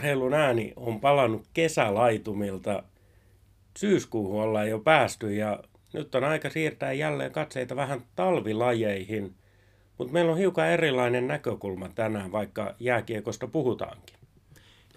urheilun 0.00 0.34
ääni 0.34 0.72
on 0.76 1.00
palannut 1.00 1.46
kesälaitumilta. 1.54 2.82
Syyskuuhun 3.78 4.42
ollaan 4.42 4.68
jo 4.68 4.78
päästy 4.78 5.34
ja 5.34 5.62
nyt 5.92 6.14
on 6.14 6.24
aika 6.24 6.50
siirtää 6.50 6.92
jälleen 6.92 7.32
katseita 7.32 7.76
vähän 7.76 8.02
talvilajeihin. 8.16 9.34
Mutta 9.98 10.12
meillä 10.12 10.32
on 10.32 10.38
hiukan 10.38 10.68
erilainen 10.68 11.28
näkökulma 11.28 11.88
tänään, 11.88 12.32
vaikka 12.32 12.74
jääkiekosta 12.80 13.46
puhutaankin. 13.46 14.16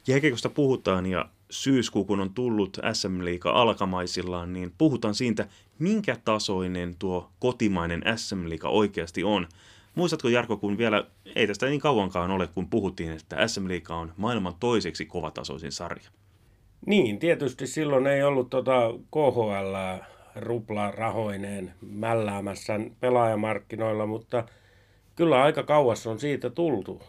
Jääkiekosta 0.07 0.49
puhutaan 0.49 1.05
ja 1.05 1.29
syyskuu 1.49 2.05
kun 2.05 2.19
on 2.19 2.33
tullut 2.33 2.79
SM 2.93 3.25
Liiga 3.25 3.51
alkamaisillaan, 3.51 4.53
niin 4.53 4.73
puhutaan 4.77 5.15
siitä, 5.15 5.47
minkä 5.79 6.17
tasoinen 6.25 6.95
tuo 6.99 7.29
kotimainen 7.39 8.03
SM 8.15 8.49
Liiga 8.49 8.69
oikeasti 8.69 9.23
on– 9.23 9.47
Muistatko 9.95 10.29
Jarko, 10.29 10.57
kun 10.57 10.77
vielä 10.77 11.05
ei 11.35 11.47
tästä 11.47 11.65
niin 11.65 11.79
kauankaan 11.79 12.31
ole, 12.31 12.47
kun 12.47 12.69
puhuttiin, 12.69 13.11
että 13.11 13.47
SM 13.47 13.67
Liiga 13.67 13.95
on 13.95 14.13
maailman 14.17 14.53
toiseksi 14.59 15.05
kovatasoisin 15.05 15.71
sarja? 15.71 16.09
Niin, 16.85 17.19
tietysti 17.19 17.67
silloin 17.67 18.07
ei 18.07 18.23
ollut 18.23 18.49
tota 18.49 18.93
KHL 19.11 19.75
rupla 20.35 20.91
rahoineen 20.91 21.73
mälläämässä 21.81 22.79
pelaajamarkkinoilla, 22.99 24.05
mutta 24.05 24.43
kyllä 25.15 25.43
aika 25.43 25.63
kauas 25.63 26.07
on 26.07 26.19
siitä 26.19 26.49
tultu. 26.49 27.01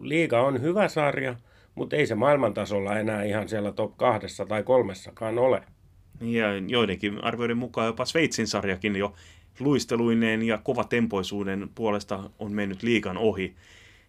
Liiga 0.00 0.40
on 0.40 0.62
hyvä 0.62 0.88
sarja, 0.88 1.36
mutta 1.74 1.96
ei 1.96 2.06
se 2.06 2.14
maailmantasolla 2.14 2.98
enää 2.98 3.22
ihan 3.22 3.48
siellä 3.48 3.72
top 3.72 3.96
kahdessa 3.96 4.46
tai 4.46 4.62
kolmessakaan 4.62 5.38
ole. 5.38 5.62
Ja 6.20 6.46
joidenkin 6.68 7.24
arvioiden 7.24 7.58
mukaan 7.58 7.86
jopa 7.86 8.04
Sveitsin 8.04 8.46
sarjakin 8.46 8.96
jo 8.96 9.14
luisteluineen 9.60 10.42
ja 10.42 10.58
kovatempoisuuden 10.58 11.70
puolesta 11.74 12.30
on 12.38 12.52
mennyt 12.52 12.82
liikan 12.82 13.16
ohi, 13.16 13.56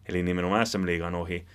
eli 0.09 0.23
nimenomaan 0.23 0.67
SM-liigan 0.67 1.15
ohi, 1.15 1.45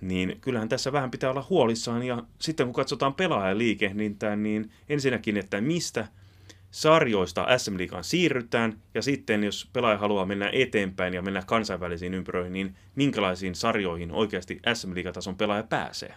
niin 0.00 0.38
kyllähän 0.40 0.68
tässä 0.68 0.92
vähän 0.92 1.10
pitää 1.10 1.30
olla 1.30 1.46
huolissaan. 1.50 2.02
Ja 2.02 2.22
sitten 2.38 2.66
kun 2.66 2.74
katsotaan 2.74 3.14
pelaajaliikehdintään, 3.14 4.42
niin 4.42 4.70
ensinnäkin, 4.88 5.36
että 5.36 5.60
mistä 5.60 6.08
sarjoista 6.70 7.58
SM 7.58 7.76
Liigaan 7.76 8.04
siirrytään, 8.04 8.78
ja 8.94 9.02
sitten 9.02 9.44
jos 9.44 9.70
pelaaja 9.72 9.98
haluaa 9.98 10.26
mennä 10.26 10.50
eteenpäin 10.52 11.14
ja 11.14 11.22
mennä 11.22 11.42
kansainvälisiin 11.46 12.14
ympyröihin, 12.14 12.52
niin 12.52 12.76
minkälaisiin 12.94 13.54
sarjoihin 13.54 14.12
oikeasti 14.12 14.60
SM 14.74 14.94
Liigatason 14.94 15.36
pelaaja 15.36 15.62
pääsee? 15.62 16.14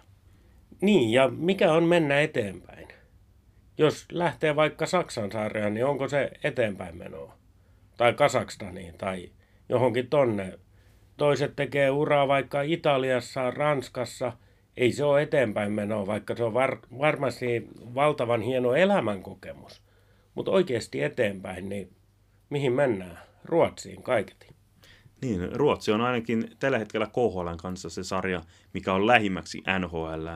Niin, 0.81 1.11
ja 1.11 1.29
mikä 1.29 1.73
on 1.73 1.83
mennä 1.83 2.21
eteenpäin? 2.21 2.87
Jos 3.77 4.05
lähtee 4.11 4.55
vaikka 4.55 4.85
Saksan 4.85 5.31
saareen, 5.31 5.73
niin 5.73 5.85
onko 5.85 6.07
se 6.07 6.31
eteenpäin 6.43 6.97
menoa? 6.97 7.37
Tai 7.97 8.13
Kasakstaniin 8.13 8.97
tai 8.97 9.29
johonkin 9.69 10.09
tonne. 10.09 10.59
Toiset 11.17 11.55
tekee 11.55 11.89
uraa 11.89 12.27
vaikka 12.27 12.61
Italiassa, 12.61 13.51
Ranskassa. 13.51 14.33
Ei 14.77 14.91
se 14.91 15.03
ole 15.03 15.21
eteenpäin 15.21 15.71
menoa, 15.71 16.07
vaikka 16.07 16.35
se 16.35 16.43
on 16.43 16.53
var- 16.53 16.79
varmasti 16.99 17.67
valtavan 17.95 18.41
hieno 18.41 18.73
elämänkokemus. 18.73 19.83
Mutta 20.35 20.51
oikeasti 20.51 21.03
eteenpäin, 21.03 21.69
niin 21.69 21.95
mihin 22.49 22.73
mennään? 22.73 23.19
Ruotsiin 23.45 24.03
kaiketi. 24.03 24.47
Niin, 25.21 25.55
Ruotsi 25.55 25.91
on 25.91 26.01
ainakin 26.01 26.51
tällä 26.59 26.79
hetkellä 26.79 27.07
KHL 27.07 27.55
kanssa 27.61 27.89
se 27.89 28.03
sarja, 28.03 28.41
mikä 28.73 28.93
on 28.93 29.07
lähimmäksi 29.07 29.63
NHL. 29.79 30.27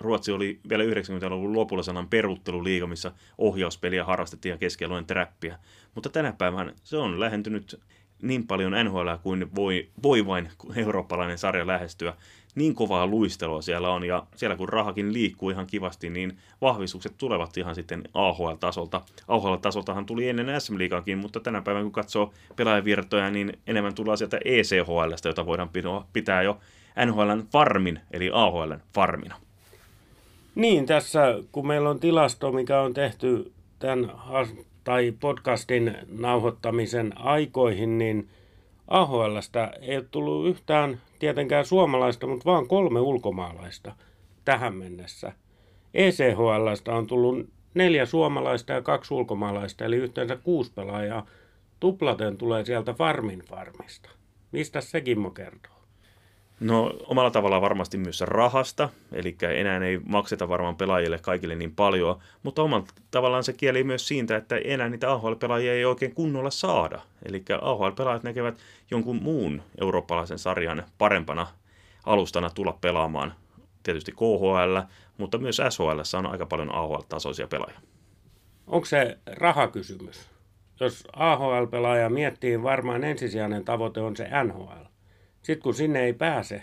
Ruotsi 0.00 0.32
oli 0.32 0.60
vielä 0.68 0.84
90-luvun 0.84 1.56
lopulla 1.56 1.82
sanan 1.82 2.08
perutteluliiga, 2.08 2.86
missä 2.86 3.12
ohjauspeliä 3.38 4.04
harrastettiin 4.04 4.50
ja 4.50 4.58
keskialueen 4.58 5.06
träppiä. 5.06 5.58
Mutta 5.94 6.08
tänä 6.08 6.32
päivänä 6.32 6.72
se 6.82 6.96
on 6.96 7.20
lähentynyt 7.20 7.80
niin 8.22 8.46
paljon 8.46 8.72
NHL 8.84 9.08
kuin 9.22 9.54
voi, 9.54 9.88
voi 10.02 10.26
vain 10.26 10.48
eurooppalainen 10.76 11.38
sarja 11.38 11.66
lähestyä 11.66 12.14
niin 12.54 12.74
kovaa 12.74 13.06
luistelua 13.06 13.62
siellä 13.62 13.90
on, 13.90 14.04
ja 14.04 14.26
siellä 14.36 14.56
kun 14.56 14.68
rahakin 14.68 15.12
liikkuu 15.12 15.50
ihan 15.50 15.66
kivasti, 15.66 16.10
niin 16.10 16.38
vahvistukset 16.60 17.14
tulevat 17.18 17.56
ihan 17.56 17.74
sitten 17.74 18.02
AHL-tasolta. 18.14 19.02
AHL-tasoltahan 19.28 20.06
tuli 20.06 20.28
ennen 20.28 20.60
SM 20.60 20.78
Liigaakin, 20.78 21.18
mutta 21.18 21.40
tänä 21.40 21.62
päivänä 21.62 21.82
kun 21.82 21.92
katsoo 21.92 22.32
pelaajavirtoja, 22.56 23.30
niin 23.30 23.52
enemmän 23.66 23.94
tulee 23.94 24.16
sieltä 24.16 24.38
ECHLstä, 24.44 25.28
jota 25.28 25.46
voidaan 25.46 25.70
pitää 26.12 26.42
jo 26.42 26.58
NHLn 27.06 27.46
farmin, 27.52 28.00
eli 28.10 28.30
AHLn 28.32 28.80
farmina. 28.94 29.49
Niin, 30.60 30.86
tässä 30.86 31.34
kun 31.52 31.66
meillä 31.66 31.90
on 31.90 32.00
tilasto, 32.00 32.52
mikä 32.52 32.80
on 32.80 32.94
tehty 32.94 33.52
tämän 33.78 34.12
tai 34.84 35.12
podcastin 35.20 35.96
nauhoittamisen 36.08 37.18
aikoihin, 37.18 37.98
niin 37.98 38.28
AHLstä 38.88 39.72
ei 39.80 39.96
ole 39.96 40.04
tullut 40.10 40.46
yhtään 40.46 41.00
tietenkään 41.18 41.64
suomalaista, 41.64 42.26
mutta 42.26 42.50
vaan 42.50 42.68
kolme 42.68 43.00
ulkomaalaista 43.00 43.92
tähän 44.44 44.74
mennessä. 44.74 45.32
ECHLstä 45.94 46.94
on 46.94 47.06
tullut 47.06 47.48
neljä 47.74 48.06
suomalaista 48.06 48.72
ja 48.72 48.82
kaksi 48.82 49.14
ulkomaalaista, 49.14 49.84
eli 49.84 49.96
yhteensä 49.96 50.36
kuusi 50.36 50.72
pelaajaa. 50.72 51.26
Tuplaten 51.80 52.36
tulee 52.36 52.64
sieltä 52.64 52.92
Farmin 52.92 53.42
farmista. 53.48 54.10
Mistä 54.52 54.80
se 54.80 55.00
Kimmo 55.00 55.30
kertoo? 55.30 55.79
No 56.60 56.92
omalla 57.06 57.30
tavallaan 57.30 57.62
varmasti 57.62 57.98
myös 57.98 58.20
rahasta, 58.20 58.88
eli 59.12 59.36
enää 59.54 59.84
ei 59.84 60.00
makseta 60.06 60.48
varmaan 60.48 60.76
pelaajille 60.76 61.18
kaikille 61.18 61.54
niin 61.54 61.74
paljon, 61.74 62.18
mutta 62.42 62.62
omalla 62.62 62.86
tavallaan 63.10 63.44
se 63.44 63.52
kieli 63.52 63.84
myös 63.84 64.08
siitä, 64.08 64.36
että 64.36 64.56
enää 64.56 64.88
niitä 64.88 65.12
AHL-pelaajia 65.12 65.72
ei 65.72 65.84
oikein 65.84 66.14
kunnolla 66.14 66.50
saada. 66.50 67.00
Eli 67.24 67.42
AHL-pelaajat 67.60 68.22
näkevät 68.22 68.58
jonkun 68.90 69.22
muun 69.22 69.62
eurooppalaisen 69.80 70.38
sarjan 70.38 70.84
parempana 70.98 71.46
alustana 72.06 72.50
tulla 72.50 72.78
pelaamaan. 72.80 73.34
Tietysti 73.82 74.12
KHL, 74.12 74.78
mutta 75.18 75.38
myös 75.38 75.60
SHL 75.70 76.16
on 76.18 76.26
aika 76.26 76.46
paljon 76.46 76.74
AHL-tasoisia 76.74 77.46
pelaajia. 77.48 77.80
Onko 78.66 78.84
se 78.84 79.18
rahakysymys? 79.26 80.30
Jos 80.80 81.04
AHL-pelaaja 81.12 82.10
miettii, 82.10 82.62
varmaan 82.62 83.04
ensisijainen 83.04 83.64
tavoite 83.64 84.00
on 84.00 84.16
se 84.16 84.28
NHL. 84.44 84.90
Sitten 85.42 85.62
kun 85.62 85.74
sinne 85.74 86.04
ei 86.04 86.12
pääse, 86.12 86.62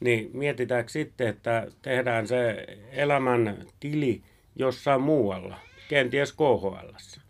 niin 0.00 0.30
mietitäänkö 0.32 0.90
sitten, 0.90 1.28
että 1.28 1.66
tehdään 1.82 2.26
se 2.26 2.66
elämän 2.92 3.66
tili 3.80 4.22
jossain 4.56 5.00
muualla, 5.00 5.56
kenties 5.88 6.32
KHL. 6.32 7.20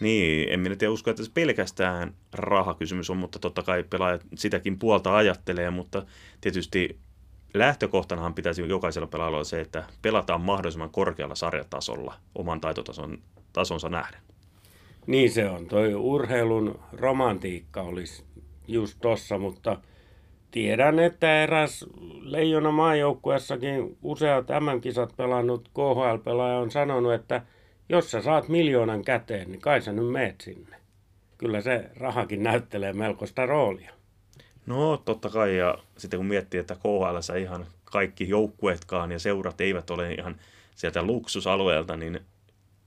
Niin, 0.00 0.52
en 0.52 0.60
minä 0.60 0.76
tiedä 0.76 0.92
usko, 0.92 1.10
että 1.10 1.24
se 1.24 1.30
pelkästään 1.34 2.14
rahakysymys 2.32 3.10
on, 3.10 3.16
mutta 3.16 3.38
totta 3.38 3.62
kai 3.62 3.82
pelaajat 3.82 4.22
sitäkin 4.34 4.78
puolta 4.78 5.16
ajattelee, 5.16 5.70
mutta 5.70 6.06
tietysti 6.40 6.98
lähtökohtanahan 7.54 8.34
pitäisi 8.34 8.68
jokaisella 8.68 9.06
pelaajalla 9.06 9.36
olla 9.36 9.44
se, 9.44 9.60
että 9.60 9.84
pelataan 10.02 10.40
mahdollisimman 10.40 10.90
korkealla 10.90 11.34
sarjatasolla 11.34 12.14
oman 12.34 12.60
taitotason 12.60 13.18
tasonsa 13.52 13.88
nähden. 13.88 14.20
Niin 15.06 15.30
se 15.30 15.48
on. 15.48 15.66
Toi 15.66 15.94
urheilun 15.94 16.80
romantiikka 16.92 17.82
olisi 17.82 18.24
just 18.68 18.98
tossa, 19.00 19.38
mutta– 19.38 19.76
Tiedän, 20.54 20.98
että 20.98 21.42
eräs 21.42 21.84
Leijona 22.20 22.70
maajoukkuessakin 22.70 23.98
useat 24.02 24.46
MM-kisat 24.60 25.16
pelannut 25.16 25.68
KHL-pelaaja 25.68 26.58
on 26.58 26.70
sanonut, 26.70 27.12
että 27.12 27.42
jos 27.88 28.10
sä 28.10 28.22
saat 28.22 28.48
miljoonan 28.48 29.04
käteen, 29.04 29.50
niin 29.50 29.60
kai 29.60 29.82
sä 29.82 29.92
nyt 29.92 30.12
meet 30.12 30.40
sinne. 30.40 30.76
Kyllä 31.38 31.60
se 31.60 31.90
rahakin 31.96 32.42
näyttelee 32.42 32.92
melkoista 32.92 33.46
roolia. 33.46 33.90
No 34.66 34.96
totta 34.96 35.28
kai, 35.28 35.56
ja 35.56 35.78
sitten 35.96 36.18
kun 36.18 36.26
miettii, 36.26 36.60
että 36.60 36.74
KHL 36.74 37.36
ihan 37.40 37.66
kaikki 37.84 38.28
joukkueetkaan 38.28 39.12
ja 39.12 39.18
seurat 39.18 39.60
eivät 39.60 39.90
ole 39.90 40.12
ihan 40.12 40.36
sieltä 40.74 41.02
luksusalueelta, 41.02 41.96
niin 41.96 42.20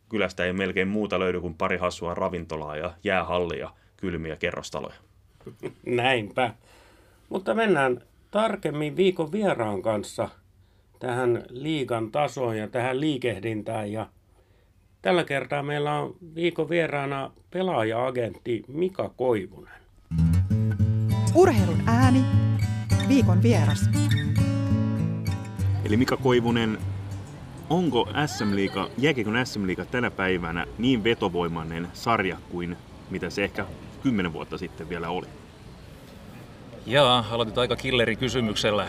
kylästä 0.09 0.45
ei 0.45 0.53
melkein 0.53 0.87
muuta 0.87 1.19
löydy 1.19 1.41
kuin 1.41 1.53
pari 1.53 1.77
hassua 1.77 2.13
ravintolaa 2.13 2.77
ja 2.77 2.93
jäähallia, 3.03 3.69
kylmiä 3.97 4.35
kerrostaloja. 4.35 4.95
Näinpä. 5.85 6.53
Mutta 7.29 7.53
mennään 7.53 8.01
tarkemmin 8.31 8.95
viikon 8.95 9.31
vieraan 9.31 9.81
kanssa 9.81 10.29
tähän 10.99 11.43
liigan 11.49 12.11
tasoon 12.11 12.57
ja 12.57 12.67
tähän 12.67 12.99
liikehdintään. 12.99 13.91
Ja 13.91 14.09
tällä 15.01 15.23
kertaa 15.23 15.63
meillä 15.63 15.99
on 15.99 16.15
viikon 16.35 16.69
vieraana 16.69 17.31
pelaaja-agentti 17.51 18.63
Mika 18.67 19.09
Koivunen. 19.09 19.81
Urheilun 21.35 21.81
ääni, 21.85 22.25
viikon 23.07 23.43
vieras. 23.43 23.89
Eli 25.85 25.97
Mika 25.97 26.17
Koivunen, 26.17 26.77
onko 27.69 28.09
SM 28.25 28.55
Liiga, 28.55 28.89
jääkiekon 28.97 29.45
SM 29.45 29.67
Liiga 29.67 29.85
tänä 29.85 30.11
päivänä 30.11 30.65
niin 30.77 31.03
vetovoimainen 31.03 31.87
sarja 31.93 32.37
kuin 32.49 32.77
mitä 33.09 33.29
se 33.29 33.43
ehkä 33.43 33.65
kymmenen 34.03 34.33
vuotta 34.33 34.57
sitten 34.57 34.89
vielä 34.89 35.09
oli? 35.09 35.27
Jaa, 36.87 37.25
aloitit 37.31 37.57
aika 37.57 37.75
killeri 37.75 38.15
kysymyksellä. 38.15 38.87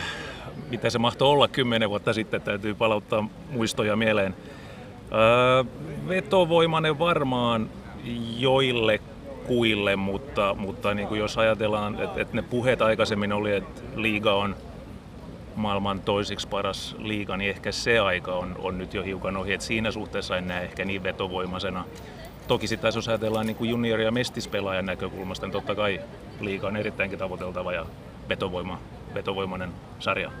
Mitä 0.69 0.89
se 0.89 0.99
mahtoi 0.99 1.27
olla 1.27 1.47
kymmenen 1.47 1.89
vuotta 1.89 2.13
sitten, 2.13 2.41
täytyy 2.41 2.75
palauttaa 2.75 3.29
muistoja 3.49 3.95
mieleen. 3.95 4.35
Öö, 5.11 5.63
vetovoimainen 6.07 6.99
varmaan 6.99 7.69
joille 8.37 8.99
kuille, 9.47 9.95
mutta, 9.95 10.55
mutta 10.59 10.93
niin 10.93 11.07
kuin 11.07 11.19
jos 11.19 11.37
ajatellaan, 11.37 11.99
että, 11.99 12.21
että 12.21 12.35
ne 12.35 12.41
puheet 12.41 12.81
aikaisemmin 12.81 13.33
oli, 13.33 13.55
että 13.55 13.81
liiga 13.95 14.33
on 14.33 14.55
maailman 15.55 16.01
toisiksi 16.01 16.47
paras 16.47 16.95
liiga, 16.99 17.37
niin 17.37 17.49
ehkä 17.49 17.71
se 17.71 17.99
aika 17.99 18.35
on, 18.35 18.55
on 18.59 18.77
nyt 18.77 18.93
jo 18.93 19.03
hiukan 19.03 19.37
ohi. 19.37 19.53
Et 19.53 19.61
siinä 19.61 19.91
suhteessa 19.91 20.37
en 20.37 20.47
näe 20.47 20.63
ehkä 20.63 20.85
niin 20.85 21.03
vetovoimaisena. 21.03 21.85
Toki 22.49 22.67
sitten 22.67 22.91
jos 22.95 23.07
ajatellaan 23.07 23.45
niin 23.45 23.55
kuin 23.55 23.69
junior- 23.69 24.01
ja 24.01 24.11
mestispelaajan 24.11 24.85
näkökulmasta, 24.85 25.45
niin 25.45 25.51
totta 25.51 25.75
kai 25.75 26.01
liiga 26.39 26.67
on 26.67 26.77
erittäinkin 26.77 27.19
tavoiteltava 27.19 27.73
ja 27.73 27.85
vetovoima, 28.29 28.79
vetovoimainen 29.13 29.69
sarja. 29.99 30.31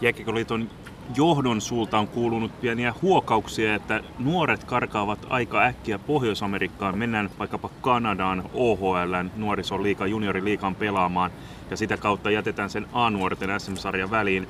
Jääkiekkoliiton 0.00 0.70
johdon 1.16 1.60
suulta 1.60 1.98
on 1.98 2.08
kuulunut 2.08 2.60
pieniä 2.60 2.94
huokauksia, 3.02 3.74
että 3.74 4.00
nuoret 4.18 4.64
karkaavat 4.64 5.26
aika 5.30 5.62
äkkiä 5.62 5.98
Pohjois-Amerikkaan. 5.98 6.98
Mennään 6.98 7.30
vaikkapa 7.38 7.70
Kanadaan, 7.80 8.44
OHL, 8.54 9.14
nuorisoliikan, 9.36 10.10
junioriliikan 10.10 10.74
pelaamaan 10.74 11.30
ja 11.70 11.76
sitä 11.76 11.96
kautta 11.96 12.30
jätetään 12.30 12.70
sen 12.70 12.86
A-nuorten 12.92 13.60
SM-sarja 13.60 14.10
väliin. 14.10 14.48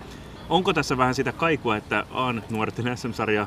Onko 0.49 0.73
tässä 0.73 0.99
vähän 0.99 1.15
sitä 1.15 1.33
kaikua, 1.33 1.77
että 1.77 2.07
A-nuorten 2.11 2.97
SM-sarja 2.99 3.47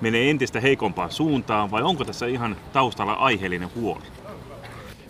menee 0.00 0.30
entistä 0.30 0.60
heikompaan 0.60 1.10
suuntaan 1.10 1.70
vai 1.70 1.82
onko 1.82 2.04
tässä 2.04 2.26
ihan 2.26 2.56
taustalla 2.72 3.12
aiheellinen 3.12 3.68
huoli? 3.74 4.04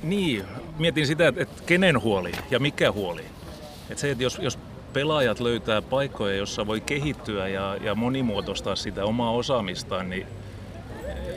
Niin, 0.02 0.44
mietin 0.78 1.06
sitä, 1.06 1.28
että, 1.28 1.42
että 1.42 1.62
kenen 1.66 2.02
huoli 2.02 2.32
ja 2.50 2.58
mikä 2.58 2.92
huoli. 2.92 3.22
Että 3.90 4.00
se, 4.00 4.10
että 4.10 4.24
jos, 4.24 4.38
jos 4.42 4.58
pelaajat 4.92 5.40
löytää 5.40 5.82
paikkoja, 5.82 6.36
jossa 6.36 6.66
voi 6.66 6.80
kehittyä 6.80 7.48
ja, 7.48 7.76
ja 7.80 7.94
monimuotoistaa 7.94 8.76
sitä 8.76 9.04
omaa 9.04 9.30
osaamistaan, 9.30 10.10
niin 10.10 10.26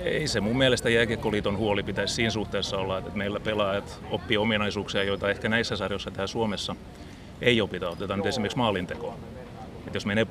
ei 0.03 0.27
se 0.27 0.41
mun 0.41 0.57
mielestä 0.57 0.89
jääkiekkoliiton 0.89 1.57
huoli 1.57 1.83
pitäisi 1.83 2.13
siinä 2.13 2.29
suhteessa 2.29 2.77
olla, 2.77 2.97
että 2.97 3.11
meillä 3.13 3.39
pelaajat 3.39 3.99
oppii 4.11 4.37
ominaisuuksia, 4.37 5.03
joita 5.03 5.29
ehkä 5.29 5.49
näissä 5.49 5.75
sarjoissa 5.75 6.11
täällä 6.11 6.27
Suomessa 6.27 6.75
ei 7.41 7.61
opita. 7.61 7.89
Otetaan 7.89 8.19
nyt 8.19 8.27
esimerkiksi 8.27 8.57
maalinteko. 8.57 9.15
Et 9.91 9.95
jos 9.95 10.05
menee 10.05 10.25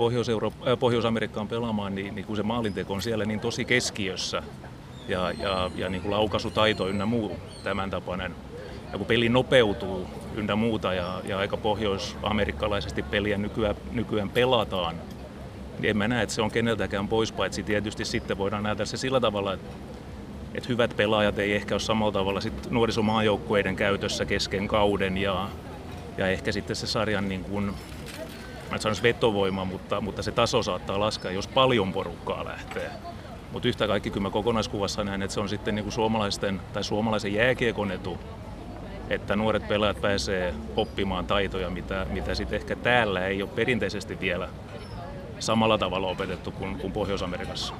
äh, 0.66 0.78
Pohjois-Amerikkaan 0.78 1.48
pelaamaan, 1.48 1.94
niin, 1.94 2.14
niin 2.14 2.24
kun 2.24 2.36
se 2.36 2.42
maalinteko 2.42 2.94
on 2.94 3.02
siellä 3.02 3.24
niin 3.24 3.40
tosi 3.40 3.64
keskiössä. 3.64 4.42
Ja, 5.08 5.30
ja, 5.30 5.70
ja 5.76 5.88
niin 5.88 6.02
kuin 6.02 6.10
laukaisutaito 6.10 6.88
ynnä 6.88 7.06
muu 7.06 7.36
tämän 7.64 7.90
tapainen, 7.90 8.34
ja 8.92 8.98
kun 8.98 9.06
peli 9.06 9.28
nopeutuu 9.28 10.06
ynnä 10.34 10.56
muuta 10.56 10.94
ja, 10.94 11.20
ja 11.24 11.38
aika 11.38 11.56
pohjois-amerikkalaisesti 11.56 13.02
peliä 13.02 13.38
nykyään, 13.38 13.76
nykyään 13.92 14.30
pelataan, 14.30 14.94
niin 15.78 15.90
en 15.90 15.96
mä 15.96 16.08
näe, 16.08 16.22
että 16.22 16.34
se 16.34 16.42
on 16.42 16.50
keneltäkään 16.50 17.08
pois, 17.08 17.32
paitsi 17.32 17.62
tietysti 17.62 18.04
sitten 18.04 18.38
voidaan 18.38 18.62
nähdä 18.62 18.84
se 18.84 18.96
sillä 18.96 19.20
tavalla, 19.20 19.52
että, 19.52 19.68
että 20.54 20.68
hyvät 20.68 20.96
pelaajat 20.96 21.38
ei 21.38 21.52
ehkä 21.52 21.74
ole 21.74 21.80
samalla 21.80 22.12
tavalla 22.12 22.40
sit 22.40 22.70
nuorisomaajoukkueiden 22.70 23.76
käytössä 23.76 24.24
kesken 24.24 24.68
kauden 24.68 25.16
ja, 25.16 25.48
ja 26.18 26.26
ehkä 26.26 26.52
sitten 26.52 26.76
se 26.76 26.86
sarjan 26.86 27.28
niin 27.28 27.44
kuin, 27.44 27.74
mä 28.70 28.76
en 28.76 28.82
sanoisi 28.82 29.02
vetovoima, 29.02 29.64
mutta, 29.64 30.00
mutta 30.00 30.22
se 30.22 30.32
taso 30.32 30.62
saattaa 30.62 31.00
laskea, 31.00 31.30
jos 31.30 31.48
paljon 31.48 31.92
porukkaa 31.92 32.44
lähtee. 32.44 32.90
Mutta 33.52 33.68
yhtä 33.68 33.86
kaikki 33.86 34.10
kyllä 34.10 34.22
mä 34.22 34.30
kokonaiskuvassa 34.30 35.04
näen, 35.04 35.22
että 35.22 35.34
se 35.34 35.40
on 35.40 35.48
sitten 35.48 35.74
niin 35.74 35.84
kuin 35.84 35.92
suomalaisten 35.92 36.60
tai 36.72 36.84
suomalaisen 36.84 37.34
jääkiekon 37.34 37.92
etu, 37.92 38.18
että 39.10 39.36
nuoret 39.36 39.68
pelaajat 39.68 40.00
pääsee 40.00 40.54
oppimaan 40.76 41.26
taitoja, 41.26 41.70
mitä, 41.70 42.06
mitä 42.10 42.34
sitten 42.34 42.56
ehkä 42.60 42.76
täällä 42.76 43.26
ei 43.26 43.42
ole 43.42 43.50
perinteisesti 43.54 44.20
vielä 44.20 44.48
samalla 45.38 45.78
tavalla 45.78 46.08
opetettu 46.08 46.50
kuin, 46.50 46.78
kuin 46.78 46.92
Pohjois-Amerikassa. 46.92 47.74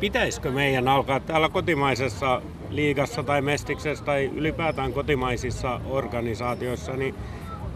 Pitäisikö 0.00 0.50
meidän 0.50 0.88
alkaa 0.88 1.20
täällä 1.20 1.48
kotimaisessa 1.48 2.42
liigassa 2.70 3.22
tai 3.22 3.42
mestiksessä 3.42 4.04
tai 4.04 4.30
ylipäätään 4.34 4.92
kotimaisissa 4.92 5.80
organisaatioissa 5.86 6.92
niin 6.92 7.14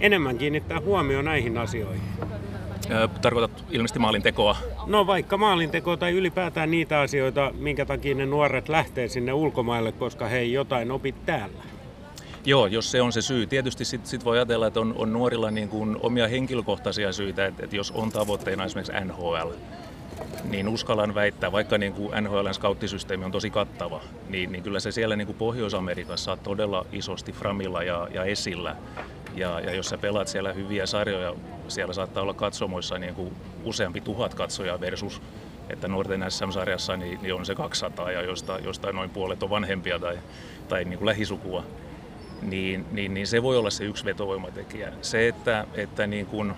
enemmän 0.00 0.38
kiinnittää 0.38 0.80
huomioon 0.80 1.24
näihin 1.24 1.58
asioihin? 1.58 2.02
Tarkoitat 3.22 3.64
ilmeisesti 3.70 3.98
maalintekoa? 3.98 4.56
No 4.86 5.06
vaikka 5.06 5.36
maalinteko 5.36 5.96
tai 5.96 6.12
ylipäätään 6.12 6.70
niitä 6.70 7.00
asioita, 7.00 7.52
minkä 7.58 7.86
takia 7.86 8.14
ne 8.14 8.26
nuoret 8.26 8.68
lähtee 8.68 9.08
sinne 9.08 9.32
ulkomaille, 9.32 9.92
koska 9.92 10.26
he 10.26 10.38
ei 10.38 10.52
jotain 10.52 10.90
opi 10.90 11.14
täällä. 11.26 11.62
Joo, 12.44 12.66
jos 12.66 12.90
se 12.90 13.02
on 13.02 13.12
se 13.12 13.22
syy. 13.22 13.46
Tietysti 13.46 13.84
sitten 13.84 14.10
sit 14.10 14.24
voi 14.24 14.36
ajatella, 14.36 14.66
että 14.66 14.80
on, 14.80 14.94
on 14.98 15.12
nuorilla 15.12 15.50
niin 15.50 15.68
kuin 15.68 15.96
omia 16.00 16.28
henkilökohtaisia 16.28 17.12
syitä, 17.12 17.46
että, 17.46 17.64
että 17.64 17.76
jos 17.76 17.90
on 17.90 18.12
tavoitteena 18.12 18.64
esimerkiksi 18.64 18.92
NHL, 19.04 19.50
niin 20.50 20.68
uskallan 20.68 21.14
väittää, 21.14 21.52
vaikka 21.52 21.78
niin 21.78 21.92
kuin 21.92 22.24
NHLn 22.24 22.54
skauttisysteemi 22.54 23.24
on 23.24 23.32
tosi 23.32 23.50
kattava, 23.50 24.00
niin, 24.28 24.52
niin 24.52 24.62
kyllä 24.62 24.80
se 24.80 24.92
siellä 24.92 25.16
niin 25.16 25.26
kuin 25.26 25.36
Pohjois-Amerikassa 25.36 26.32
on 26.32 26.38
todella 26.38 26.86
isosti 26.92 27.32
framilla 27.32 27.82
ja, 27.82 28.08
ja 28.14 28.24
esillä. 28.24 28.76
Ja, 29.38 29.60
ja 29.60 29.74
jos 29.74 29.88
sä 29.88 29.98
pelaat 29.98 30.28
siellä 30.28 30.52
hyviä 30.52 30.86
sarjoja, 30.86 31.34
siellä 31.68 31.94
saattaa 31.94 32.22
olla 32.22 32.34
katsomoissa 32.34 32.98
niin 32.98 33.14
kuin 33.14 33.36
useampi 33.64 34.00
tuhat 34.00 34.34
katsojaa 34.34 34.80
versus 34.80 35.22
että 35.70 35.88
nuorten 35.88 36.24
SM-sarjassa 36.28 36.96
niin, 36.96 37.18
niin 37.22 37.34
on 37.34 37.46
se 37.46 37.54
200 37.54 38.12
ja 38.12 38.22
josta, 38.22 38.58
josta 38.58 38.92
noin 38.92 39.10
puolet 39.10 39.42
on 39.42 39.50
vanhempia 39.50 39.98
tai, 39.98 40.18
tai 40.68 40.84
niin 40.84 40.98
kuin 40.98 41.06
lähisukua. 41.06 41.64
Niin, 42.42 42.86
niin, 42.90 43.14
niin 43.14 43.26
se 43.26 43.42
voi 43.42 43.56
olla 43.56 43.70
se 43.70 43.84
yksi 43.84 44.04
vetovoimatekijä. 44.04 44.92
Se, 45.02 45.28
että, 45.28 45.64
että 45.74 46.06
niin 46.06 46.26
kuin, 46.26 46.54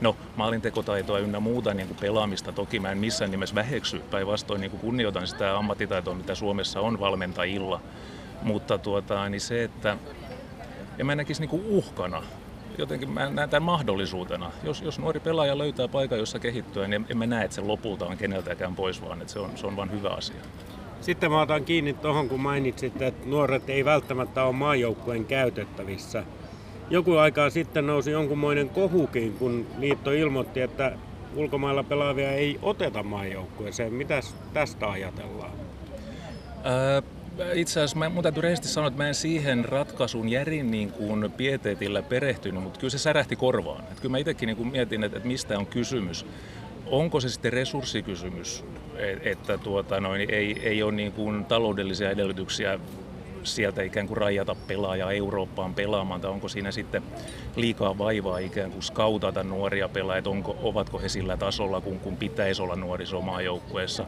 no, 0.00 0.16
maalintekotaitoa 0.36 1.18
ynnä 1.18 1.40
muuta 1.40 1.74
niin 1.74 1.88
kuin 1.88 1.98
pelaamista 2.00 2.52
toki 2.52 2.80
mä 2.80 2.92
en 2.92 2.98
missään 2.98 3.30
nimessä 3.30 3.54
väheksy, 3.54 4.00
päinvastoin 4.10 4.60
niin 4.60 4.70
kuin 4.70 4.80
kunnioitan 4.80 5.26
sitä 5.26 5.56
ammattitaitoa, 5.58 6.14
mitä 6.14 6.34
Suomessa 6.34 6.80
on 6.80 7.00
valmentajilla, 7.00 7.80
mutta 8.42 8.78
tuota, 8.78 9.28
niin 9.28 9.40
se, 9.40 9.64
että 9.64 9.96
en 10.98 11.06
mä 11.06 11.14
näkisi 11.14 11.46
niin 11.46 11.64
uhkana, 11.68 12.22
jotenkin 12.78 13.10
mä 13.10 13.30
näen 13.30 13.50
tämän 13.50 13.62
mahdollisuutena. 13.62 14.50
Jos, 14.62 14.82
jos 14.82 14.98
nuori 14.98 15.20
pelaaja 15.20 15.58
löytää 15.58 15.88
paikan, 15.88 16.18
jossa 16.18 16.38
kehittyä, 16.38 16.88
niin 16.88 17.06
en 17.10 17.18
mä 17.18 17.26
näe, 17.26 17.44
että 17.44 17.54
se 17.54 17.60
lopulta 17.60 18.06
on 18.06 18.16
keneltäkään 18.16 18.76
pois, 18.76 19.02
vaan 19.02 19.20
että 19.20 19.32
se 19.32 19.38
on, 19.38 19.50
se 19.54 19.66
on 19.66 19.76
vain 19.76 19.92
hyvä 19.92 20.08
asia. 20.08 20.40
Sitten 21.00 21.30
mä 21.30 21.40
otan 21.40 21.64
kiinni 21.64 21.92
tuohon, 21.92 22.28
kun 22.28 22.40
mainitsit, 22.40 23.02
että 23.02 23.28
nuoret 23.28 23.70
ei 23.70 23.84
välttämättä 23.84 24.44
ole 24.44 24.52
maajoukkueen 24.52 25.24
käytettävissä. 25.24 26.24
Joku 26.90 27.16
aikaa 27.16 27.50
sitten 27.50 27.86
nousi 27.86 28.10
jonkunmoinen 28.10 28.68
kohukin, 28.68 29.32
kun 29.32 29.66
liitto 29.78 30.12
ilmoitti, 30.12 30.60
että 30.60 30.92
ulkomailla 31.36 31.82
pelaavia 31.82 32.30
ei 32.30 32.58
oteta 32.62 33.02
maajoukkueeseen. 33.02 33.92
Mitä 33.92 34.20
tästä 34.52 34.90
ajatellaan? 34.90 35.52
Ää, 36.64 37.02
itse 37.54 37.80
asiassa 37.80 37.98
mä, 37.98 38.08
mun 38.08 38.22
täytyy 38.22 38.40
rehellisesti 38.40 38.68
sanoa, 38.68 38.88
että 38.88 39.02
mä 39.02 39.08
en 39.08 39.14
siihen 39.14 39.64
ratkaisuun 39.64 40.28
järin 40.28 40.70
niin 40.70 40.92
kuin 40.92 41.32
pieteetillä 41.36 42.02
perehtynyt, 42.02 42.62
mutta 42.62 42.80
kyllä 42.80 42.90
se 42.90 42.98
särähti 42.98 43.36
korvaan. 43.36 43.80
Että 43.80 44.02
kyllä 44.02 44.10
mä 44.10 44.18
itsekin 44.18 44.46
niin 44.46 44.56
kuin 44.56 44.68
mietin, 44.68 45.04
että, 45.04 45.16
että 45.16 45.28
mistä 45.28 45.58
on 45.58 45.66
kysymys. 45.66 46.26
Onko 46.86 47.20
se 47.20 47.28
sitten 47.28 47.52
resurssikysymys, 47.52 48.64
että 49.22 49.58
tuota, 49.58 50.00
noin, 50.00 50.30
ei, 50.30 50.60
ei 50.62 50.82
ole 50.82 50.92
niin 50.92 51.12
kuin 51.12 51.44
taloudellisia 51.44 52.10
edellytyksiä 52.10 52.78
sieltä 53.42 53.82
ikään 53.82 54.06
kuin 54.06 54.16
rajata 54.16 54.56
pelaajaa 54.66 55.12
Eurooppaan 55.12 55.74
pelaamaan, 55.74 56.20
tai 56.20 56.30
onko 56.30 56.48
siinä 56.48 56.72
sitten 56.72 57.02
liikaa 57.56 57.98
vaivaa 57.98 58.38
ikään 58.38 58.70
kuin 58.70 58.82
skautata 58.82 59.42
nuoria 59.42 59.88
pelaajia, 59.88 60.30
onko, 60.30 60.56
ovatko 60.62 60.98
he 60.98 61.08
sillä 61.08 61.36
tasolla, 61.36 61.80
kun, 61.80 62.00
kun 62.00 62.16
pitäisi 62.16 62.62
olla 62.62 62.76
nuorisomaajoukkueessa. 62.76 64.06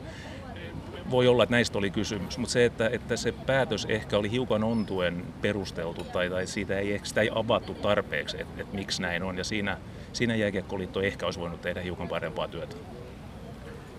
Voi 1.10 1.28
olla, 1.28 1.42
että 1.42 1.54
näistä 1.54 1.78
oli 1.78 1.90
kysymys, 1.90 2.38
mutta 2.38 2.52
se, 2.52 2.64
että, 2.64 2.88
että 2.88 3.16
se 3.16 3.32
päätös 3.32 3.86
ehkä 3.88 4.18
oli 4.18 4.30
hiukan 4.30 4.64
ontuen 4.64 5.24
perusteltu 5.40 6.04
tai, 6.04 6.30
tai 6.30 6.46
siitä 6.46 6.78
ei, 6.78 7.00
sitä 7.02 7.20
ei 7.20 7.30
avattu 7.34 7.74
tarpeeksi, 7.74 8.40
että, 8.40 8.62
että 8.62 8.76
miksi 8.76 9.02
näin 9.02 9.22
on, 9.22 9.38
ja 9.38 9.44
siinä, 9.44 9.76
siinä 10.12 10.34
jääkiekkoliitto 10.34 11.00
ehkä 11.00 11.26
olisi 11.26 11.40
voinut 11.40 11.60
tehdä 11.60 11.80
hiukan 11.80 12.08
parempaa 12.08 12.48
työtä. 12.48 12.76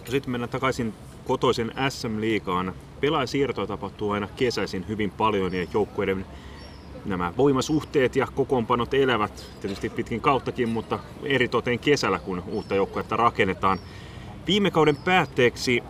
Sitten 0.10 0.32
mennään 0.32 0.50
takaisin 0.50 0.94
kotoisen 1.26 1.72
SM-liigaan. 1.90 2.74
Pelaajasiirtoja 3.02 3.68
tapahtuu 3.68 4.12
aina 4.12 4.28
kesäisin 4.36 4.88
hyvin 4.88 5.12
paljon 5.12 5.54
ja 5.54 5.68
joukkueiden 5.74 6.26
nämä 7.06 7.34
voimasuhteet 7.38 8.16
ja 8.16 8.28
kokoonpanot 8.36 8.94
elävät 8.94 9.46
tietysti 9.62 9.90
pitkin 9.90 10.22
kauttakin, 10.22 10.70
mutta 10.70 11.00
eritoten 11.24 11.80
kesällä, 11.80 12.20
kun 12.20 12.44
uutta 12.48 12.76
joukkuetta 12.76 13.18
rakennetaan. 13.18 13.80
Viime 14.48 14.72
kauden 14.72 14.96
päätteeksi 14.96 15.84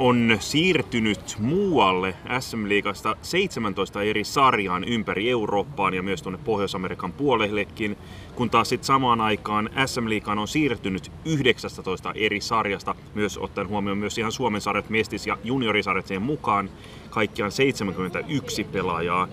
on 0.00 0.36
siirtynyt 0.40 1.36
muualle 1.38 2.14
SM-liigasta 2.40 3.16
17 3.22 4.02
eri 4.02 4.24
sarjaan 4.24 4.84
ympäri 4.84 5.30
Eurooppaan 5.30 5.94
ja 5.94 6.02
myös 6.02 6.22
tuonne 6.22 6.40
Pohjois-Amerikan 6.44 7.12
puolellekin, 7.12 7.96
kun 8.34 8.50
taas 8.50 8.68
sitten 8.68 8.86
samaan 8.86 9.20
aikaan 9.20 9.70
SM-liigaan 9.86 10.38
on 10.38 10.48
siirtynyt 10.48 11.12
19 11.24 12.12
eri 12.14 12.40
sarjasta, 12.40 12.94
myös 13.14 13.38
ottaen 13.38 13.68
huomioon 13.68 13.98
myös 13.98 14.18
ihan 14.18 14.32
Suomen 14.32 14.60
sarjat, 14.60 14.90
mestis- 14.90 15.26
ja 15.26 15.38
juniorisarjat 15.44 16.06
siihen 16.06 16.22
mukaan, 16.22 16.70
kaikkiaan 17.10 17.52
71 17.52 18.64
pelaajaa. 18.64 19.28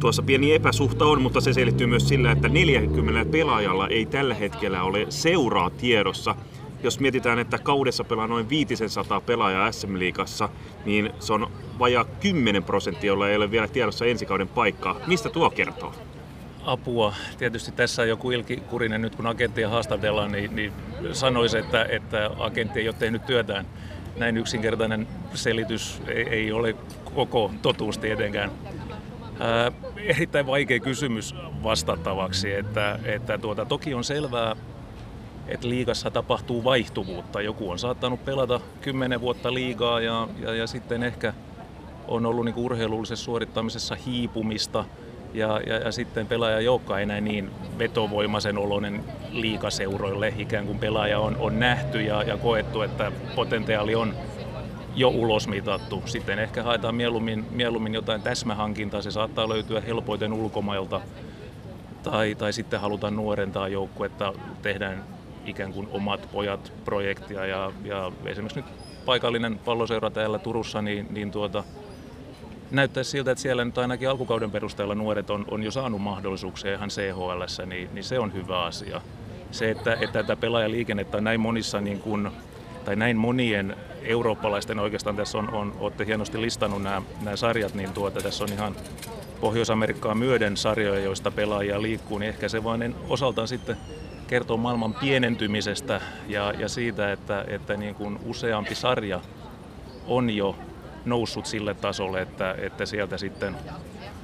Tuossa 0.00 0.22
pieni 0.22 0.52
epäsuhta 0.52 1.04
on, 1.04 1.22
mutta 1.22 1.40
se 1.40 1.52
selittyy 1.52 1.86
myös 1.86 2.08
sillä, 2.08 2.32
että 2.32 2.48
40 2.48 3.30
pelaajalla 3.32 3.88
ei 3.88 4.06
tällä 4.06 4.34
hetkellä 4.34 4.82
ole 4.82 5.06
seuraa 5.08 5.70
tiedossa, 5.70 6.34
jos 6.86 7.00
mietitään, 7.00 7.38
että 7.38 7.58
kaudessa 7.58 8.04
pelaa 8.04 8.26
noin 8.26 8.48
500 8.48 9.20
pelaajaa 9.20 9.72
SM-liigassa, 9.72 10.48
niin 10.84 11.10
se 11.20 11.32
on 11.32 11.50
vajaa 11.78 12.04
10 12.04 12.64
prosenttia, 12.64 13.08
jolla 13.08 13.28
ei 13.28 13.36
ole 13.36 13.50
vielä 13.50 13.68
tiedossa 13.68 14.06
ensi 14.06 14.26
kauden 14.26 14.48
paikkaa. 14.48 14.96
Mistä 15.06 15.28
tuo 15.28 15.50
kertoo? 15.50 15.94
Apua. 16.64 17.14
Tietysti 17.38 17.72
tässä 17.72 18.04
joku 18.04 18.30
Ilki 18.30 18.56
Kurinen 18.56 19.02
nyt 19.02 19.16
kun 19.16 19.26
agenttia 19.26 19.68
haastatellaan, 19.68 20.32
niin, 20.32 20.56
niin 20.56 20.72
sanoisi, 21.12 21.58
että, 21.58 21.86
että 21.88 22.30
agentti 22.38 22.80
ei 22.80 22.88
ole 22.88 22.96
tehnyt 22.98 23.26
työtään. 23.26 23.66
Näin 24.16 24.36
yksinkertainen 24.36 25.08
selitys 25.34 26.02
ei, 26.08 26.28
ei 26.28 26.52
ole 26.52 26.76
koko 27.14 27.50
totuus 27.62 27.98
tietenkään. 27.98 28.50
Ää, 29.40 29.72
erittäin 29.96 30.46
vaikea 30.46 30.80
kysymys 30.80 31.34
vastattavaksi, 31.62 32.54
että, 32.54 32.98
että 33.04 33.38
tuota, 33.38 33.64
toki 33.64 33.94
on 33.94 34.04
selvää, 34.04 34.56
että 35.48 35.68
liigassa 35.68 36.10
tapahtuu 36.10 36.64
vaihtuvuutta. 36.64 37.42
Joku 37.42 37.70
on 37.70 37.78
saattanut 37.78 38.24
pelata 38.24 38.60
kymmenen 38.80 39.20
vuotta 39.20 39.54
liigaa 39.54 40.00
ja, 40.00 40.28
ja, 40.40 40.54
ja 40.54 40.66
sitten 40.66 41.02
ehkä 41.02 41.34
on 42.08 42.26
ollut 42.26 42.44
niin 42.44 42.56
urheilullisessa 42.56 43.24
suorittamisessa 43.24 43.96
hiipumista 44.06 44.84
ja, 45.34 45.60
ja, 45.66 45.76
ja 45.76 45.92
sitten 45.92 46.26
pelaaja 46.26 46.60
joka 46.60 46.98
ei 46.98 47.06
näin 47.06 47.24
niin 47.24 47.50
vetovoimaisen 47.78 48.58
oloinen 48.58 49.04
liikaseuroille 49.30 50.34
ikään 50.38 50.66
kuin 50.66 50.78
pelaaja 50.78 51.20
on, 51.20 51.36
on 51.36 51.58
nähty 51.60 52.02
ja, 52.02 52.22
ja 52.22 52.36
koettu, 52.36 52.82
että 52.82 53.12
potentiaali 53.34 53.94
on 53.94 54.14
jo 54.94 55.08
ulosmitattu. 55.08 56.02
Sitten 56.04 56.38
ehkä 56.38 56.62
haetaan 56.62 56.94
mieluummin, 56.94 57.46
mieluummin 57.50 57.94
jotain 57.94 58.22
täsmähankintaa, 58.22 59.02
se 59.02 59.10
saattaa 59.10 59.48
löytyä 59.48 59.80
helpoiten 59.80 60.32
ulkomailta. 60.32 61.00
Tai, 62.02 62.34
tai 62.34 62.52
sitten 62.52 62.80
halutaan 62.80 63.16
nuorentaa 63.16 63.68
joukkuetta, 63.68 64.32
tehdään 64.62 65.15
ikään 65.46 65.72
kuin 65.72 65.88
omat 65.90 66.28
pojat 66.32 66.72
projektia 66.84 67.46
ja, 67.46 67.72
ja 67.84 68.12
esimerkiksi 68.24 68.60
nyt 68.60 68.70
paikallinen 69.04 69.58
palloseura 69.58 70.10
täällä 70.10 70.38
Turussa, 70.38 70.82
niin, 70.82 71.06
niin 71.10 71.30
tuota, 71.30 71.64
näyttäisi 72.70 73.10
siltä, 73.10 73.30
että 73.30 73.42
siellä 73.42 73.64
nyt 73.64 73.78
ainakin 73.78 74.08
alkukauden 74.08 74.50
perusteella 74.50 74.94
nuoret 74.94 75.30
on, 75.30 75.44
on 75.50 75.62
jo 75.62 75.70
saanut 75.70 76.02
mahdollisuuksia 76.02 76.74
ihan 76.74 76.88
CHL, 76.88 77.64
niin, 77.66 77.88
niin 77.92 78.04
se 78.04 78.18
on 78.18 78.32
hyvä 78.32 78.64
asia. 78.64 79.00
Se, 79.50 79.70
että, 79.70 79.92
että 79.92 80.22
tätä 80.22 80.36
pelaajaliikennettä 80.36 81.16
on 81.16 81.24
näin 81.24 81.40
monissa 81.40 81.80
niin 81.80 82.00
kuin, 82.00 82.30
tai 82.84 82.96
näin 82.96 83.16
monien 83.16 83.76
eurooppalaisten 84.02 84.78
oikeastaan 84.78 85.16
tässä 85.16 85.38
on, 85.38 85.50
on 85.50 85.76
olette 85.80 86.06
hienosti 86.06 86.40
listannut 86.40 86.82
nämä, 86.82 87.02
nämä 87.22 87.36
sarjat, 87.36 87.74
niin 87.74 87.92
tuota, 87.92 88.20
tässä 88.20 88.44
on 88.44 88.52
ihan 88.52 88.76
Pohjois-Amerikkaa 89.40 90.14
myöden 90.14 90.56
sarjoja, 90.56 91.00
joista 91.00 91.30
pelaajia 91.30 91.82
liikkuu, 91.82 92.18
niin 92.18 92.28
ehkä 92.28 92.48
se 92.48 92.64
vain 92.64 92.94
osaltaan 93.08 93.48
sitten 93.48 93.76
kertoo 94.26 94.56
maailman 94.56 94.94
pienentymisestä 94.94 96.00
ja, 96.28 96.52
ja 96.58 96.68
siitä, 96.68 97.12
että, 97.12 97.44
että 97.48 97.76
niin 97.76 97.94
kuin 97.94 98.18
useampi 98.24 98.74
sarja 98.74 99.20
on 100.06 100.30
jo 100.30 100.56
noussut 101.04 101.46
sille 101.46 101.74
tasolle, 101.74 102.22
että, 102.22 102.54
että 102.58 102.86
sieltä 102.86 103.18
sitten 103.18 103.56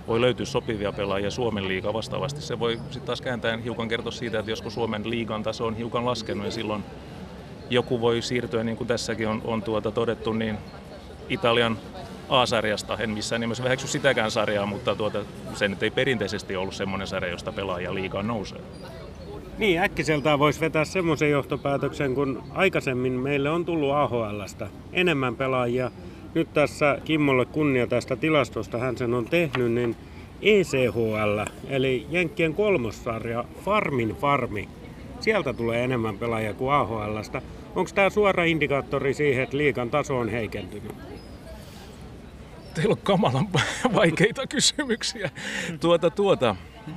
voi 0.07 0.21
löytyä 0.21 0.47
sopivia 0.47 0.93
pelaajia 0.93 1.31
Suomen 1.31 1.69
liiga 1.69 1.93
vastaavasti. 1.93 2.41
Se 2.41 2.59
voi 2.59 2.81
sitten 2.83 3.03
taas 3.03 3.21
kääntää 3.21 3.57
hiukan 3.57 3.89
kertoa 3.89 4.13
siitä, 4.13 4.39
että 4.39 4.51
joskus 4.51 4.75
Suomen 4.75 5.11
liigan 5.11 5.43
taso 5.43 5.67
on 5.67 5.77
hiukan 5.77 6.07
laskenut 6.07 6.45
ja 6.45 6.51
silloin 6.51 6.85
joku 7.71 8.01
voi 8.01 8.23
siirtyä, 8.23 8.65
niin 8.65 8.77
kuin 8.77 8.89
tässäkin 8.89 9.29
on, 9.29 9.43
on 9.45 9.63
tuota 9.63 9.91
todettu, 9.91 10.33
niin 10.33 10.59
Italian 11.29 11.79
A-sarjasta. 12.29 12.99
En 13.01 13.11
missään 13.11 13.41
nimessä 13.41 13.65
väheksy 13.65 13.87
sitäkään 13.87 14.31
sarjaa, 14.31 14.67
mutta 14.67 14.95
tuota, 14.95 15.25
se 15.55 15.69
nyt 15.69 15.83
ei 15.83 15.91
perinteisesti 15.91 16.57
ollut 16.57 16.75
semmoinen 16.75 17.09
sarja, 17.09 17.31
josta 17.31 17.53
pelaaja 17.53 17.95
liikaa 17.95 18.23
nousee. 18.23 18.61
Niin, 19.59 19.81
äkkiseltään 19.81 20.39
voisi 20.39 20.61
vetää 20.61 20.85
semmoisen 20.85 21.31
johtopäätöksen, 21.31 22.15
kun 22.15 22.43
aikaisemmin 22.51 23.13
meille 23.13 23.51
on 23.51 23.65
tullut 23.65 23.93
AHLstä 23.95 24.69
enemmän 24.93 25.37
pelaajia. 25.37 25.91
Nyt 26.35 26.53
tässä 26.53 26.99
Kimmolle 27.05 27.45
kunnia 27.45 27.87
tästä 27.87 28.17
tilastosta, 28.17 28.79
hän 28.79 28.97
sen 28.97 29.15
on 29.15 29.25
tehnyt, 29.25 29.73
niin 29.73 29.97
ECHL, 30.43 31.41
eli 31.69 32.07
Jenkkien 32.11 32.55
kolmossarja, 32.55 33.45
Farmin 33.65 34.17
Farmi, 34.21 34.69
sieltä 35.21 35.53
tulee 35.53 35.85
enemmän 35.85 36.19
pelaajia 36.19 36.55
kuin 36.55 36.73
AHLstä. 36.73 37.43
Onko 37.75 37.91
tämä 37.95 38.11
suora 38.11 38.45
indikaattori 38.45 39.15
siihen, 39.15 39.45
että 39.45 39.57
liikan 39.57 39.91
taso 39.91 40.19
on 40.19 40.29
heikentynyt? 40.29 40.93
Teillä 42.75 42.93
on 42.93 42.99
kamalan 43.03 43.49
vaikeita 43.95 44.47
kysymyksiä. 44.47 45.31
Tuota, 45.81 46.11
tuota, 46.11 46.57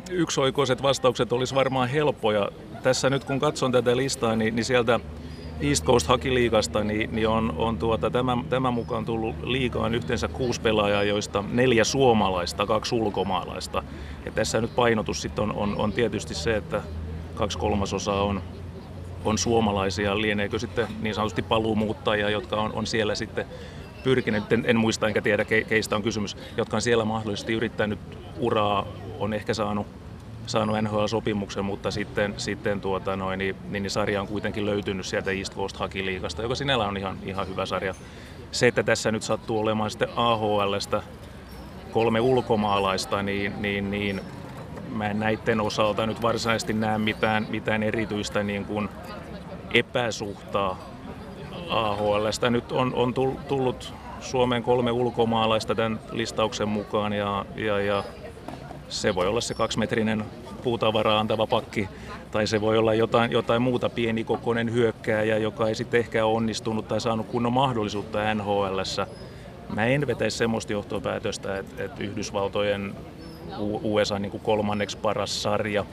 yksioikoiset 0.09 0.83
vastaukset 0.83 1.33
olisi 1.33 1.55
varmaan 1.55 1.89
helppoja. 1.89 2.49
Tässä 2.83 3.09
nyt 3.09 3.23
kun 3.23 3.39
katson 3.39 3.71
tätä 3.71 3.97
listaa, 3.97 4.35
niin, 4.35 4.55
niin 4.55 4.65
sieltä 4.65 4.99
East 5.61 5.85
Coast 5.85 6.07
Hakiliigasta 6.07 6.83
niin, 6.83 7.15
niin 7.15 7.27
on, 7.27 7.53
on 7.57 7.77
tuota, 7.77 8.09
tämän, 8.09 8.45
tämän 8.49 8.73
mukaan 8.73 9.05
tullut 9.05 9.35
liikaan 9.43 9.95
yhteensä 9.95 10.27
kuusi 10.27 10.61
pelaajaa, 10.61 11.03
joista 11.03 11.43
neljä 11.51 11.83
suomalaista, 11.83 12.65
kaksi 12.65 12.95
ulkomaalaista. 12.95 13.83
Ja 14.25 14.31
tässä 14.31 14.61
nyt 14.61 14.75
painotus 14.75 15.21
sitten 15.21 15.43
on, 15.43 15.55
on, 15.55 15.75
on 15.77 15.93
tietysti 15.93 16.33
se, 16.33 16.55
että 16.55 16.81
kaksi 17.35 17.57
kolmasosaa 17.57 18.23
on, 18.23 18.41
on 19.25 19.37
suomalaisia. 19.37 20.21
Lieneekö 20.21 20.59
sitten 20.59 20.87
niin 21.01 21.15
sanotusti 21.15 21.41
paluumuuttajia, 21.41 22.29
jotka 22.29 22.55
on, 22.55 22.73
on 22.73 22.87
siellä 22.87 23.15
sitten 23.15 23.45
pyrkineet, 24.03 24.53
en, 24.53 24.63
en 24.67 24.77
muista 24.77 25.07
enkä 25.07 25.21
tiedä 25.21 25.45
ke, 25.45 25.63
keistä 25.63 25.95
on 25.95 26.03
kysymys, 26.03 26.37
jotka 26.57 26.77
on 26.77 26.81
siellä 26.81 27.05
mahdollisesti 27.05 27.53
yrittänyt 27.53 27.99
uraa, 28.39 28.87
on 29.19 29.33
ehkä 29.33 29.53
saanut, 29.53 29.87
saanut 30.45 30.75
NHL-sopimuksen, 30.81 31.65
mutta 31.65 31.91
sitten, 31.91 32.33
sitten 32.37 32.81
tuota 32.81 33.15
noin, 33.15 33.37
niin, 33.37 33.55
niin, 33.69 33.89
sarja 33.89 34.21
on 34.21 34.27
kuitenkin 34.27 34.65
löytynyt 34.65 35.05
sieltä 35.05 35.31
East 35.31 35.55
Coast 35.55 35.79
Hockey-liigasta, 35.79 36.41
joka 36.41 36.55
sinällä 36.55 36.87
on 36.87 36.97
ihan, 36.97 37.17
ihan 37.23 37.47
hyvä 37.47 37.65
sarja. 37.65 37.95
Se, 38.51 38.67
että 38.67 38.83
tässä 38.83 39.11
nyt 39.11 39.23
sattuu 39.23 39.59
olemaan 39.59 39.91
sitten 39.91 40.09
AHLstä 40.15 41.01
kolme 41.91 42.19
ulkomaalaista, 42.19 43.23
niin, 43.23 43.53
niin, 43.61 43.91
niin 43.91 44.21
mä 44.89 45.09
en 45.09 45.19
näiden 45.19 45.61
osalta 45.61 46.05
nyt 46.05 46.21
varsinaisesti 46.21 46.73
näe 46.73 46.97
mitään, 46.97 47.47
mitään 47.49 47.83
erityistä 47.83 48.43
niin 48.43 48.65
kuin 48.65 48.89
epäsuhtaa 49.73 50.79
AHLstä. 51.69 52.49
Nyt 52.49 52.71
on, 52.71 52.93
on 52.93 53.13
tullut 53.47 53.93
Suomeen 54.19 54.63
kolme 54.63 54.91
ulkomaalaista 54.91 55.75
tämän 55.75 55.99
listauksen 56.11 56.67
mukaan 56.67 57.13
ja, 57.13 57.45
ja, 57.55 57.79
ja 57.79 58.03
se 58.89 59.15
voi 59.15 59.27
olla 59.27 59.41
se 59.41 59.53
kaksimetrinen 59.53 60.25
puutavaraa 60.63 61.19
antava 61.19 61.47
pakki 61.47 61.89
tai 62.31 62.47
se 62.47 62.61
voi 62.61 62.77
olla 62.77 62.93
jotain, 62.93 63.31
jotain 63.31 63.61
muuta 63.61 63.89
pienikokoinen 63.89 64.73
hyökkääjä, 64.73 65.37
joka 65.37 65.67
ei 65.67 65.75
sitten 65.75 65.99
ehkä 65.99 66.25
onnistunut 66.25 66.87
tai 66.87 67.01
saanut 67.01 67.27
kunnon 67.27 67.53
mahdollisuutta 67.53 68.33
NHLssä. 68.33 69.07
Mä 69.75 69.85
en 69.85 70.07
vetäisi 70.07 70.37
semmoista 70.37 70.73
johtopäätöstä, 70.73 71.57
että, 71.57 71.83
että 71.83 72.03
Yhdysvaltojen 72.03 72.95
USA 73.83 74.19
niin 74.19 74.31
kuin 74.31 74.43
kolmanneksi 74.43 74.97
paras 74.97 75.43
sarja 75.43 75.85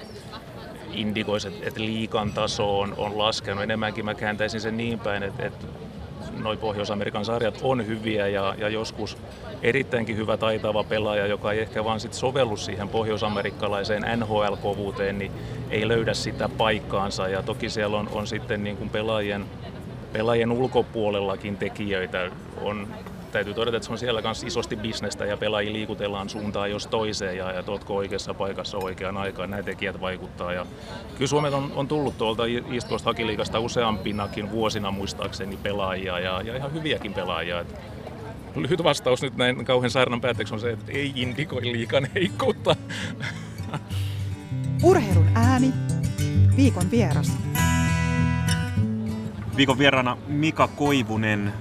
indikoisi, 0.93 1.49
että, 1.49 1.69
että 1.69 1.81
liikan 1.81 2.33
taso 2.33 2.81
on, 2.81 2.95
on 2.97 3.19
laskenut. 3.19 3.63
Enemmänkin 3.63 4.05
mä 4.05 4.15
kääntäisin 4.15 4.61
sen 4.61 4.77
niin 4.77 4.99
päin, 4.99 5.23
että, 5.23 5.47
että 5.47 5.67
noi 6.39 6.57
Pohjois-Amerikan 6.57 7.25
sarjat 7.25 7.59
on 7.63 7.87
hyviä 7.87 8.29
ja, 8.29 8.55
ja 8.59 8.69
joskus 8.69 9.19
erittäinkin 9.63 10.17
hyvä 10.17 10.37
taitava 10.37 10.85
pelaaja, 10.85 11.27
joka 11.27 11.53
ei 11.53 11.61
ehkä 11.61 11.85
vaan 11.85 12.01
sit 12.01 12.15
sovellu 12.15 12.57
siihen 12.57 12.89
pohjoisamerikkalaiseen 12.89 14.03
NHL-kovuuteen, 14.17 15.19
niin 15.19 15.33
ei 15.71 15.89
löydä 15.89 16.15
sitä 16.15 16.49
paikkaansa. 16.49 17.29
Ja 17.29 17.43
toki 17.43 17.71
siellä 17.71 17.99
on, 17.99 18.09
on 18.13 18.27
sitten 18.27 18.65
niin 18.65 18.77
kuin 18.77 18.91
pelaajien, 18.91 19.45
pelaajien 20.13 20.53
ulkopuolellakin 20.53 21.57
tekijöitä. 21.57 22.31
On 22.61 22.89
täytyy 23.33 23.55
todeta, 23.55 23.77
että 23.77 23.87
se 23.87 23.93
on 23.93 23.99
siellä 23.99 24.23
myös 24.23 24.43
isosti 24.43 24.77
bisnestä 24.77 25.25
ja 25.25 25.37
pelaajia 25.37 25.73
liikutellaan 25.73 26.29
suuntaan 26.29 26.71
jos 26.71 26.87
toiseen 26.87 27.37
ja, 27.37 27.53
ja 27.53 27.63
tuotko 27.63 27.97
oikeassa 27.97 28.35
paikassa 28.35 28.79
oikeaan 28.79 29.17
aikaan. 29.17 29.51
Nämä 29.51 29.63
tekijät 29.63 30.01
vaikuttaa. 30.01 30.53
Ja 30.53 30.67
kyllä 31.15 31.29
Suomet 31.29 31.55
on, 31.55 31.73
on 31.75 31.89
tullut 31.89 32.19
tuolta 32.19 32.43
East 32.47 32.89
Coast 32.89 33.05
Hakiliikasta 33.05 33.61
useampinakin 33.61 34.51
vuosina 34.51 34.91
muistaakseni 34.91 35.57
pelaajia 35.57 36.19
ja, 36.19 36.43
ja 36.43 36.57
ihan 36.57 36.73
hyviäkin 36.73 37.15
pelaajia. 37.15 37.61
Et 37.61 37.75
lyhyt 38.57 38.85
vastaus 38.85 39.23
nyt 39.23 39.37
näin 39.37 39.65
kauhean 39.65 39.91
saarnan 39.91 40.21
päätteeksi 40.21 40.55
on 40.55 40.61
se, 40.61 40.71
että 40.71 40.93
ei 40.93 41.13
indikoi 41.15 41.63
liikan 41.63 42.09
heikkoutta. 42.15 42.77
Urheilun 44.83 45.29
ääni. 45.35 45.73
Viikon 46.57 46.91
vieras. 46.91 47.33
Viikon 49.57 49.79
vieraana 49.79 50.17
Mika 50.27 50.69
Koivunen, 50.69 51.53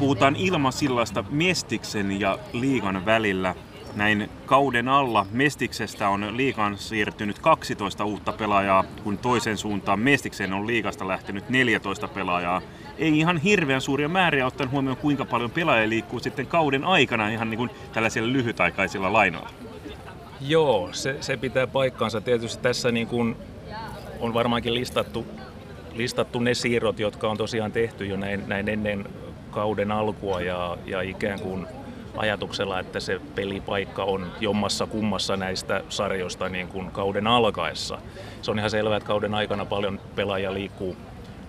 puhutaan 0.00 0.36
ilmasillasta 0.36 1.24
Mestiksen 1.30 2.20
ja 2.20 2.38
liigan 2.52 3.06
välillä. 3.06 3.54
Näin 3.96 4.30
kauden 4.46 4.88
alla 4.88 5.26
Mestiksestä 5.32 6.08
on 6.08 6.36
liigaan 6.36 6.78
siirtynyt 6.78 7.38
12 7.38 8.04
uutta 8.04 8.32
pelaajaa, 8.32 8.84
kun 9.04 9.18
toisen 9.18 9.56
suuntaan 9.56 10.00
Mestiksen 10.00 10.52
on 10.52 10.66
liigasta 10.66 11.08
lähtenyt 11.08 11.48
14 11.48 12.08
pelaajaa. 12.08 12.62
Ei 12.98 13.18
ihan 13.18 13.38
hirveän 13.38 13.80
suuria 13.80 14.08
määriä 14.08 14.46
ottaen 14.46 14.70
huomioon, 14.70 14.96
kuinka 14.96 15.24
paljon 15.24 15.50
pelaajia 15.50 15.88
liikkuu 15.88 16.20
sitten 16.20 16.46
kauden 16.46 16.84
aikana 16.84 17.28
ihan 17.28 17.50
niin 17.50 17.58
kuin 17.58 17.70
tällaisilla 17.92 18.32
lyhytaikaisilla 18.32 19.12
lainoilla. 19.12 19.50
Joo, 20.40 20.88
se, 20.92 21.16
se 21.20 21.36
pitää 21.36 21.66
paikkaansa. 21.66 22.20
Tietysti 22.20 22.62
tässä 22.62 22.92
niin 22.92 23.06
kuin 23.06 23.36
on 24.20 24.34
varmaankin 24.34 24.74
listattu, 24.74 25.26
listattu 25.94 26.38
ne 26.38 26.54
siirrot, 26.54 26.98
jotka 26.98 27.28
on 27.28 27.36
tosiaan 27.36 27.72
tehty 27.72 28.06
jo 28.06 28.16
näin, 28.16 28.44
näin 28.46 28.68
ennen 28.68 29.06
kauden 29.50 29.92
alkua 29.92 30.40
ja, 30.40 30.78
ja 30.86 31.00
ikään 31.00 31.40
kuin 31.40 31.66
ajatuksella, 32.16 32.80
että 32.80 33.00
se 33.00 33.20
pelipaikka 33.34 34.04
on 34.04 34.26
jommassa 34.40 34.86
kummassa 34.86 35.36
näistä 35.36 35.84
sarjoista 35.88 36.48
niin 36.48 36.68
kuin 36.68 36.90
kauden 36.90 37.26
alkaessa. 37.26 37.98
Se 38.42 38.50
on 38.50 38.58
ihan 38.58 38.70
selvää, 38.70 38.96
että 38.96 39.06
kauden 39.06 39.34
aikana 39.34 39.64
paljon 39.64 40.00
pelaajia 40.16 40.54
liikkuu 40.54 40.96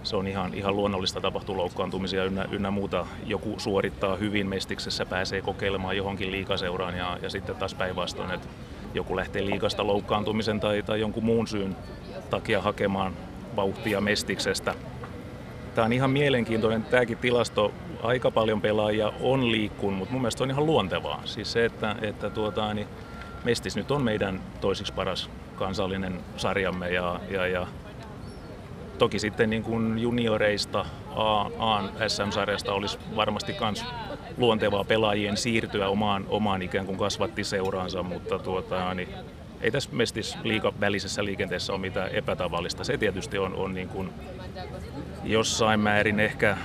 se 0.03 0.15
on 0.15 0.27
ihan, 0.27 0.53
ihan 0.53 0.75
luonnollista 0.75 1.21
tapahtuu 1.21 1.57
loukkaantumisia 1.57 2.25
ynnä, 2.25 2.45
ynnä 2.51 2.71
muuta. 2.71 3.05
Joku 3.25 3.55
suorittaa 3.57 4.15
hyvin 4.15 4.47
mestiksessä, 4.47 5.05
pääsee 5.05 5.41
kokeilemaan 5.41 5.97
johonkin 5.97 6.31
liikaseuraan 6.31 6.97
ja, 6.97 7.17
ja 7.21 7.29
sitten 7.29 7.55
taas 7.55 7.73
päinvastoin, 7.73 8.31
että 8.31 8.47
joku 8.93 9.15
lähtee 9.15 9.45
liikasta 9.45 9.87
loukkaantumisen 9.87 10.59
tai, 10.59 10.83
tai 10.83 10.99
jonkun 10.99 11.25
muun 11.25 11.47
syyn 11.47 11.75
takia 12.29 12.61
hakemaan 12.61 13.13
vauhtia 13.55 14.01
mestiksestä. 14.01 14.75
Tämä 15.75 15.85
on 15.85 15.93
ihan 15.93 16.11
mielenkiintoinen, 16.11 16.83
tämäkin 16.83 17.17
tilasto, 17.17 17.73
aika 18.03 18.31
paljon 18.31 18.61
pelaajia 18.61 19.13
on 19.21 19.51
liikkunut, 19.51 19.99
mutta 19.99 20.11
mun 20.11 20.21
mielestä 20.21 20.43
on 20.43 20.51
ihan 20.51 20.65
luontevaa. 20.65 21.21
Siis 21.25 21.51
se, 21.51 21.65
että, 21.65 21.95
että 22.01 22.29
tuota, 22.29 22.73
niin 22.73 22.87
Mestis 23.43 23.75
nyt 23.75 23.91
on 23.91 24.03
meidän 24.03 24.41
toisiksi 24.61 24.93
paras 24.93 25.29
kansallinen 25.55 26.19
sarjamme 26.37 26.89
ja, 26.89 27.19
ja, 27.29 27.47
ja 27.47 27.67
Toki 29.01 29.19
sitten 29.19 29.49
niin 29.49 29.63
kuin 29.63 29.99
junioreista 29.99 30.85
A, 31.15 31.83
SM-sarjasta 32.07 32.73
olisi 32.73 32.97
varmasti 33.15 33.55
myös 33.59 33.85
luontevaa 34.37 34.83
pelaajien 34.83 35.37
siirtyä 35.37 35.87
omaan, 35.87 36.25
omaan 36.29 36.61
ikään 36.61 36.85
kuin 36.85 36.97
kasvattiseuraansa, 36.97 38.03
mutta 38.03 38.39
tuota, 38.39 38.93
niin 38.93 39.09
ei 39.61 39.71
tässä 39.71 39.89
mestis 39.93 40.37
liika 40.43 40.73
välisessä 40.79 41.25
liikenteessä 41.25 41.73
ole 41.73 41.81
mitään 41.81 42.09
epätavallista. 42.09 42.83
Se 42.83 42.97
tietysti 42.97 43.37
on, 43.37 43.55
on 43.55 43.73
niin 43.73 43.89
kuin 43.89 44.09
jossain 45.23 45.79
määrin 45.79 46.19
ehkä 46.19 46.57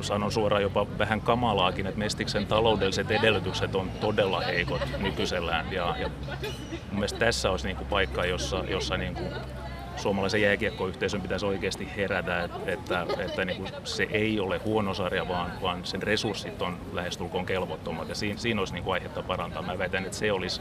sanon 0.00 0.32
suoraan 0.32 0.62
jopa 0.62 0.86
vähän 0.98 1.20
kamalaakin, 1.20 1.86
että 1.86 1.98
Mestiksen 1.98 2.46
taloudelliset 2.46 3.10
edellytykset 3.10 3.74
on 3.74 3.90
todella 4.00 4.40
heikot 4.40 4.82
nykyisellään. 4.98 5.72
Ja, 5.72 5.96
ja 5.98 6.08
mun 6.72 6.92
mielestä 6.92 7.18
tässä 7.18 7.50
olisi 7.50 7.66
niin 7.66 7.76
kuin 7.76 7.86
paikka, 7.86 8.24
jossa, 8.24 8.64
jossa 8.68 8.96
niin 8.96 9.14
kuin 9.14 9.30
suomalaisen 9.96 10.42
jääkiekkoyhteisön 10.42 11.20
pitäisi 11.20 11.46
oikeasti 11.46 11.88
herätä, 11.96 12.44
että, 12.44 12.58
että, 12.66 13.06
että 13.18 13.44
niin 13.44 13.56
kuin 13.56 13.70
se 13.84 14.06
ei 14.10 14.40
ole 14.40 14.58
huono 14.58 14.94
sarja, 14.94 15.28
vaan, 15.28 15.52
vaan 15.62 15.84
sen 15.84 16.02
resurssit 16.02 16.62
on 16.62 16.78
lähestulkoon 16.92 17.46
kelvottomat 17.46 18.08
ja 18.08 18.14
siinä, 18.14 18.38
siinä 18.38 18.60
olisi 18.60 18.74
niin 18.74 18.84
kuin 18.84 18.94
aihetta 18.94 19.22
parantaa. 19.22 19.62
Mä 19.62 19.78
väitän, 19.78 20.04
että 20.04 20.18
se 20.18 20.32
olisi 20.32 20.60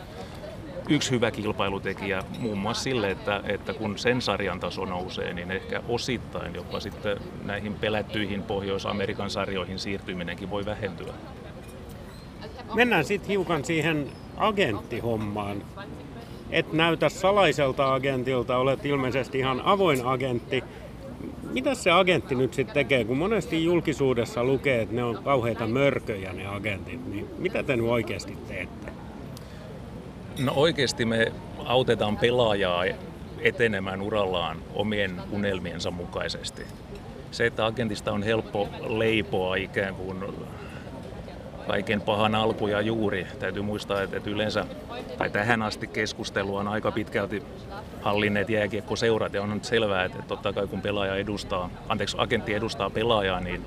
yksi 0.89 1.11
hyvä 1.11 1.31
kilpailutekijä 1.31 2.23
muun 2.39 2.57
muassa 2.57 2.83
sille, 2.83 3.11
että, 3.11 3.41
että 3.45 3.73
kun 3.73 3.97
sen 3.97 4.21
sarjan 4.21 4.59
taso 4.59 4.85
nousee, 4.85 5.33
niin 5.33 5.51
ehkä 5.51 5.81
osittain 5.87 6.55
jopa 6.55 6.79
sitten 6.79 7.17
näihin 7.45 7.73
pelättyihin 7.73 8.43
Pohjois-Amerikan 8.43 9.29
sarjoihin 9.29 9.79
siirtyminenkin 9.79 10.49
voi 10.49 10.65
vähentyä. 10.65 11.13
Mennään 12.73 13.05
sitten 13.05 13.29
hiukan 13.29 13.65
siihen 13.65 14.07
agenttihommaan 14.37 15.61
et 16.49 16.73
näytä 16.73 17.09
salaiselta 17.09 17.93
agentilta, 17.93 18.57
olet 18.57 18.85
ilmeisesti 18.85 19.39
ihan 19.39 19.61
avoin 19.65 20.05
agentti. 20.05 20.63
Mitä 21.51 21.75
se 21.75 21.91
agentti 21.91 22.35
nyt 22.35 22.53
sitten 22.53 22.73
tekee, 22.73 23.05
kun 23.05 23.17
monesti 23.17 23.65
julkisuudessa 23.65 24.43
lukee, 24.43 24.81
että 24.81 24.95
ne 24.95 25.03
on 25.03 25.23
kauheita 25.23 25.67
mörköjä 25.67 26.33
ne 26.33 26.47
agentit, 26.47 27.07
niin 27.07 27.27
mitä 27.37 27.63
te 27.63 27.75
nyt 27.75 27.85
oikeasti 27.85 28.37
teette? 28.47 28.96
No 30.39 30.53
oikeasti 30.55 31.05
me 31.05 31.31
autetaan 31.65 32.17
pelaajaa 32.17 32.83
etenemään 33.39 34.01
urallaan 34.01 34.57
omien 34.73 35.21
unelmiensa 35.31 35.91
mukaisesti. 35.91 36.65
Se, 37.31 37.45
että 37.45 37.65
agentista 37.65 38.11
on 38.11 38.23
helppo 38.23 38.69
leipoa 38.87 39.55
ikään 39.55 39.95
kuin 39.95 40.23
kaiken 41.67 42.01
pahan 42.01 42.35
alku 42.35 42.67
ja 42.67 42.81
juuri. 42.81 43.27
Täytyy 43.39 43.61
muistaa, 43.61 44.01
että 44.01 44.29
yleensä, 44.29 44.65
tai 45.17 45.29
tähän 45.29 45.61
asti 45.61 45.87
keskustelu 45.87 46.55
on 46.55 46.67
aika 46.67 46.91
pitkälti 46.91 47.43
hallinneet 48.01 48.49
jääkiekkoseurat, 48.49 49.33
ja 49.33 49.41
on 49.41 49.49
nyt 49.49 49.65
selvää, 49.65 50.03
että 50.03 50.23
totta 50.27 50.53
kai 50.53 50.67
kun 50.67 50.81
pelaaja 50.81 51.15
edustaa, 51.15 51.69
anteeksi, 51.89 52.17
agentti 52.19 52.53
edustaa 52.53 52.89
pelaajaa, 52.89 53.39
niin 53.39 53.65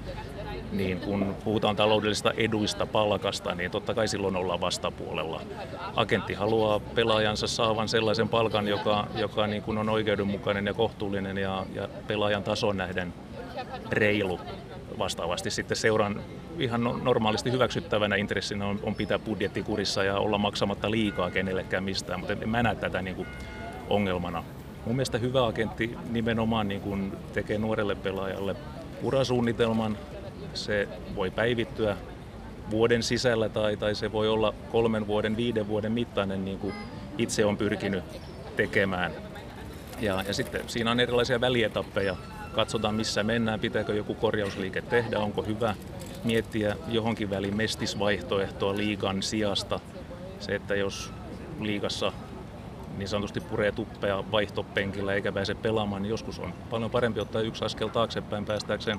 niin 0.73 1.01
kun 1.01 1.37
puhutaan 1.45 1.77
taloudellisista 1.77 2.33
eduista 2.37 2.87
palkasta, 2.87 3.55
niin 3.55 3.71
totta 3.71 3.95
kai 3.95 4.09
silloin 4.09 4.37
ollaan 4.37 4.61
vastapuolella. 4.61 5.41
Agentti 5.97 6.35
haluaa 6.35 6.81
pelaajansa 6.81 7.47
saavan 7.47 7.89
sellaisen 7.89 8.29
palkan, 8.29 8.69
joka, 8.69 9.07
joka 9.15 9.47
niin 9.47 9.63
kun 9.63 9.79
on 9.79 9.89
oikeudenmukainen 9.89 10.67
ja 10.67 10.75
kohtuullinen 10.75 11.39
ja, 11.39 11.67
ja 11.75 11.89
pelaajan 12.07 12.43
tason 12.43 12.77
nähden 12.77 13.15
reilu. 13.91 14.41
Vastaavasti 14.99 15.51
sitten 15.51 15.77
seuran 15.77 16.21
ihan 16.59 16.85
no, 16.85 17.01
normaalisti 17.03 17.53
hyväksyttävänä 17.53 18.17
intressinä 18.17 18.67
on, 18.67 18.81
on 18.83 18.95
pitää 18.95 19.19
budjettikurissa 19.19 20.05
ja 20.05 20.19
olla 20.19 20.39
maksamatta 20.39 20.91
liikaa 20.91 21.31
kenellekään 21.31 21.85
mistään, 21.85 22.21
mutta 22.21 22.33
en 22.33 22.49
mä 22.49 22.63
näe 22.63 22.75
tätä 22.75 23.03
niin 23.03 23.17
kuin 23.17 23.29
ongelmana. 23.89 24.45
Mun 24.87 24.97
mielestä 24.97 25.19
hyvä 25.19 25.47
agentti 25.47 25.97
nimenomaan 26.11 26.69
niin 26.69 26.81
kuin 26.81 27.13
tekee 27.33 27.59
nuorelle 27.59 27.95
pelaajalle 27.95 28.57
urasuunnitelman. 29.03 29.99
Se 30.55 30.89
voi 31.15 31.31
päivittyä 31.31 31.97
vuoden 32.71 33.03
sisällä 33.03 33.49
tai, 33.49 33.77
tai 33.77 33.95
se 33.95 34.13
voi 34.13 34.29
olla 34.29 34.55
kolmen 34.73 35.07
vuoden, 35.07 35.37
viiden 35.37 35.69
vuoden 35.69 35.93
mittainen, 35.93 36.45
niin 36.45 36.59
kuin 36.59 36.75
itse 37.19 37.45
on 37.45 37.57
pyrkinyt 37.57 38.05
tekemään. 38.57 39.13
Ja, 40.01 40.25
ja 40.27 40.35
sitten 40.35 40.63
siinä 40.67 40.91
on 40.91 41.01
erilaisia 41.01 41.41
välietappeja. 41.41 42.17
Katsotaan 42.53 42.95
missä 42.95 43.23
mennään, 43.23 43.61
pitääkö 43.61 43.95
joku 43.95 44.15
korjausliike 44.15 44.83
tehdä, 44.83 45.19
onko 45.19 45.43
hyvä 45.43 45.75
miettiä 46.25 46.77
johonkin 46.89 47.31
väliin 47.31 47.57
mestisvaihtoehtoa 47.57 48.77
liikan 48.77 49.23
sijasta. 49.23 49.81
Se, 50.41 50.55
että 50.55 50.75
jos 50.75 51.13
liigassa 51.61 52.13
niin 52.99 53.09
sanotusti 53.09 53.41
puree 53.41 53.73
tuppea 53.73 54.25
vaihtopenkillä 54.33 55.15
eikä 55.15 55.33
pääse 55.33 55.55
pelaamaan, 55.55 56.03
niin 56.03 56.11
joskus 56.11 56.39
on 56.39 56.55
paljon 56.71 56.91
parempi 56.91 57.21
ottaa 57.21 57.41
yksi 57.41 57.65
askel 57.65 57.89
taaksepäin 57.89 58.45
päästäkseen 58.45 58.99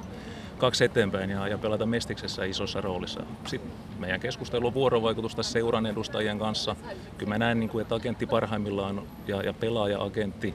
kaksi 0.61 0.83
eteenpäin 0.83 1.29
ja, 1.29 1.47
ja 1.47 1.57
pelata 1.57 1.85
mestiksessä 1.85 2.45
isossa 2.45 2.81
roolissa. 2.81 3.23
Sitten 3.45 3.71
meidän 3.99 4.19
keskustelu 4.19 4.67
on 4.67 4.73
vuorovaikutusta 4.73 5.43
seuran 5.43 5.85
edustajien 5.85 6.39
kanssa. 6.39 6.75
Kyllä 7.17 7.29
mä 7.29 7.37
näen, 7.37 7.59
niin 7.59 7.69
kuin, 7.69 7.81
että 7.81 7.95
agentti 7.95 8.25
parhaimmillaan 8.25 9.01
ja, 9.27 9.41
ja 9.41 9.53
pelaaja-agentti, 9.53 10.53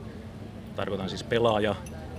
tarkoitan 0.76 1.08
siis 1.08 1.24
pelaaja, 1.24 1.74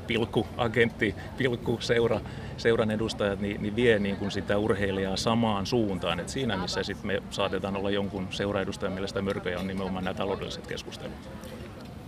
pilkku, 0.08 0.48
agentti, 0.58 1.16
pilkku, 1.38 1.78
seura, 1.82 2.20
seuran 2.58 2.92
edustajat 2.92 3.40
niin, 3.40 3.62
niin 3.62 3.76
vie 3.76 4.00
niin 4.00 4.18
kuin 4.18 4.32
sitä 4.32 4.58
urheilijaa 4.58 5.18
samaan 5.18 5.66
suuntaan. 5.66 6.20
Et 6.20 6.30
siinä 6.30 6.58
missä 6.58 6.84
sit 6.84 7.04
me 7.04 7.24
saatetaan 7.30 7.78
olla 7.78 7.90
jonkun 7.90 8.28
seuraedustajan 8.30 8.94
mielestä 8.94 9.22
mörköjä 9.22 9.60
on 9.60 9.68
nimenomaan 9.68 10.04
nämä 10.04 10.14
taloudelliset 10.14 10.68
keskustelut. 10.68 11.16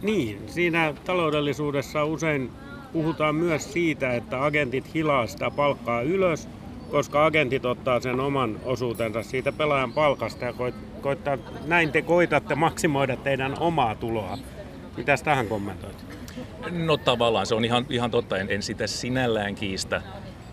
Niin, 0.02 0.44
siinä 0.48 0.94
taloudellisuudessa 1.06 2.06
usein 2.06 2.52
puhutaan 2.94 3.36
myös 3.36 3.74
siitä, 3.74 4.14
että 4.14 4.46
agentit 4.46 4.94
hilaa 4.94 5.28
sitä 5.28 5.52
palkkaa 5.52 6.02
ylös, 6.02 6.48
koska 6.92 7.26
agentit 7.26 7.66
ottaa 7.66 8.00
sen 8.00 8.20
oman 8.20 8.60
osuutensa 8.64 9.24
siitä 9.24 9.52
pelaajan 9.52 9.94
palkasta 9.94 10.46
ja 10.46 10.54
koittaa, 11.02 11.38
näin 11.66 11.92
te 11.92 12.02
koitatte 12.02 12.56
maksimoida 12.56 13.18
teidän 13.18 13.60
omaa 13.60 13.96
tuloa. 13.96 14.38
Mitäs 14.98 15.24
tähän 15.24 15.48
kommentoit? 15.48 16.06
No 16.72 16.98
tavallaan 16.98 17.46
se 17.46 17.56
on 17.56 17.66
ihan, 17.66 17.86
ihan 17.90 18.12
totta, 18.12 18.38
en, 18.38 18.48
en 18.50 18.64
sitä 18.64 18.88
sinällään 18.88 19.56
kiistä, 19.56 20.02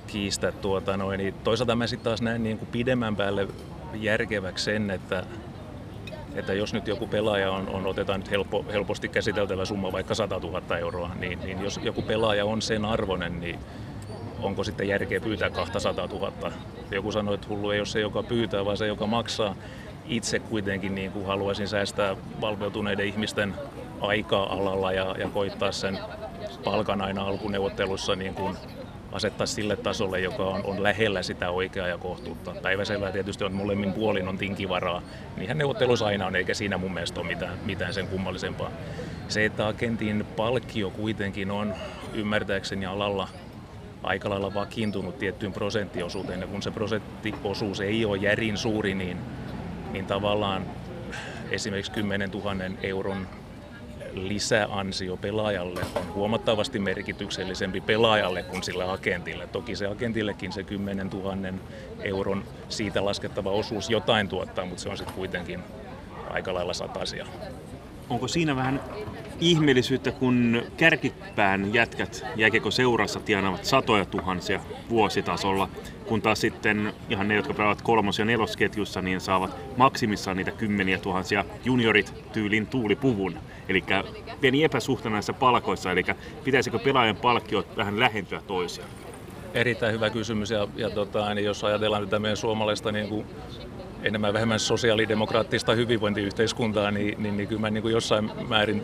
kiistä 0.07 0.53
tuota 0.53 0.96
noin. 0.96 1.18
Niin 1.18 1.35
toisaalta 1.44 1.77
mä 1.77 1.87
sitten 1.87 2.05
taas 2.05 2.22
näen 2.22 2.42
niin 2.42 2.59
kuin 2.59 2.68
pidemmän 2.72 3.16
päälle 3.16 3.49
järkeväksi 3.94 4.64
sen, 4.64 4.90
että, 4.90 5.25
että 6.37 6.53
jos 6.53 6.75
nyt 6.75 6.88
joku 6.88 7.07
pelaaja 7.07 7.51
on, 7.51 7.68
on 7.68 7.87
otetaan 7.87 8.20
nyt 8.20 8.31
helppo, 8.31 8.64
helposti 8.72 9.09
käsiteltävä 9.09 9.64
summa, 9.64 9.92
vaikka 9.92 10.14
100 10.14 10.38
000 10.38 10.79
euroa, 10.79 11.11
niin, 11.18 11.38
niin 11.44 11.62
jos 11.62 11.81
joku 11.83 12.03
pelaaja 12.03 12.44
on 12.44 12.62
sen 12.62 12.85
arvoinen, 12.85 13.40
niin 13.40 13.59
onko 14.42 14.64
sitten 14.64 14.88
järkeä 14.88 15.20
pyytää 15.20 15.51
200 15.51 16.07
000. 16.07 16.53
Joku 16.90 17.12
sanoi, 17.12 17.35
että 17.35 17.49
hullu 17.49 17.70
ei 17.70 17.81
ole 17.81 17.87
se, 17.87 18.01
joka 18.01 18.22
pyytää, 18.22 18.64
vaan 18.64 18.77
se, 18.77 18.87
joka 18.87 19.07
maksaa. 19.07 19.55
Itse 20.09 20.38
kuitenkin 20.38 20.94
niin 20.94 21.12
kuin 21.12 21.27
haluaisin 21.27 21.68
säästää 21.68 22.16
valveutuneiden 22.40 23.07
ihmisten 23.07 23.55
aikaa 24.01 24.53
alalla 24.53 24.92
ja, 24.92 25.14
ja 25.18 25.29
koittaa 25.29 25.72
sen 25.72 25.99
palkan 26.64 27.01
aina 27.01 27.22
alkuneuvottelussa 27.27 28.16
niin 28.16 28.35
kuin 28.35 28.57
asettaa 29.16 29.46
sille 29.46 29.76
tasolle, 29.76 30.20
joka 30.20 30.44
on, 30.44 30.64
on 30.64 30.83
lähellä 30.83 31.22
sitä 31.22 31.50
oikeaa 31.50 31.88
ja 31.88 31.98
kohtuutta. 31.98 32.55
Päiväselvää 32.62 33.12
tietysti 33.12 33.44
on 33.44 33.52
molemmin 33.52 33.92
puolin 33.92 34.29
on 34.29 34.38
tinkivaraa. 34.38 35.02
Niinhän 35.37 35.59
neuvottelussa 35.59 36.07
aina 36.07 36.26
on, 36.26 36.37
eikä 36.37 36.55
siinä 36.55 36.79
mun 36.79 36.94
mielestä 36.94 37.20
ole 37.20 37.29
mitään, 37.29 37.59
mitään 37.64 37.94
sen 37.94 38.09
kummallisempaa. 38.09 38.70
Se, 39.29 39.44
että 39.44 39.66
agentin 39.66 40.26
palkkio 40.37 40.90
kuitenkin 40.90 41.50
on 41.50 41.74
ymmärtääkseni 42.14 42.87
alalla 42.87 43.29
aika 44.02 44.31
lailla 44.31 44.55
vakiintunut 44.55 45.18
tiettyyn 45.18 45.52
prosenttiosuuteen, 45.52 46.40
ja 46.40 46.46
kun 46.46 46.62
se 46.62 46.70
prosenttiosuus 46.70 47.81
ei 47.81 48.05
ole 48.05 48.16
järin 48.16 48.57
suuri, 48.57 48.94
niin, 48.94 49.18
niin 49.92 50.07
tavallaan 50.07 50.66
esimerkiksi 51.50 51.92
10 51.92 52.31
000 52.31 52.55
euron 52.83 53.26
lisäansio 54.16 55.16
pelaajalle 55.16 55.81
on 55.94 56.14
huomattavasti 56.14 56.79
merkityksellisempi 56.79 57.81
pelaajalle 57.81 58.42
kuin 58.42 58.62
sillä 58.62 58.92
agentille. 58.92 59.46
Toki 59.46 59.76
se 59.76 59.87
agentillekin 59.87 60.52
se 60.52 60.62
10 60.62 61.09
000 61.09 61.37
euron 62.02 62.44
siitä 62.68 63.05
laskettava 63.05 63.50
osuus 63.50 63.90
jotain 63.90 64.29
tuottaa, 64.29 64.66
mutta 64.66 64.83
se 64.83 64.88
on 64.88 64.96
sitten 64.96 65.16
kuitenkin 65.16 65.61
aika 66.31 66.55
lailla 66.55 66.74
satasia. 66.74 67.26
Onko 68.11 68.29
siinä 68.29 68.57
vähän 68.57 68.81
ihmeellisyyttä, 69.40 70.12
kun 70.12 70.62
kärkipään 70.76 71.74
jätkät 71.74 72.24
jääkiekko 72.37 72.70
seurassa 72.70 73.20
tienaavat 73.20 73.64
satoja 73.64 74.05
tuhansia 74.05 74.61
vuositasolla, 74.88 75.68
kun 76.07 76.23
taas 76.23 76.40
sitten 76.40 76.92
ihan 77.11 77.29
ne, 77.29 77.35
jotka 77.35 77.55
pelaavat 77.55 77.83
kolmos- 77.83 78.19
ja 78.19 78.25
nelosketjussa, 78.25 79.03
niin 79.03 79.21
saavat 79.21 79.57
maksimissaan 79.77 80.37
niitä 80.37 80.51
kymmeniä 80.51 80.99
tuhansia 80.99 81.45
juniorit 81.64 82.14
tyylin 82.33 82.66
tuulipuvun. 82.66 83.38
Eli 83.69 83.85
pieni 84.40 84.64
epäsuhta 84.64 85.11
näissä 85.11 85.33
palkoissa, 85.33 85.92
eli 85.92 86.05
pitäisikö 86.45 86.79
pelaajan 86.79 87.16
palkkiot 87.16 87.77
vähän 87.77 88.01
lähentyä 88.01 88.42
toisiaan? 88.47 88.90
Erittäin 89.55 89.95
hyvä 89.95 90.11
kysymys 90.11 90.51
ja, 90.51 90.69
ja 90.77 90.90
tota, 90.90 91.35
niin 91.35 91.45
jos 91.45 91.64
ajatellaan 91.64 92.05
tätä 92.05 92.19
meidän 92.19 92.37
suomalaista 92.37 92.92
niin 92.92 93.09
kuin 93.09 93.27
enemmän 94.03 94.33
vähemmän 94.33 94.61
sosiaalidemokraattista 94.61 95.75
hyvinvointiyhteiskuntaa, 95.75 96.90
niin, 96.90 97.23
niin, 97.23 97.37
niin 97.37 97.49
kyllä 97.49 97.61
mä 97.61 97.71
niin 97.71 97.83
kuin 97.83 97.92
jossain 97.92 98.31
määrin 98.49 98.83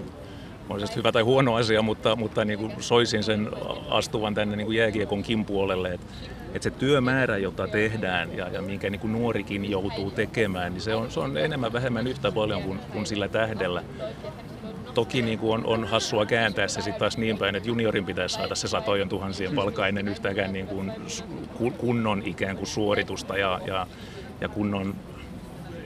on 0.69 0.81
hyvä 0.97 1.13
tai 1.13 1.23
huono 1.23 1.55
asia, 1.55 1.83
mutta, 1.83 2.17
mutta 2.17 2.45
niin 2.45 2.59
kuin 2.59 2.73
soisin 2.81 3.23
sen 3.23 3.49
astuvan 3.89 4.35
tänne 4.35 4.57
niin 4.57 4.67
kuin 4.67 4.79
jääkiekon 4.79 5.23
kimpuolelle, 5.23 5.95
että, 5.95 6.07
että 6.55 6.63
se 6.63 6.71
työmäärä, 6.71 7.37
jota 7.37 7.69
tehdään 7.69 8.37
ja, 8.37 8.49
ja 8.49 8.63
minkä 8.63 8.91
niin 8.91 9.01
kuin 9.01 9.13
nuorikin 9.13 9.71
joutuu 9.71 10.11
tekemään, 10.11 10.73
niin 10.73 10.81
se 10.81 10.95
on, 10.95 11.11
se 11.11 11.21
on 11.21 11.37
enemmän 11.37 11.73
vähemmän 11.73 12.07
yhtä 12.07 12.33
paljon 12.33 12.63
kuin, 12.63 12.79
kuin 12.93 13.07
sillä 13.07 13.29
tähdellä. 13.29 13.83
Toki 14.95 15.23
niin 15.23 15.39
kuin 15.39 15.53
on, 15.53 15.67
on 15.67 15.85
hassua 15.85 16.27
kääntää 16.27 16.69
se 16.69 16.75
sitten 16.75 16.99
taas 17.01 17.19
niin 17.19 17.39
päin, 17.39 17.55
että 17.55 17.69
juniorin 17.69 18.05
pitäisi 18.05 18.35
saada 18.35 18.55
se 18.55 18.69
satojen 18.69 19.09
tuhansien 19.09 19.55
palkka 19.55 19.87
ennen 19.87 20.09
yhtäkään 20.09 20.53
niin 20.53 20.67
kuin 20.67 20.93
kunnon 21.79 22.23
ikään 22.25 22.57
kuin 22.57 22.67
suoritusta 22.67 23.37
ja, 23.37 23.61
ja, 23.67 23.87
ja 24.41 24.49
kunnon 24.49 24.95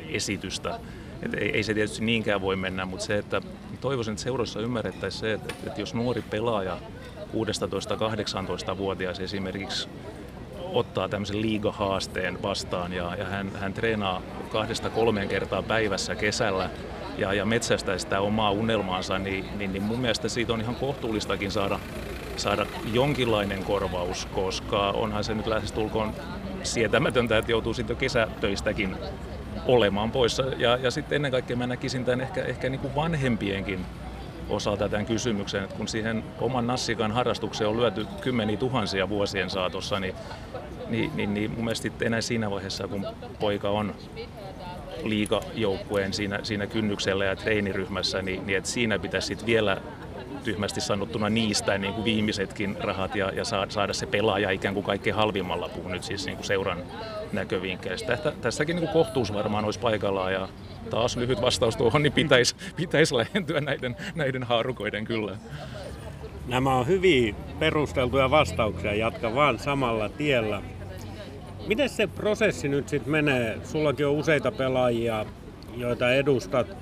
esitystä. 0.09 0.79
Et 1.22 1.35
ei, 1.35 1.50
ei 1.50 1.62
se 1.62 1.74
tietysti 1.74 2.05
niinkään 2.05 2.40
voi 2.40 2.57
mennä, 2.57 2.85
mutta 2.85 3.05
se, 3.05 3.18
että 3.18 3.42
toivoisin, 3.81 4.12
että 4.12 4.22
seuroissa 4.22 4.61
ymmärrettäisiin 4.61 5.20
se, 5.20 5.33
että, 5.33 5.55
että 5.66 5.81
jos 5.81 5.94
nuori 5.94 6.22
pelaaja 6.22 6.79
16-18-vuotias 7.33 9.20
esimerkiksi 9.20 9.88
ottaa 10.78 11.08
tämmöisen 11.08 11.42
liigahaasteen 11.42 12.42
vastaan 12.42 12.92
ja, 12.92 13.14
ja 13.18 13.24
hän, 13.24 13.50
hän 13.54 13.72
treenaa 13.72 14.22
kahdesta 14.52 14.90
kolmeen 14.90 15.28
kertaa 15.28 15.62
päivässä 15.62 16.14
kesällä 16.14 16.70
ja, 17.18 17.32
ja 17.32 17.44
metsästää 17.44 17.98
sitä 17.98 18.20
omaa 18.20 18.50
unelmaansa, 18.50 19.18
niin, 19.18 19.44
niin, 19.58 19.72
niin 19.72 19.82
mun 19.82 20.00
mielestä 20.00 20.28
siitä 20.28 20.52
on 20.52 20.60
ihan 20.60 20.74
kohtuullistakin 20.74 21.50
saada, 21.50 21.78
saada 22.36 22.66
jonkinlainen 22.92 23.64
korvaus, 23.64 24.26
koska 24.26 24.90
onhan 24.90 25.24
se 25.24 25.34
nyt 25.34 25.46
lähestulkoon 25.46 26.14
sietämätöntä, 26.62 27.38
että 27.38 27.52
joutuu 27.52 27.74
sitten 27.74 27.96
kesätöistäkin 27.96 28.96
olemaan 29.66 30.10
poissa. 30.10 30.42
Ja, 30.42 30.76
ja 30.76 30.90
sitten 30.90 31.16
ennen 31.16 31.30
kaikkea 31.30 31.56
mä 31.56 31.66
näkisin 31.66 32.04
tämän 32.04 32.20
ehkä, 32.20 32.44
ehkä 32.44 32.68
niin 32.68 32.80
kuin 32.80 32.94
vanhempienkin 32.94 33.86
osalta 34.48 34.88
tämän 34.88 35.06
kysymyksen, 35.06 35.64
että 35.64 35.76
kun 35.76 35.88
siihen 35.88 36.24
oman 36.40 36.66
nassikan 36.66 37.12
harrastukseen 37.12 37.70
on 37.70 37.76
lyöty 37.76 38.06
kymmeniä 38.20 38.56
tuhansia 38.56 39.08
vuosien 39.08 39.50
saatossa, 39.50 40.00
niin, 40.00 40.14
niin, 40.88 41.11
niin, 41.14 41.35
niin 41.35 41.51
mun 41.51 41.64
mielestä 41.64 41.88
enää 42.01 42.20
siinä 42.20 42.51
vaiheessa, 42.51 42.88
kun 42.88 43.07
poika 43.40 43.70
on 43.70 43.94
liikajoukkueen 45.03 46.12
siinä, 46.12 46.40
siinä 46.42 46.66
kynnyksellä 46.66 47.25
ja 47.25 47.37
treeniryhmässä, 47.37 48.22
niin, 48.22 48.46
niin 48.46 48.59
että 48.59 48.70
siinä 48.70 48.99
pitäisi 48.99 49.27
sitten 49.27 49.46
vielä 49.46 49.81
tyhmästi 50.44 50.81
sanottuna 50.81 51.31
niistä 51.31 51.79
niin 51.79 51.94
kuin 51.94 52.05
viimeisetkin 52.05 52.77
rahat 52.81 53.14
ja, 53.14 53.31
ja 53.31 53.44
saada 53.68 53.92
se 53.92 54.07
pelaaja 54.07 54.51
ikään 54.51 54.75
kuin 54.75 54.85
kaikkein 54.85 55.16
halvimmalla, 55.16 55.68
puhun 55.68 55.90
nyt 55.90 56.05
siis 56.05 56.27
niin 56.27 56.37
kuin 56.37 56.46
seuran 56.46 56.79
näkövinkkeistä. 57.33 58.18
Tässäkin 58.40 58.77
niin 58.77 58.88
kuin 58.88 58.92
kohtuus 58.92 59.35
varmaan 59.35 59.64
olisi 59.64 59.81
paikallaan 59.81 60.33
ja 60.33 60.49
taas 60.90 61.16
lyhyt 61.16 61.42
vastaus 61.42 61.77
tuohon, 61.77 62.03
niin 62.03 62.12
pitäisi, 62.12 62.57
pitäisi 62.77 63.14
lähentyä 63.14 63.61
näiden, 63.61 63.96
näiden 64.14 64.42
haarukoiden 64.42 65.05
kyllä. 65.05 65.37
Nämä 66.46 66.75
on 66.75 66.87
hyvin 66.87 67.37
perusteltuja 67.59 68.31
vastauksia, 68.31 68.94
jatka 68.94 69.35
vaan 69.35 69.59
samalla 69.59 70.09
tiellä. 70.09 70.62
Miten 71.66 71.88
se 71.88 72.07
prosessi 72.07 72.68
nyt 72.68 72.88
sitten 72.88 73.12
menee? 73.12 73.59
Sullakin 73.64 74.07
on 74.07 74.12
useita 74.12 74.52
pelaajia, 74.52 75.26
joita 75.76 76.12
edustat, 76.12 76.76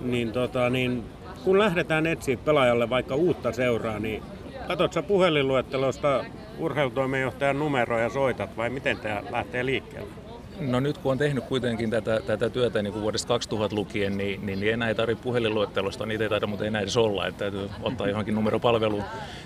niin, 0.00 0.32
tota, 0.32 0.70
niin 0.70 1.04
kun 1.44 1.58
lähdetään 1.58 2.06
etsiä 2.06 2.36
pelaajalle 2.36 2.90
vaikka 2.90 3.14
uutta 3.14 3.52
seuraa, 3.52 3.98
niin 3.98 4.22
katsot 4.68 4.92
sä 4.92 5.02
puhelinluettelosta 5.02 6.24
urheilutoimenjohtajan 6.58 7.58
numeroja 7.58 8.08
soitat 8.08 8.56
vai 8.56 8.70
miten 8.70 8.96
tämä 8.96 9.22
lähtee 9.30 9.66
liikkeelle? 9.66 10.12
No 10.60 10.80
nyt 10.80 10.98
kun 10.98 11.12
on 11.12 11.18
tehnyt 11.18 11.44
kuitenkin 11.44 11.90
tätä, 11.90 12.20
tätä 12.26 12.50
työtä 12.50 12.82
niin 12.82 12.92
kuin 12.92 13.02
vuodesta 13.02 13.28
2000 13.28 13.76
lukien, 13.76 14.16
niin, 14.16 14.46
niin, 14.46 14.60
niin 14.60 14.72
enää 14.72 14.88
ei 14.88 14.94
tarvitse 14.94 15.22
puhelinluettelosta, 15.22 16.06
niitä 16.06 16.24
ei 16.24 16.30
taida 16.30 16.46
mutta 16.46 16.64
enää 16.64 16.80
edes 16.82 16.96
olla, 16.96 17.26
että 17.26 17.38
täytyy 17.38 17.70
ottaa 17.82 18.08
johonkin 18.08 18.34
numeropalveluun 18.34 19.04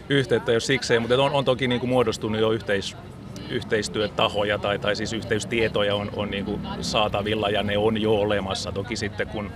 yhteyttä, 0.08 0.52
jos 0.52 0.66
sikseen, 0.66 1.02
mutta 1.02 1.22
on, 1.22 1.32
on 1.32 1.44
toki 1.44 1.68
niin 1.68 1.80
kuin 1.80 1.90
muodostunut 1.90 2.40
jo 2.40 2.50
yhteis, 2.50 2.96
yhteistyötahoja 3.50 4.58
tai, 4.58 4.78
tai 4.78 4.96
siis 4.96 5.12
yhteystietoja 5.12 5.94
on, 5.94 6.10
on 6.16 6.30
niin 6.30 6.44
kuin 6.44 6.60
saatavilla 6.80 7.50
ja 7.50 7.62
ne 7.62 7.78
on 7.78 8.02
jo 8.02 8.14
olemassa. 8.14 8.72
Toki 8.72 8.96
sitten 8.96 9.26
kun 9.26 9.50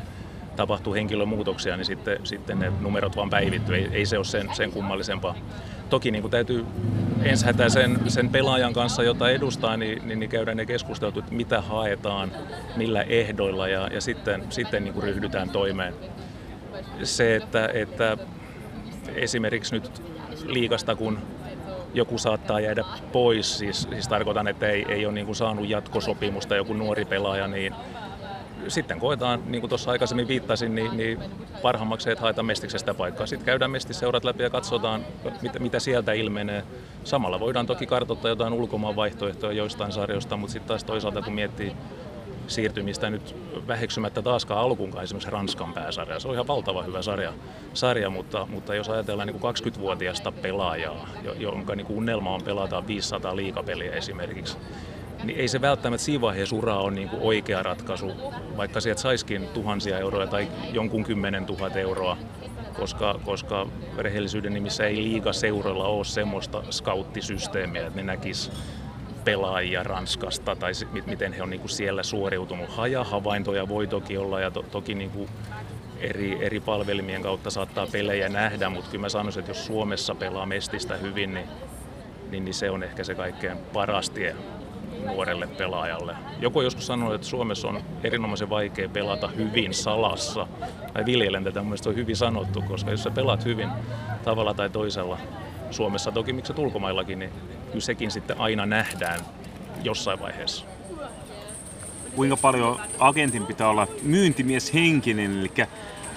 tapahtuu 0.56 0.94
henkilömuutoksia, 0.94 1.76
niin 1.76 1.84
sitten, 1.84 2.26
sitten 2.26 2.58
ne 2.58 2.72
numerot 2.80 3.16
vaan 3.16 3.30
päivittyy. 3.30 3.74
Ei, 3.74 3.88
ei 3.92 4.06
se 4.06 4.16
ole 4.16 4.24
sen, 4.24 4.48
sen 4.52 4.72
kummallisempaa. 4.72 5.34
Toki 5.90 6.10
niin 6.10 6.22
kuin 6.22 6.30
täytyy 6.30 6.66
ensi 7.22 7.46
sen, 7.68 7.98
sen 8.08 8.28
pelaajan 8.28 8.72
kanssa, 8.72 9.02
jota 9.02 9.30
edustaa, 9.30 9.76
niin, 9.76 10.08
niin, 10.08 10.20
niin 10.20 10.30
käydään 10.30 10.56
ne 10.56 10.66
keskustelut, 10.66 11.16
että 11.16 11.34
mitä 11.34 11.60
haetaan, 11.60 12.32
millä 12.76 13.02
ehdoilla 13.02 13.68
ja, 13.68 13.88
ja 13.92 14.00
sitten, 14.00 14.44
sitten 14.50 14.84
niin 14.84 14.94
kuin 14.94 15.04
ryhdytään 15.04 15.50
toimeen. 15.50 15.94
Se, 17.02 17.36
että, 17.36 17.68
että 17.74 18.16
esimerkiksi 19.14 19.74
nyt 19.74 20.02
liikasta, 20.46 20.96
kun 20.96 21.18
joku 21.94 22.18
saattaa 22.18 22.60
jäädä 22.60 22.84
pois, 23.12 23.58
siis, 23.58 23.88
siis 23.92 24.08
tarkoitan, 24.08 24.48
että 24.48 24.66
ei, 24.66 24.86
ei 24.88 25.06
ole 25.06 25.14
niin 25.14 25.26
kuin 25.26 25.36
saanut 25.36 25.68
jatkosopimusta 25.68 26.56
joku 26.56 26.72
nuori 26.72 27.04
pelaaja, 27.04 27.48
niin 27.48 27.74
sitten 28.68 29.00
koetaan, 29.00 29.42
niin 29.46 29.60
kuin 29.60 29.68
tuossa 29.68 29.90
aikaisemmin 29.90 30.28
viittasin, 30.28 30.74
niin, 30.74 30.96
niin 30.96 31.18
parhaammaksi, 31.62 32.10
että 32.10 32.22
haetaan 32.22 32.46
mestiksestä 32.46 32.94
paikkaa. 32.94 33.26
Sitten 33.26 33.46
käydään 33.46 33.70
mestiseurat 33.70 34.24
läpi 34.24 34.42
ja 34.42 34.50
katsotaan, 34.50 35.04
mitä, 35.42 35.58
mitä 35.58 35.78
sieltä 35.78 36.12
ilmenee. 36.12 36.64
Samalla 37.04 37.40
voidaan 37.40 37.66
toki 37.66 37.86
kartoittaa 37.86 38.28
jotain 38.28 38.52
ulkomaan 38.52 38.96
vaihtoehtoja 38.96 39.52
joistain 39.52 39.92
sarjoista, 39.92 40.36
mutta 40.36 40.52
sitten 40.52 40.68
taas 40.68 40.84
toisaalta 40.84 41.22
kun 41.22 41.32
miettii 41.32 41.72
siirtymistä 42.50 43.10
nyt 43.10 43.36
väheksymättä 43.68 44.22
taaskaan 44.22 44.60
alkuunkaan 44.60 45.04
esimerkiksi 45.04 45.30
Ranskan 45.30 45.72
pääsarja. 45.72 46.20
Se 46.20 46.28
on 46.28 46.34
ihan 46.34 46.46
valtava 46.46 46.82
hyvä 46.82 47.02
sarja, 47.02 47.32
sarja 47.74 48.10
mutta, 48.10 48.46
mutta 48.50 48.74
jos 48.74 48.88
ajatellaan 48.88 49.26
niin 49.26 49.40
kuin 49.40 49.54
20-vuotiaasta 49.54 50.32
pelaajaa, 50.32 51.08
jonka 51.38 51.74
niin 51.74 51.86
kuin 51.86 51.96
unelma 51.96 52.34
on 52.34 52.42
pelata 52.42 52.86
500 52.86 53.36
liikapeliä 53.36 53.92
esimerkiksi, 53.92 54.58
niin 55.24 55.38
ei 55.38 55.48
se 55.48 55.60
välttämättä 55.60 56.04
siinä 56.04 56.20
vaiheessa 56.20 56.56
ura 56.56 56.76
ole 56.76 56.90
niin 56.90 57.08
kuin 57.08 57.22
oikea 57.22 57.62
ratkaisu, 57.62 58.12
vaikka 58.56 58.80
sieltä 58.80 59.00
saiskin 59.00 59.48
tuhansia 59.48 59.98
euroja 59.98 60.26
tai 60.26 60.48
jonkun 60.72 61.04
kymmenen 61.04 61.46
tuhat 61.46 61.76
euroa, 61.76 62.16
koska, 62.76 63.20
koska 63.24 63.66
rehellisyyden 63.98 64.54
nimissä 64.54 64.86
ei 64.86 64.96
liiga 64.96 65.32
seuralla 65.32 65.84
ole 65.84 66.04
semmoista 66.04 66.62
skauttisysteemiä, 66.70 67.86
että 67.86 67.96
ne 67.96 68.02
näkis 68.02 68.50
pelaajia 69.24 69.82
Ranskasta 69.82 70.56
tai 70.56 70.72
miten 71.06 71.32
he 71.32 71.42
on 71.42 71.50
niin 71.50 71.60
kuin 71.60 71.70
siellä 71.70 72.02
suoriutunut. 72.02 72.68
Hajahavaintoja 72.68 73.68
voi 73.68 73.86
toki 73.86 74.18
olla 74.18 74.40
ja 74.40 74.50
to, 74.50 74.62
toki 74.62 74.94
niin 74.94 75.10
kuin 75.10 75.28
eri, 75.98 76.38
eri 76.40 76.60
palvelimien 76.60 77.22
kautta 77.22 77.50
saattaa 77.50 77.86
pelejä 77.86 78.28
nähdä, 78.28 78.70
mutta 78.70 78.90
kyllä 78.90 79.02
mä 79.02 79.08
sanoisin, 79.08 79.40
että 79.40 79.50
jos 79.50 79.66
Suomessa 79.66 80.14
pelaa 80.14 80.46
mestistä 80.46 80.96
hyvin, 80.96 81.34
niin, 81.34 81.48
niin, 82.30 82.44
niin 82.44 82.54
se 82.54 82.70
on 82.70 82.82
ehkä 82.82 83.04
se 83.04 83.14
kaikkein 83.14 83.58
paras 83.72 84.10
tie 84.10 84.36
nuorelle 85.04 85.46
pelaajalle. 85.46 86.16
Joku 86.40 86.58
on 86.58 86.64
joskus 86.64 86.86
sanonut, 86.86 87.14
että 87.14 87.26
Suomessa 87.26 87.68
on 87.68 87.80
erinomaisen 88.04 88.50
vaikea 88.50 88.88
pelata 88.88 89.28
hyvin 89.28 89.74
salassa. 89.74 90.46
Mä 90.94 91.06
viljelen 91.06 91.44
tätä, 91.44 91.62
mun 91.62 91.76
on 91.86 91.94
hyvin 91.94 92.16
sanottu, 92.16 92.62
koska 92.62 92.90
jos 92.90 93.02
sä 93.02 93.10
pelaat 93.10 93.44
hyvin 93.44 93.68
tavalla 94.24 94.54
tai 94.54 94.70
toisella 94.70 95.18
Suomessa, 95.70 96.12
toki 96.12 96.32
miksi 96.32 96.52
ulkomaillakin, 96.56 97.18
niin 97.18 97.30
kyllä 97.66 97.80
sekin 97.80 98.10
sitten 98.10 98.40
aina 98.40 98.66
nähdään 98.66 99.20
jossain 99.82 100.20
vaiheessa. 100.20 100.64
Kuinka 102.16 102.36
paljon 102.36 102.80
agentin 102.98 103.46
pitää 103.46 103.68
olla 103.68 103.86
myyntimies 104.02 104.74
henkinen, 104.74 105.38
eli 105.38 105.50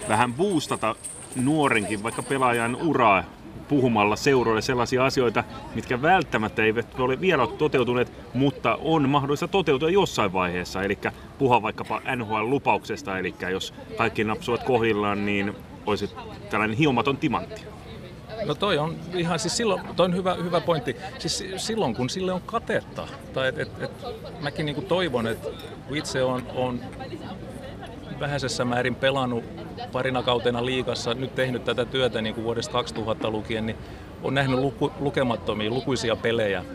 vähän 0.07 0.33
boostata 0.33 0.95
nuorenkin 1.35 2.03
vaikka 2.03 2.23
pelaajan 2.23 2.75
uraa 2.75 3.23
puhumalla 3.67 4.15
seuroille 4.15 4.61
sellaisia 4.61 5.05
asioita, 5.05 5.43
mitkä 5.75 6.01
välttämättä 6.01 6.63
eivät 6.63 6.99
ole 6.99 7.21
vielä 7.21 7.47
toteutuneet, 7.47 8.11
mutta 8.33 8.77
on 8.81 9.09
mahdollista 9.09 9.47
toteutua 9.47 9.89
jossain 9.89 10.33
vaiheessa. 10.33 10.83
Eli 10.83 10.97
puhua 11.37 11.61
vaikkapa 11.61 12.01
NHL-lupauksesta, 12.15 13.19
eli 13.19 13.35
jos 13.51 13.73
kaikki 13.97 14.23
napsuvat 14.23 14.63
kohdillaan, 14.63 15.25
niin 15.25 15.55
olisi 15.85 16.09
tällainen 16.49 16.77
hiomaton 16.77 17.17
timantti? 17.17 17.61
No 18.45 18.55
toi 18.55 18.77
on 18.77 18.95
ihan, 19.15 19.39
siis 19.39 19.57
silloin, 19.57 19.81
toi 19.95 20.05
on 20.05 20.15
hyvä, 20.15 20.33
hyvä 20.33 20.61
pointti. 20.61 20.95
Siis 21.19 21.43
silloin 21.57 21.95
kun 21.95 22.09
sille 22.09 22.31
on 22.31 22.41
katetta, 22.41 23.07
tai 23.33 23.47
et, 23.47 23.59
et, 23.59 23.69
et, 23.81 23.91
mäkin 24.41 24.65
niinku 24.65 24.81
toivon, 24.81 25.27
että 25.27 25.47
itse 25.93 26.23
on, 26.23 26.43
on 26.55 26.79
vähäisessä 28.19 28.65
määrin 28.65 28.95
pelannut 28.95 29.43
parina 29.91 30.23
kautena 30.23 30.65
liikassa, 30.65 31.13
nyt 31.13 31.35
tehnyt 31.35 31.65
tätä 31.65 31.85
työtä 31.85 32.21
niin 32.21 32.35
kuin 32.35 32.45
vuodesta 32.45 32.71
2000 32.73 33.29
lukien, 33.29 33.65
niin 33.65 33.77
on 34.23 34.33
nähnyt 34.33 34.59
luku, 34.59 34.91
lukemattomia, 34.99 35.69
lukuisia 35.69 36.15
pelejä. 36.15 36.65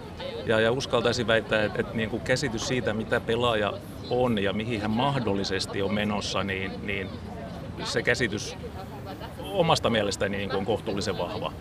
Ja, 0.47 0.61
ja 0.61 0.73
uskaltaisin 0.73 1.27
väittää, 1.27 1.65
että, 1.65 1.81
että 1.81 1.97
niin 1.97 2.11
kuin 2.11 2.23
käsitys 2.23 2.69
siitä, 2.69 2.93
mitä 2.93 3.21
pelaaja 3.21 3.73
on 4.11 4.39
ja 4.39 4.53
mihin 4.53 4.81
hän 4.81 4.91
mahdollisesti 4.91 5.83
on 5.83 5.95
menossa, 5.95 6.45
niin, 6.45 6.73
niin 6.87 7.09
se 7.85 8.03
käsitys 8.03 8.57
omasta 9.53 9.91
mielestäni 9.91 10.37
niin 10.37 10.51
kuin 10.51 10.59
on 10.59 10.67
kohtuullisen 10.67 11.19
vahva. 11.19 11.53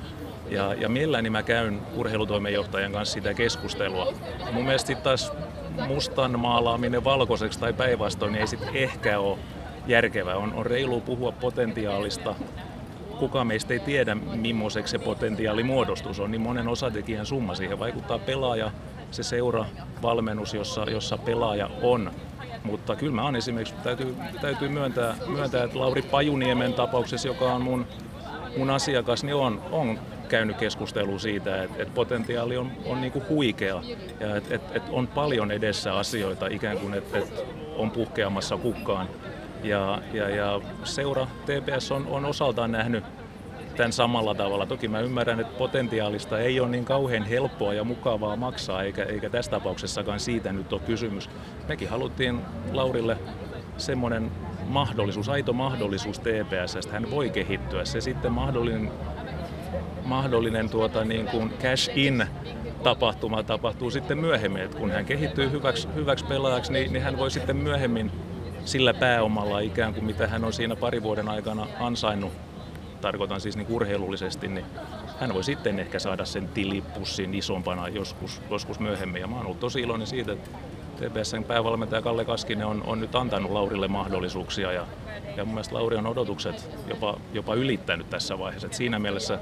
Ja, 0.50 0.74
ja 0.74 0.90
mielelläni 0.90 1.30
mä 1.30 1.44
käyn 1.44 1.82
urheilutoimenjohtajan 1.96 2.92
kanssa 2.92 3.14
sitä 3.14 3.34
keskustelua. 3.34 4.14
Mun 4.52 4.66
mielestä 4.66 4.96
taas 4.96 5.32
mustan 5.88 6.40
maalaaminen 6.40 7.04
valkoiseksi 7.04 7.60
tai 7.60 7.74
päinvastoin 7.74 8.32
niin 8.32 8.42
ei 8.42 8.48
sit 8.48 8.60
ehkä 8.74 9.20
ole 9.20 9.38
järkevää. 9.88 10.36
On, 10.36 10.54
on 10.54 10.66
reilu 10.66 11.02
puhua 11.02 11.32
potentiaalista. 11.32 12.36
Kuka 13.20 13.46
meistä 13.46 13.74
ei 13.74 13.80
tiedä, 13.80 14.16
millaiseksi 14.16 14.92
se 14.92 15.00
potentiaali 15.00 15.64
muodostus 15.64 16.20
on, 16.20 16.32
niin 16.32 16.42
monen 16.42 16.68
osatekijän 16.68 17.26
summa. 17.26 17.56
Siihen 17.56 17.80
vaikuttaa 17.80 18.20
pelaaja, 18.20 18.72
se 19.12 19.24
seura, 19.24 19.66
valmennus, 20.02 20.54
jossa, 20.54 20.86
jossa 20.92 21.18
pelaaja 21.18 21.70
on. 21.82 22.12
Mutta 22.68 22.96
kyllä 22.96 23.22
mä 23.22 23.38
esimerkiksi, 23.38 23.76
täytyy, 23.84 24.16
täytyy 24.42 24.70
myöntää, 24.70 25.16
myöntää, 25.28 25.64
että 25.64 25.80
Lauri 25.80 26.02
Pajuniemen 26.02 26.74
tapauksessa, 26.74 27.28
joka 27.28 27.54
on 27.54 27.62
mun, 27.62 27.88
mun 28.58 28.70
asiakas, 28.70 29.24
niin 29.24 29.36
on, 29.36 29.62
on 29.72 30.00
käynyt 30.30 30.58
keskustelua 30.58 31.20
siitä, 31.20 31.64
että, 31.64 31.82
että 31.82 31.94
potentiaali 31.94 32.58
on, 32.58 32.72
on 32.86 33.02
niin 33.02 33.12
kuin 33.12 33.30
huikea 33.30 33.82
ja 34.20 34.36
että, 34.36 34.56
että, 34.56 34.76
että 34.76 34.92
on 34.92 35.08
paljon 35.08 35.52
edessä 35.52 35.98
asioita 35.98 36.48
ikään 36.48 36.78
kuin, 36.78 36.94
että, 36.94 37.18
että 37.18 37.42
on 37.76 37.92
puhkeamassa 37.92 38.58
kukkaan. 38.58 39.10
Ja, 39.64 40.02
ja, 40.14 40.30
ja 40.30 40.62
seura 40.84 41.28
TPS 41.46 41.92
on, 41.92 42.08
on 42.08 42.26
osaltaan 42.26 42.72
nähnyt 42.72 43.04
tämän 43.78 43.94
samalla 43.94 44.36
tavalla. 44.36 44.66
Toki 44.66 44.88
mä 44.88 45.00
ymmärrän, 45.00 45.40
että 45.40 45.58
potentiaalista 45.58 46.40
ei 46.40 46.60
ole 46.60 46.70
niin 46.70 46.86
kauhean 46.86 47.24
helppoa 47.24 47.74
ja 47.74 47.84
mukavaa 47.84 48.36
maksaa, 48.36 48.84
eikä, 48.84 49.04
eikä 49.04 49.30
tässä 49.30 49.52
tapauksessakaan 49.52 50.20
siitä 50.20 50.54
nyt 50.54 50.74
ole 50.74 50.82
kysymys. 50.82 51.30
Mekin 51.68 51.90
haluttiin 51.90 52.42
Laurille 52.72 53.18
semmoinen 53.78 54.32
mahdollisuus, 54.66 55.30
aito 55.30 55.54
mahdollisuus 55.54 56.20
TPS, 56.20 56.76
että 56.76 56.92
hän 56.92 57.12
voi 57.12 57.30
kehittyä. 57.30 57.86
Se 57.86 58.02
sitten 58.02 58.32
mahdollinen, 58.32 58.92
mahdollinen 60.06 60.70
tuota, 60.70 61.06
niin 61.06 61.26
kuin 61.26 61.54
cash 61.62 61.92
in 61.96 62.26
tapahtuma 62.84 63.44
tapahtuu 63.44 63.92
sitten 63.92 64.18
myöhemmin, 64.18 64.62
että 64.62 64.78
kun 64.78 64.92
hän 64.92 65.06
kehittyy 65.06 65.52
hyväksi, 65.52 65.88
hyväksi 65.96 66.26
pelaajaksi, 66.26 66.74
niin, 66.74 66.94
niin 66.94 67.04
hän 67.04 67.18
voi 67.18 67.32
sitten 67.32 67.56
myöhemmin 67.56 68.12
sillä 68.66 68.94
pääomalla 68.94 69.60
ikään 69.60 69.94
kuin 69.94 70.06
mitä 70.06 70.28
hän 70.28 70.44
on 70.44 70.54
siinä 70.54 70.76
pari 70.76 71.04
vuoden 71.04 71.30
aikana 71.30 71.68
ansainnut, 71.80 72.47
tarkoitan 73.02 73.42
siis 73.42 73.58
niin 73.58 73.68
urheilullisesti, 73.70 74.48
niin 74.48 74.66
hän 75.20 75.34
voi 75.34 75.44
sitten 75.44 75.80
ehkä 75.80 76.00
saada 76.00 76.26
sen 76.26 76.48
tilipussin 76.48 77.34
isompana 77.34 77.88
joskus, 77.88 78.42
joskus 78.50 78.80
myöhemmin. 78.80 79.22
Ja 79.22 79.28
mä 79.28 79.36
oon 79.36 79.46
ollut 79.46 79.60
tosi 79.60 79.80
iloinen 79.80 80.08
siitä, 80.08 80.32
että 80.32 80.50
TPSn 80.98 81.44
päävalmentaja 81.44 82.02
Kalle 82.02 82.26
Kaskinen 82.26 82.68
on, 82.68 82.84
on 82.88 83.00
nyt 83.00 83.16
antanut 83.16 83.52
Laurille 83.52 83.88
mahdollisuuksia 83.88 84.72
ja, 84.72 84.88
ja 85.36 85.46
mun 85.46 85.54
mielestä 85.54 85.76
Lauri 85.76 85.98
on 85.98 86.08
odotukset 86.08 86.70
jopa, 86.88 87.18
jopa 87.34 87.56
ylittänyt 87.56 88.10
tässä 88.10 88.40
vaiheessa. 88.40 88.68
Et 88.68 88.74
siinä 88.74 89.00
mielessä 89.00 89.40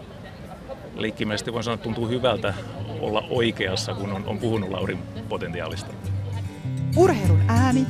liikkimäisesti 0.96 1.54
voin 1.54 1.64
sanoa, 1.64 1.74
että 1.76 1.84
tuntuu 1.84 2.08
hyvältä 2.08 2.54
olla 3.00 3.24
oikeassa, 3.30 3.94
kun 3.94 4.14
on, 4.14 4.24
on 4.26 4.40
puhunut 4.40 4.70
Laurin 4.70 5.00
potentiaalista. 5.30 5.94
Urheilun 6.98 7.42
ääni 7.48 7.86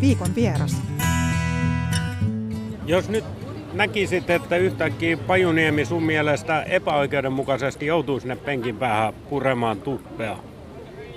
Viikon 0.00 0.34
vieras. 0.34 0.76
Jos 2.86 3.08
nyt 3.08 3.24
näkisit, 3.76 4.30
että 4.30 4.56
yhtäkkiä 4.56 5.16
Pajuniemi 5.16 5.84
sun 5.84 6.02
mielestä 6.02 6.62
epäoikeudenmukaisesti 6.62 7.86
joutuu 7.86 8.20
sinne 8.20 8.36
penkin 8.36 8.76
päähän 8.76 9.14
puremaan 9.30 9.80
tuppea, 9.80 10.36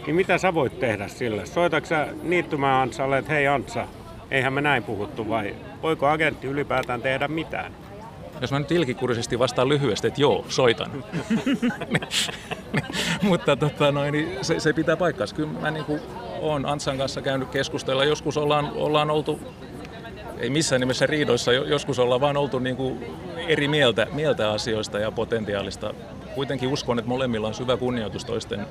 niin 0.05 0.15
mitä 0.15 0.37
sä 0.37 0.53
voit 0.53 0.79
tehdä 0.79 1.07
sille? 1.07 1.45
Soitatko 1.45 1.87
sä 1.89 2.07
niittymään 2.23 2.81
Antsalle, 2.81 3.17
että 3.17 3.33
hei 3.33 3.47
Antsa, 3.47 3.87
eihän 4.31 4.53
me 4.53 4.61
näin 4.61 4.83
puhuttu 4.83 5.29
vai 5.29 5.55
voiko 5.81 6.07
agentti 6.07 6.47
ylipäätään 6.47 7.01
tehdä 7.01 7.27
mitään? 7.27 7.73
Jos 8.41 8.51
mä 8.51 8.59
nyt 8.59 8.71
ilkikurisesti 8.71 9.39
vastaan 9.39 9.69
lyhyesti, 9.69 10.07
että 10.07 10.21
joo, 10.21 10.45
soitan. 10.49 11.03
Mutta 13.21 13.55
tota, 13.55 13.91
noin, 13.91 14.11
niin 14.11 14.37
se, 14.41 14.59
se, 14.59 14.73
pitää 14.73 14.97
paikkaansa. 14.97 15.35
Kyllä 15.35 15.59
mä 15.61 15.71
niin 15.71 15.85
kuin, 15.85 16.01
olen 16.39 16.65
Antsan 16.65 16.97
kanssa 16.97 17.21
käynyt 17.21 17.49
keskustella. 17.49 18.03
Joskus 18.03 18.37
ollaan, 18.37 18.71
ollaan 18.75 19.09
oltu, 19.09 19.39
ei 20.39 20.49
missään 20.49 20.79
nimessä 20.79 21.05
riidoissa, 21.07 21.53
joskus 21.53 21.99
ollaan 21.99 22.21
vaan 22.21 22.37
oltu 22.37 22.59
niin 22.59 22.75
kuin 22.75 23.05
eri 23.47 23.67
mieltä, 23.67 24.07
mieltä 24.11 24.51
asioista 24.51 24.99
ja 24.99 25.11
potentiaalista. 25.11 25.93
Kuitenkin 26.35 26.69
uskon, 26.69 26.99
että 26.99 27.09
molemmilla 27.09 27.47
on 27.47 27.53
syvä 27.53 27.77
kunnioitus 27.77 28.25
toisten 28.25 28.67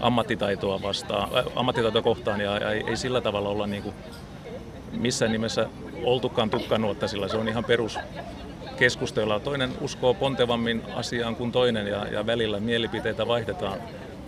ammattitaitoa 0.00 0.82
vastaan, 0.82 1.38
äh, 1.38 1.44
ammattitaitoa 1.56 2.02
kohtaan 2.02 2.40
ja, 2.40 2.58
ja 2.58 2.72
ei, 2.72 2.84
ei 2.86 2.96
sillä 2.96 3.20
tavalla 3.20 3.48
olla 3.48 3.66
niin 3.66 3.82
kuin 3.82 3.94
missään 4.92 5.32
nimessä 5.32 5.66
oltukaan 6.04 6.50
tukkanuotta, 6.50 7.08
sillä 7.08 7.28
se 7.28 7.36
on 7.36 7.48
ihan 7.48 7.64
perus 7.64 7.98
keskustella. 8.76 9.40
Toinen 9.40 9.72
uskoo 9.80 10.14
pontevammin 10.14 10.82
asiaan 10.94 11.36
kuin 11.36 11.52
toinen 11.52 11.86
ja, 11.86 12.06
ja 12.06 12.26
välillä 12.26 12.60
mielipiteitä 12.60 13.26
vaihdetaan. 13.26 13.80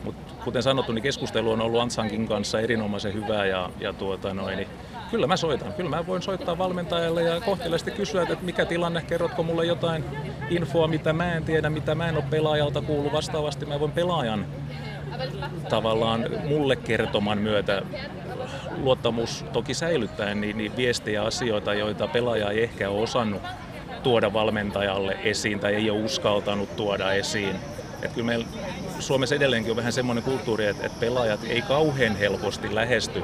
Mutta 0.04 0.34
kuten 0.44 0.62
sanottu, 0.62 0.92
niin 0.92 1.02
keskustelu 1.02 1.50
on 1.50 1.60
ollut 1.60 1.80
Antsankin 1.80 2.28
kanssa 2.28 2.60
erinomaisen 2.60 3.14
hyvää 3.14 3.46
ja, 3.46 3.70
ja 3.80 3.92
tuota 3.92 4.34
noin, 4.34 4.56
niin 4.56 4.68
kyllä 5.10 5.26
mä 5.26 5.36
soitan. 5.36 5.72
Kyllä 5.72 5.90
mä 5.90 6.06
voin 6.06 6.22
soittaa 6.22 6.58
valmentajalle 6.58 7.22
ja 7.22 7.40
kohteliaasti 7.40 7.90
kysyä, 7.90 8.22
että 8.22 8.44
mikä 8.44 8.64
tilanne, 8.64 9.02
kerrotko 9.02 9.42
mulle 9.42 9.64
jotain 9.64 10.04
infoa, 10.50 10.88
mitä 10.88 11.12
mä 11.12 11.34
en 11.34 11.44
tiedä, 11.44 11.70
mitä 11.70 11.94
mä 11.94 12.08
en 12.08 12.16
ole 12.16 12.24
pelaajalta 12.30 12.82
kuullut. 12.82 13.12
Vastaavasti 13.12 13.66
mä 13.66 13.80
voin 13.80 13.92
pelaajan 13.92 14.46
tavallaan 15.68 16.26
mulle 16.48 16.76
kertoman 16.76 17.38
myötä 17.38 17.82
luottamus 18.76 19.44
toki 19.52 19.74
säilyttäen 19.74 20.40
niin, 20.40 20.58
niin 20.58 20.76
viestejä 20.76 21.22
asioita, 21.22 21.74
joita 21.74 22.08
pelaaja 22.08 22.50
ei 22.50 22.62
ehkä 22.62 22.90
ole 22.90 23.02
osannut 23.02 23.42
tuoda 24.02 24.32
valmentajalle 24.32 25.16
esiin 25.24 25.60
tai 25.60 25.74
ei 25.74 25.90
ole 25.90 26.02
uskaltanut 26.02 26.76
tuoda 26.76 27.12
esiin. 27.12 27.56
Että 28.02 28.14
kyllä 28.14 28.26
meillä 28.26 28.46
Suomessa 28.98 29.34
edelleenkin 29.34 29.70
on 29.70 29.76
vähän 29.76 29.92
semmoinen 29.92 30.24
kulttuuri, 30.24 30.66
että, 30.66 30.86
että 30.86 31.00
pelaajat 31.00 31.40
ei 31.44 31.62
kauhean 31.62 32.16
helposti 32.16 32.74
lähesty 32.74 33.22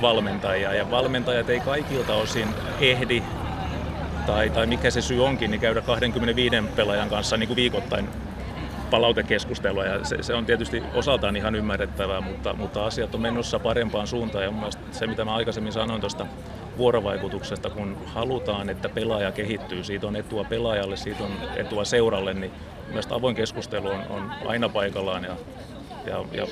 valmentajia. 0.00 0.74
Ja 0.74 0.90
valmentajat 0.90 1.50
ei 1.50 1.60
kaikilta 1.60 2.14
osin 2.14 2.48
ehdi 2.80 3.22
tai, 4.26 4.50
tai 4.50 4.66
mikä 4.66 4.90
se 4.90 5.00
syy 5.00 5.24
onkin, 5.24 5.50
niin 5.50 5.60
käydä 5.60 5.80
25 5.80 6.56
pelaajan 6.76 7.08
kanssa 7.08 7.36
niin 7.36 7.48
kuin 7.48 7.56
viikoittain 7.56 8.08
palautekeskustelua. 8.90 9.84
Ja 9.84 10.04
se, 10.04 10.22
se, 10.22 10.34
on 10.34 10.46
tietysti 10.46 10.82
osaltaan 10.94 11.36
ihan 11.36 11.54
ymmärrettävää, 11.54 12.20
mutta, 12.20 12.54
mutta 12.54 12.86
asiat 12.86 13.14
on 13.14 13.20
menossa 13.20 13.58
parempaan 13.58 14.06
suuntaan. 14.06 14.44
Ja 14.44 14.50
mun 14.50 14.70
se 14.90 15.06
mitä 15.06 15.24
mä 15.24 15.34
aikaisemmin 15.34 15.72
sanoin 15.72 16.00
tuosta 16.00 16.26
vuorovaikutuksesta, 16.78 17.70
kun 17.70 17.96
halutaan, 18.06 18.70
että 18.70 18.88
pelaaja 18.88 19.32
kehittyy, 19.32 19.84
siitä 19.84 20.06
on 20.06 20.16
etua 20.16 20.44
pelaajalle, 20.44 20.96
siitä 20.96 21.24
on 21.24 21.30
etua 21.56 21.84
seuralle, 21.84 22.34
niin 22.34 22.52
mielestäni 22.86 23.18
avoin 23.18 23.36
keskustelu 23.36 23.88
on, 23.88 24.02
on 24.10 24.32
aina 24.46 24.68
paikallaan. 24.68 25.24
Ja, 25.24 25.36
ja, 26.06 26.24
ja 26.32 26.46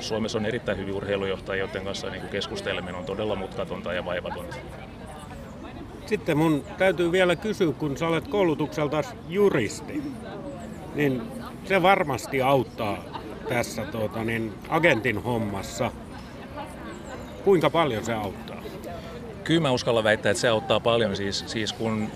Suomessa 0.00 0.38
on 0.38 0.46
erittäin 0.46 0.78
hyvin 0.78 0.94
urheilujohtajia, 0.94 1.64
joiden 1.64 1.84
kanssa 1.84 2.10
niin 2.10 2.28
keskusteleminen 2.28 2.94
on 2.94 3.04
todella 3.04 3.36
mutkatonta 3.36 3.92
ja 3.92 4.04
vaivatonta. 4.04 4.56
Sitten 6.06 6.36
mun 6.36 6.64
täytyy 6.78 7.12
vielä 7.12 7.36
kysyä, 7.36 7.72
kun 7.72 7.96
sä 7.96 8.08
olet 8.08 8.28
koulutukselta 8.28 9.02
juristi, 9.28 10.02
niin 10.94 11.22
se 11.64 11.82
varmasti 11.82 12.42
auttaa 12.42 13.04
tässä 13.48 13.82
tuota, 13.84 14.24
niin 14.24 14.54
agentin 14.68 15.22
hommassa. 15.22 15.90
Kuinka 17.44 17.70
paljon 17.70 18.04
se 18.04 18.12
auttaa? 18.12 18.62
Kyllä 19.44 19.60
mä 19.60 19.70
uskallan 19.70 20.04
väittää, 20.04 20.30
että 20.30 20.40
se 20.40 20.48
auttaa 20.48 20.80
paljon, 20.80 21.16
siis, 21.16 21.44
siis 21.46 21.72
kun 21.72 22.08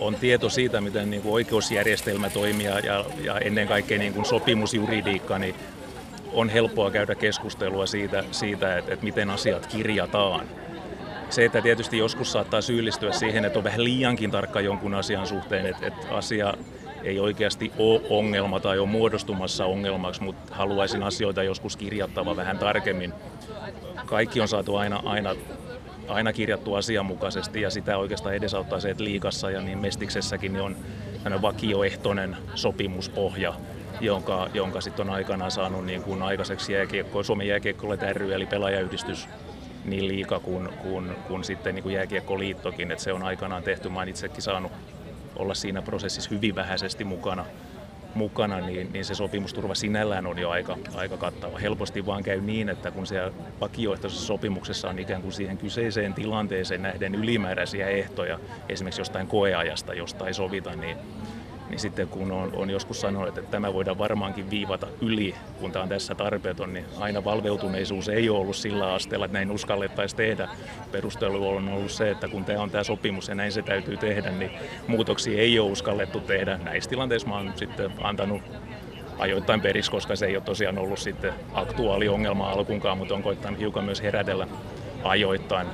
on 0.00 0.14
tieto 0.14 0.48
siitä, 0.48 0.80
miten 0.80 1.10
niin 1.10 1.22
kuin 1.22 1.32
oikeusjärjestelmä 1.32 2.30
toimii 2.30 2.66
ja, 2.66 3.04
ja 3.24 3.38
ennen 3.38 3.68
kaikkea 3.68 3.98
niin 3.98 4.14
kuin 4.14 4.24
sopimusjuridiikka, 4.24 5.38
niin 5.38 5.54
on 6.32 6.48
helppoa 6.48 6.90
käydä 6.90 7.14
keskustelua 7.14 7.86
siitä, 7.86 8.24
siitä 8.30 8.78
että, 8.78 8.92
että 8.92 9.04
miten 9.04 9.30
asiat 9.30 9.66
kirjataan. 9.66 10.46
Se, 11.30 11.44
että 11.44 11.62
tietysti 11.62 11.98
joskus 11.98 12.32
saattaa 12.32 12.60
syyllistyä 12.60 13.12
siihen, 13.12 13.44
että 13.44 13.58
on 13.58 13.64
vähän 13.64 13.84
liiankin 13.84 14.30
tarkka 14.30 14.60
jonkun 14.60 14.94
asian 14.94 15.26
suhteen, 15.26 15.66
että, 15.66 15.86
että 15.86 16.06
asia 16.10 16.54
ei 17.02 17.20
oikeasti 17.20 17.72
ole 17.78 18.00
ongelma 18.10 18.60
tai 18.60 18.78
on 18.78 18.88
muodostumassa 18.88 19.64
ongelmaksi, 19.66 20.22
mutta 20.22 20.54
haluaisin 20.54 21.02
asioita 21.02 21.42
joskus 21.42 21.76
kirjattava 21.76 22.36
vähän 22.36 22.58
tarkemmin. 22.58 23.12
Kaikki 24.06 24.40
on 24.40 24.48
saatu 24.48 24.76
aina, 24.76 25.02
aina 25.04 25.34
aina 26.08 26.32
kirjattu 26.32 26.74
asianmukaisesti 26.74 27.60
ja 27.60 27.70
sitä 27.70 27.98
oikeastaan 27.98 28.34
edesauttaa 28.34 28.80
se, 28.80 28.90
että 28.90 29.04
liikassa 29.04 29.50
ja 29.50 29.60
niin 29.60 29.78
Mestiksessäkin 29.78 30.52
niin 30.52 30.62
on 30.62 30.76
vakioehtoinen 31.42 32.36
sopimuspohja, 32.54 33.54
jonka, 34.00 34.48
jonka 34.54 34.80
sitten 34.80 35.08
on 35.08 35.14
aikanaan 35.14 35.50
saanut 35.50 35.86
niin 35.86 36.02
kuin 36.02 36.22
aikaiseksi 36.22 36.72
jääkiekko, 36.72 37.22
Suomen 37.22 37.48
jääkiekko 37.48 37.86
ry, 38.12 38.34
eli 38.34 38.46
pelaajayhdistys 38.46 39.28
niin 39.84 40.08
liika 40.08 40.38
kuin, 40.40 40.68
kuin, 40.82 41.16
kuin 41.28 41.44
sitten 41.44 41.74
niin 41.74 41.82
kuin 41.82 41.94
jääkiekkoliittokin, 41.94 42.90
että 42.90 43.04
se 43.04 43.12
on 43.12 43.22
aikanaan 43.22 43.62
tehty. 43.62 43.88
Mä 43.88 44.04
itsekin 44.04 44.42
saanut 44.42 44.72
olla 45.36 45.54
siinä 45.54 45.82
prosessissa 45.82 46.30
hyvin 46.30 46.54
vähäisesti 46.54 47.04
mukana, 47.04 47.44
mukana 48.14 48.60
niin, 48.60 48.92
niin 48.92 49.04
se 49.04 49.14
sopimusturva 49.14 49.74
sinällään 49.74 50.26
on 50.26 50.38
jo 50.38 50.50
aika, 50.50 50.78
aika 50.94 51.16
kattava. 51.16 51.58
Helposti 51.58 52.06
vaan 52.06 52.22
käy 52.22 52.40
niin, 52.40 52.68
että 52.68 52.90
kun 52.90 53.06
siellä 53.06 53.32
vakioehtoisessa 53.60 54.26
sopimuksessa 54.26 54.88
on 54.88 54.98
ikään 54.98 55.22
kuin 55.22 55.32
siihen 55.32 55.58
kyseiseen 55.58 56.14
tilanteeseen 56.14 56.82
nähden 56.82 57.14
ylimääräisiä 57.14 57.88
ehtoja, 57.88 58.38
esimerkiksi 58.68 59.00
jostain 59.00 59.26
koeajasta, 59.26 59.94
josta 59.94 60.26
ei 60.26 60.34
sovita, 60.34 60.76
niin 60.76 60.96
niin 61.72 61.80
sitten 61.80 62.08
kun 62.08 62.32
on, 62.32 62.52
on 62.56 62.70
joskus 62.70 63.00
sanonut, 63.00 63.28
että 63.28 63.50
tämä 63.50 63.72
voidaan 63.72 63.98
varmaankin 63.98 64.50
viivata 64.50 64.86
yli, 65.00 65.34
kun 65.60 65.72
tämä 65.72 65.82
on 65.82 65.88
tässä 65.88 66.14
tarpeeton, 66.14 66.72
niin 66.72 66.84
aina 67.00 67.24
valveutuneisuus 67.24 68.08
ei 68.08 68.30
ole 68.30 68.38
ollut 68.38 68.56
sillä 68.56 68.94
asteella, 68.94 69.24
että 69.24 69.38
näin 69.38 69.50
uskallettaisiin 69.50 70.16
tehdä. 70.16 70.48
Perustelu 70.92 71.48
on 71.48 71.68
ollut 71.68 71.90
se, 71.90 72.10
että 72.10 72.28
kun 72.28 72.44
tämä 72.44 72.62
on 72.62 72.70
tämä 72.70 72.84
sopimus 72.84 73.28
ja 73.28 73.34
näin 73.34 73.52
se 73.52 73.62
täytyy 73.62 73.96
tehdä, 73.96 74.30
niin 74.30 74.50
muutoksia 74.86 75.40
ei 75.40 75.58
ole 75.58 75.70
uskallettu 75.70 76.20
tehdä. 76.20 76.58
Näissä 76.58 76.90
tilanteissa 76.90 77.28
mä 77.28 77.36
oon 77.36 77.52
sitten 77.56 77.92
antanut 78.02 78.42
ajoittain 79.18 79.60
periksi, 79.60 79.90
koska 79.90 80.16
se 80.16 80.26
ei 80.26 80.36
ole 80.36 80.44
tosiaan 80.44 80.78
ollut 80.78 80.98
sitten 80.98 81.34
aktuaali 81.54 82.08
ongelma 82.08 82.50
alkuunkaan, 82.50 82.98
mutta 82.98 83.14
on 83.14 83.22
koittanut 83.22 83.60
hiukan 83.60 83.84
myös 83.84 84.02
herätellä 84.02 84.46
ajoittain 85.04 85.66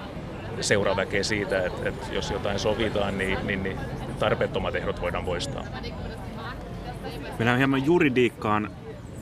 seuraväkeä 0.61 1.23
siitä, 1.23 1.67
että, 1.67 1.89
että 1.89 2.07
jos 2.13 2.31
jotain 2.31 2.59
sovitaan, 2.59 3.19
niin, 3.19 3.39
niin, 3.47 3.63
niin 3.63 3.79
tarpeettomat 4.19 4.75
ehdot 4.75 5.01
voidaan 5.01 5.25
poistaa. 5.25 5.65
Mennään 7.39 7.59
hieman 7.59 7.87
juridiikkaan. 7.87 8.71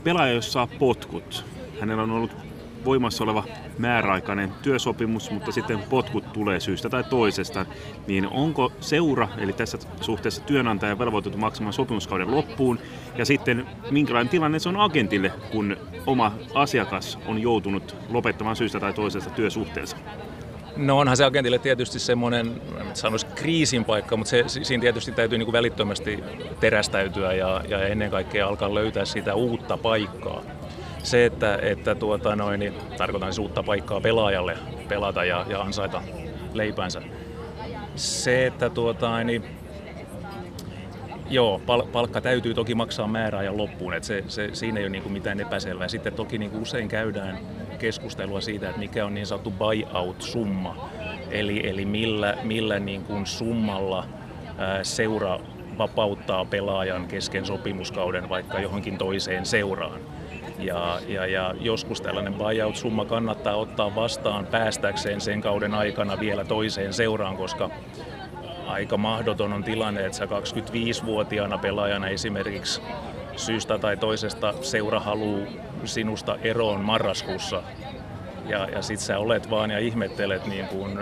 Pelaaja, 0.04 0.32
jos 0.32 0.52
saa 0.52 0.66
potkut. 0.66 1.44
Hänellä 1.80 2.02
on 2.02 2.10
ollut 2.10 2.36
voimassa 2.84 3.24
oleva 3.24 3.44
määräaikainen 3.78 4.52
työsopimus, 4.62 5.30
mutta 5.30 5.52
sitten 5.52 5.78
potkut 5.78 6.32
tulee 6.32 6.60
syystä 6.60 6.88
tai 6.88 7.04
toisesta, 7.04 7.66
niin 8.06 8.26
onko 8.26 8.72
seura, 8.80 9.28
eli 9.38 9.52
tässä 9.52 9.78
suhteessa 10.00 10.42
työnantaja 10.42 10.98
velvoitettu 10.98 11.38
maksamaan 11.38 11.72
sopimuskauden 11.72 12.30
loppuun, 12.30 12.78
ja 13.16 13.24
sitten 13.24 13.66
minkälainen 13.90 14.30
tilanne 14.30 14.58
se 14.58 14.68
on 14.68 14.76
agentille, 14.76 15.32
kun 15.52 15.76
oma 16.06 16.32
asiakas 16.54 17.18
on 17.26 17.42
joutunut 17.42 17.96
lopettamaan 18.08 18.56
syystä 18.56 18.80
tai 18.80 18.92
toisesta 18.92 19.30
työsuhteensa? 19.30 19.96
No 20.76 20.98
onhan 20.98 21.16
se 21.16 21.24
agentille 21.24 21.58
tietysti 21.58 21.98
semmoinen, 21.98 22.62
sanoisi 22.94 23.26
kriisin 23.26 23.84
paikka, 23.84 24.16
mutta 24.16 24.30
se, 24.30 24.44
siinä 24.46 24.80
tietysti 24.80 25.12
täytyy 25.12 25.38
niin 25.38 25.46
kuin 25.46 25.52
välittömästi 25.52 26.24
terästäytyä 26.60 27.32
ja, 27.32 27.62
ja 27.68 27.86
ennen 27.86 28.10
kaikkea 28.10 28.48
alkaa 28.48 28.74
löytää 28.74 29.04
sitä 29.04 29.34
uutta 29.34 29.76
paikkaa. 29.76 30.42
Se, 31.02 31.24
että, 31.24 31.58
että 31.62 31.94
tuota 31.94 32.36
noin, 32.36 32.60
niin 32.60 32.74
tarkoitan 32.96 33.32
siis 33.32 33.38
uutta 33.38 33.62
paikkaa 33.62 34.00
pelaajalle 34.00 34.58
pelata 34.88 35.24
ja, 35.24 35.46
ja 35.48 35.60
ansaita 35.60 36.02
leipänsä. 36.52 37.02
Se, 37.96 38.46
että 38.46 38.70
tuota, 38.70 39.24
niin, 39.24 39.44
Joo, 41.30 41.60
pal- 41.66 41.86
palkka 41.92 42.20
täytyy 42.20 42.54
toki 42.54 42.74
maksaa 42.74 43.06
määräajan 43.06 43.56
loppuun, 43.56 43.94
että 43.94 44.06
se, 44.06 44.24
se, 44.28 44.50
siinä 44.52 44.78
ei 44.78 44.84
ole 44.84 44.90
niin 44.90 45.12
mitään 45.12 45.40
epäselvää. 45.40 45.88
Sitten 45.88 46.12
toki 46.14 46.38
niin 46.38 46.50
kuin 46.50 46.62
usein 46.62 46.88
käydään 46.88 47.38
keskustelua 47.78 48.40
siitä, 48.40 48.68
että 48.68 48.78
mikä 48.78 49.06
on 49.06 49.14
niin 49.14 49.26
sanottu 49.26 49.50
buyout-summa, 49.50 50.90
eli, 51.30 51.68
eli 51.68 51.84
millä, 51.84 52.38
millä 52.42 52.78
niin 52.78 53.04
kuin 53.04 53.26
summalla 53.26 54.06
ää, 54.58 54.84
seura 54.84 55.38
vapauttaa 55.78 56.44
pelaajan 56.44 57.08
kesken 57.08 57.46
sopimuskauden 57.46 58.28
vaikka 58.28 58.60
johonkin 58.60 58.98
toiseen 58.98 59.46
seuraan. 59.46 60.00
Ja, 60.58 61.00
ja, 61.08 61.26
ja 61.26 61.54
joskus 61.60 62.00
tällainen 62.00 62.34
buyout-summa 62.34 63.04
kannattaa 63.04 63.56
ottaa 63.56 63.94
vastaan 63.94 64.46
päästäkseen 64.46 65.20
sen 65.20 65.40
kauden 65.40 65.74
aikana 65.74 66.20
vielä 66.20 66.44
toiseen 66.44 66.92
seuraan, 66.92 67.36
koska 67.36 67.70
aika 68.66 68.96
mahdoton 68.96 69.52
on 69.52 69.64
tilanne, 69.64 70.06
että 70.06 70.18
sä 70.18 70.24
25-vuotiaana 70.24 71.58
pelaajana 71.58 72.08
esimerkiksi 72.08 72.82
syystä 73.36 73.78
tai 73.78 73.96
toisesta 73.96 74.54
seura 74.60 75.00
haluaa 75.00 75.46
sinusta 75.84 76.36
eroon 76.42 76.80
marraskuussa. 76.80 77.62
Ja, 78.46 78.68
ja 78.68 78.82
sit 78.82 79.00
sä 79.00 79.18
olet 79.18 79.50
vaan 79.50 79.70
ja 79.70 79.78
ihmettelet 79.78 80.46
niin 80.46 80.66
kuin 80.66 80.98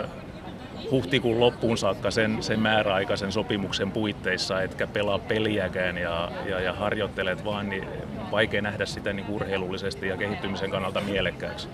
huhtikuun 0.90 1.40
loppuun 1.40 1.78
saakka 1.78 2.10
sen, 2.10 2.42
sen 2.42 2.60
määräaikaisen 2.60 3.32
sopimuksen 3.32 3.92
puitteissa, 3.92 4.62
etkä 4.62 4.86
pelaa 4.86 5.18
peliäkään 5.18 5.98
ja, 5.98 6.30
ja, 6.46 6.60
ja 6.60 6.72
harjoittelet 6.72 7.44
vaan, 7.44 7.68
niin 7.68 7.88
vaikea 8.30 8.62
nähdä 8.62 8.86
sitä 8.86 9.12
niin 9.12 9.30
urheilullisesti 9.30 10.08
ja 10.08 10.16
kehittymisen 10.16 10.70
kannalta 10.70 11.00
mielekkääksi. 11.00 11.68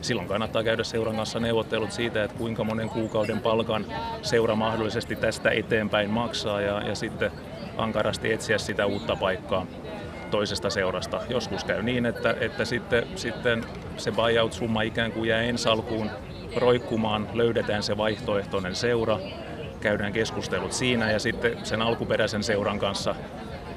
Silloin 0.00 0.28
kannattaa 0.28 0.64
käydä 0.64 0.84
seuran 0.84 1.16
kanssa 1.16 1.40
neuvottelut 1.40 1.92
siitä, 1.92 2.24
että 2.24 2.36
kuinka 2.36 2.64
monen 2.64 2.88
kuukauden 2.88 3.40
palkan 3.40 3.86
seura 4.22 4.56
mahdollisesti 4.56 5.16
tästä 5.16 5.50
eteenpäin 5.50 6.10
maksaa 6.10 6.60
ja, 6.60 6.80
ja 6.80 6.94
sitten 6.94 7.30
ankarasti 7.76 8.32
etsiä 8.32 8.58
sitä 8.58 8.86
uutta 8.86 9.16
paikkaa 9.16 9.66
toisesta 10.30 10.70
seurasta. 10.70 11.20
Joskus 11.28 11.64
käy 11.64 11.82
niin, 11.82 12.06
että, 12.06 12.34
että 12.40 12.64
sitten, 12.64 13.06
sitten 13.16 13.64
se 13.96 14.12
buyout-summa 14.12 14.82
ikään 14.82 15.12
kuin 15.12 15.28
jää 15.28 15.42
ensi 15.42 15.68
alkuun 15.68 16.10
roikkumaan, 16.56 17.28
löydetään 17.34 17.82
se 17.82 17.96
vaihtoehtoinen 17.96 18.74
seura, 18.74 19.18
käydään 19.80 20.12
keskustelut 20.12 20.72
siinä 20.72 21.10
ja 21.10 21.18
sitten 21.18 21.66
sen 21.66 21.82
alkuperäisen 21.82 22.42
seuran 22.42 22.78
kanssa 22.78 23.14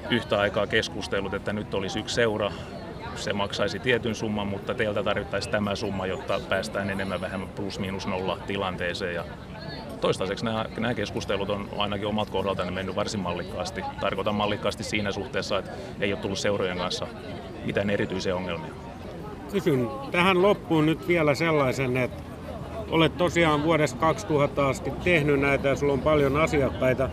yhtä 0.10 0.40
aikaa 0.40 0.68
keskustelut, 0.68 1.34
että 1.34 1.54
nyt 1.54 1.74
olisi 1.74 2.00
yksi 2.00 2.16
seura, 2.16 2.52
se 3.16 3.34
maksaisi 3.34 3.80
tietyn 3.80 4.16
summan, 4.16 4.48
mutta 4.48 4.74
teiltä 4.74 5.04
tarvittaisiin 5.04 5.52
tämä 5.52 5.76
summa, 5.76 6.06
jotta 6.06 6.40
päästään 6.50 6.90
enemmän 6.90 7.22
vähemmän 7.22 7.50
plus 7.50 7.80
miinus 7.80 8.08
nolla 8.08 8.38
tilanteeseen. 8.48 9.16
Ja 9.16 9.26
toistaiseksi 10.02 10.46
nämä, 10.46 10.66
nämä 10.78 10.94
keskustelut 10.94 11.50
on 11.50 11.70
ainakin 11.78 12.08
omat 12.08 12.30
kohdaltani 12.30 12.72
mennyt 12.72 12.96
varsin 12.96 13.20
mallikkaasti. 13.20 13.82
Tarkoitan 14.00 14.36
mallikkaasti 14.36 14.84
siinä 14.84 15.12
suhteessa, 15.12 15.58
että 15.58 15.72
ei 16.00 16.14
ole 16.14 16.22
tullut 16.22 16.40
seurojen 16.40 16.78
kanssa 16.78 17.08
mitään 17.66 17.90
erityisiä 17.90 18.36
ongelmia. 18.36 18.74
Kysyn 19.52 19.90
tähän 20.12 20.42
loppuun 20.42 20.86
nyt 20.86 21.08
vielä 21.08 21.36
sellaisen, 21.36 21.98
että 21.98 22.24
olet 22.90 23.18
tosiaan 23.18 23.64
vuodesta 23.64 24.00
2000 24.00 24.68
asti 24.68 24.92
tehnyt 25.04 25.40
näitä 25.40 25.68
ja 25.68 25.76
sulla 25.76 25.94
on 25.94 26.02
paljon 26.02 26.38
asiakkaita. 26.38 27.10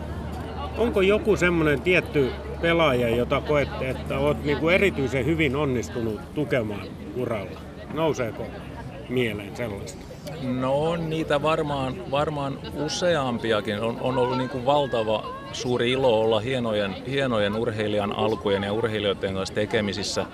Onko 0.77 1.01
joku 1.01 1.35
semmoinen 1.35 1.81
tietty 1.81 2.31
pelaaja, 2.61 3.15
jota 3.15 3.41
koette, 3.41 3.89
että 3.89 4.17
olet 4.19 4.43
niin 4.43 4.57
kuin 4.57 4.75
erityisen 4.75 5.25
hyvin 5.25 5.55
onnistunut 5.55 6.33
tukemaan 6.33 6.87
uralla? 7.15 7.59
Nouseeko 7.93 8.45
mieleen 9.09 9.55
sellaista? 9.55 10.11
No 10.43 10.81
on 10.81 11.09
niitä 11.09 11.41
varmaan, 11.41 12.11
varmaan 12.11 12.59
useampiakin. 12.85 13.79
On, 13.81 13.97
on 14.01 14.17
ollut 14.17 14.37
niin 14.37 14.49
kuin 14.49 14.65
valtava 14.65 15.25
suuri 15.51 15.91
ilo 15.91 16.21
olla 16.21 16.39
hienojen, 16.39 16.95
hienojen 17.07 17.55
urheilijan 17.55 18.15
alkujen 18.15 18.63
ja 18.63 18.73
urheilijoiden 18.73 19.33
kanssa 19.33 19.55
tekemisissä. 19.55 20.25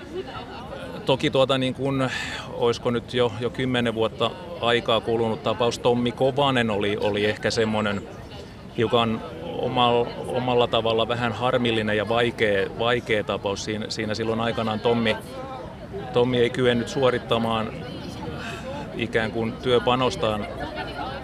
Toki 1.06 1.30
tuota 1.30 1.58
niin 1.58 1.74
kuin, 1.74 2.10
olisiko 2.54 2.92
nyt 2.92 3.14
jo, 3.14 3.32
jo 3.40 3.50
kymmenen 3.50 3.94
vuotta 3.94 4.32
aikaa 4.62 5.02
kulunut 5.02 5.44
tapaus 5.44 5.80
Tommi 5.80 6.12
Kovanen 6.12 6.70
oli, 6.70 6.98
oli 7.02 7.26
ehkä 7.26 7.52
semmoinen 7.52 8.02
hiukan 8.78 9.22
omalla, 9.58 10.10
omalla 10.28 10.68
tavalla 10.68 11.08
vähän 11.08 11.32
harmillinen 11.32 11.98
ja 11.98 12.10
vaikea, 12.10 12.70
vaikea 12.80 13.24
tapaus. 13.24 13.64
Siinä, 13.64 13.86
siinä 13.90 14.16
silloin 14.16 14.40
aikanaan 14.40 14.80
Tommi, 14.80 15.18
Tommi 16.14 16.40
ei 16.40 16.50
kyennyt 16.50 16.88
suorittamaan 16.88 17.74
ikään 18.96 19.32
kuin 19.32 19.54
työpanostaan 19.54 20.48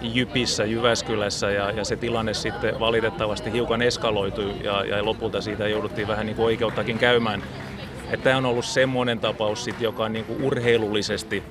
Jypissä, 0.02 0.64
Jyväskylässä 0.64 1.50
ja, 1.50 1.70
ja 1.70 1.84
se 1.84 1.96
tilanne 1.96 2.34
sitten 2.34 2.80
valitettavasti 2.80 3.52
hiukan 3.52 3.82
eskaloitui 3.82 4.54
ja, 4.62 4.84
ja 4.84 5.04
lopulta 5.04 5.40
siitä 5.40 5.68
jouduttiin 5.68 6.08
vähän 6.08 6.26
niin 6.26 6.36
kuin 6.36 6.46
oikeuttakin 6.46 6.98
käymään. 6.98 7.42
Tämä 8.22 8.36
on 8.36 8.46
ollut 8.46 8.64
semmoinen 8.64 9.20
tapaus, 9.20 9.64
sit, 9.64 9.80
joka 9.80 10.04
on 10.04 10.12
niin 10.12 10.24
kuin 10.24 10.42
urheilullisesti 10.42 11.42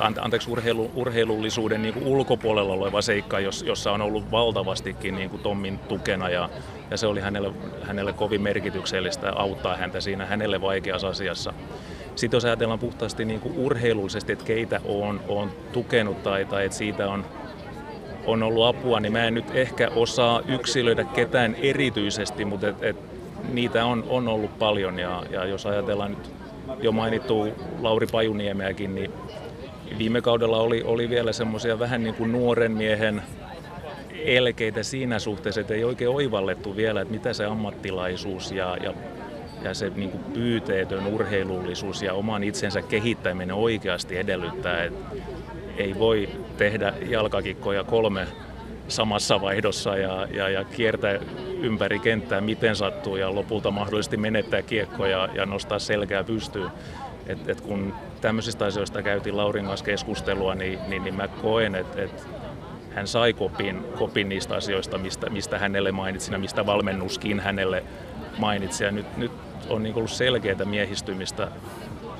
anteeksi, 0.00 0.50
urheilu, 0.50 0.90
urheilullisuuden 0.94 1.82
niin 1.82 1.94
kuin 1.94 2.06
ulkopuolella 2.06 2.72
oleva 2.72 3.02
seikka, 3.02 3.40
jossa 3.40 3.92
on 3.92 4.02
ollut 4.02 4.30
valtavastikin 4.30 5.14
niin 5.14 5.30
kuin 5.30 5.42
Tommin 5.42 5.78
tukena 5.78 6.28
ja, 6.28 6.48
ja 6.90 6.96
se 6.96 7.06
oli 7.06 7.20
hänelle, 7.20 7.52
hänelle 7.82 8.12
kovin 8.12 8.42
merkityksellistä 8.42 9.32
auttaa 9.36 9.76
häntä 9.76 10.00
siinä 10.00 10.26
hänelle 10.26 10.60
vaikeassa 10.60 11.08
asiassa. 11.08 11.52
Sitten 12.14 12.36
jos 12.36 12.44
ajatellaan 12.44 12.78
puhtaasti 12.78 13.24
niin 13.24 13.40
kuin 13.40 13.58
urheilullisesti, 13.58 14.32
että 14.32 14.44
keitä 14.44 14.80
on, 14.84 15.20
on 15.28 15.50
tukenut 15.72 16.22
tai, 16.22 16.44
tai 16.44 16.64
että 16.64 16.78
siitä 16.78 17.08
on, 17.08 17.24
on 18.26 18.42
ollut 18.42 18.66
apua, 18.66 19.00
niin 19.00 19.12
mä 19.12 19.24
en 19.24 19.34
nyt 19.34 19.54
ehkä 19.54 19.90
osaa 19.96 20.42
yksilöidä 20.48 21.04
ketään 21.04 21.54
erityisesti, 21.54 22.44
mutta 22.44 22.68
et, 22.68 22.82
et, 22.82 22.96
niitä 23.52 23.84
on, 23.84 24.04
on 24.08 24.28
ollut 24.28 24.58
paljon 24.58 24.98
ja, 24.98 25.22
ja 25.30 25.44
jos 25.44 25.66
ajatellaan 25.66 26.10
nyt 26.10 26.30
jo 26.82 26.92
mainittu 26.92 27.48
Lauri 27.80 28.06
Pajuniemeäkin, 28.06 28.94
niin 28.94 29.12
Viime 29.98 30.22
kaudella 30.22 30.58
oli, 30.58 30.82
oli 30.82 31.10
vielä 31.10 31.32
semmoisia 31.32 31.78
vähän 31.78 32.02
niin 32.02 32.14
kuin 32.14 32.32
nuoren 32.32 32.72
miehen 32.72 33.22
elkeitä 34.24 34.82
siinä 34.82 35.18
suhteessa, 35.18 35.60
että 35.60 35.74
ei 35.74 35.84
oikein 35.84 36.10
oivallettu 36.10 36.76
vielä, 36.76 37.00
että 37.00 37.14
mitä 37.14 37.32
se 37.32 37.44
ammattilaisuus 37.44 38.52
ja, 38.52 38.76
ja, 38.82 38.94
ja 39.62 39.74
se 39.74 39.92
niin 39.96 40.10
kuin 40.10 40.24
pyyteetön 40.24 41.06
urheilullisuus 41.06 42.02
ja 42.02 42.14
oman 42.14 42.44
itsensä 42.44 42.82
kehittäminen 42.82 43.56
oikeasti 43.56 44.16
edellyttää. 44.16 44.84
Että 44.84 44.98
ei 45.76 45.98
voi 45.98 46.28
tehdä 46.56 46.94
jalkakikkoja 47.08 47.84
kolme 47.84 48.26
samassa 48.88 49.40
vaihdossa 49.40 49.96
ja, 49.96 50.28
ja, 50.30 50.48
ja 50.48 50.64
kiertää 50.64 51.18
ympäri 51.60 51.98
kenttää 51.98 52.40
miten 52.40 52.76
sattuu 52.76 53.16
ja 53.16 53.34
lopulta 53.34 53.70
mahdollisesti 53.70 54.16
menettää 54.16 54.62
kiekkoja 54.62 55.28
ja 55.34 55.46
nostaa 55.46 55.78
selkää 55.78 56.24
pystyyn. 56.24 56.70
Et, 57.26 57.48
et 57.48 57.60
kun 57.60 57.94
tämmöisistä 58.20 58.64
asioista 58.64 59.02
käytiin 59.02 59.36
Laurin 59.36 59.66
kanssa 59.66 59.84
keskustelua, 59.84 60.54
niin, 60.54 60.78
niin, 60.88 61.04
niin 61.04 61.14
mä 61.14 61.28
koen, 61.28 61.74
että 61.74 62.02
et 62.02 62.26
hän 62.94 63.08
sai 63.08 63.32
kopin, 63.32 63.84
kopin 63.98 64.28
niistä 64.28 64.54
asioista, 64.54 64.98
mistä, 64.98 65.30
mistä 65.30 65.58
hänelle 65.58 65.92
mainitsin 65.92 66.32
ja 66.32 66.38
mistä 66.38 66.66
valmennuskin 66.66 67.40
hänelle 67.40 67.84
mainitsi. 68.38 68.84
Ja 68.84 68.90
nyt, 68.90 69.16
nyt 69.16 69.32
on 69.68 69.82
niin 69.82 69.94
ollut 69.94 70.10
selkeää 70.10 70.64
miehistymistä 70.64 71.48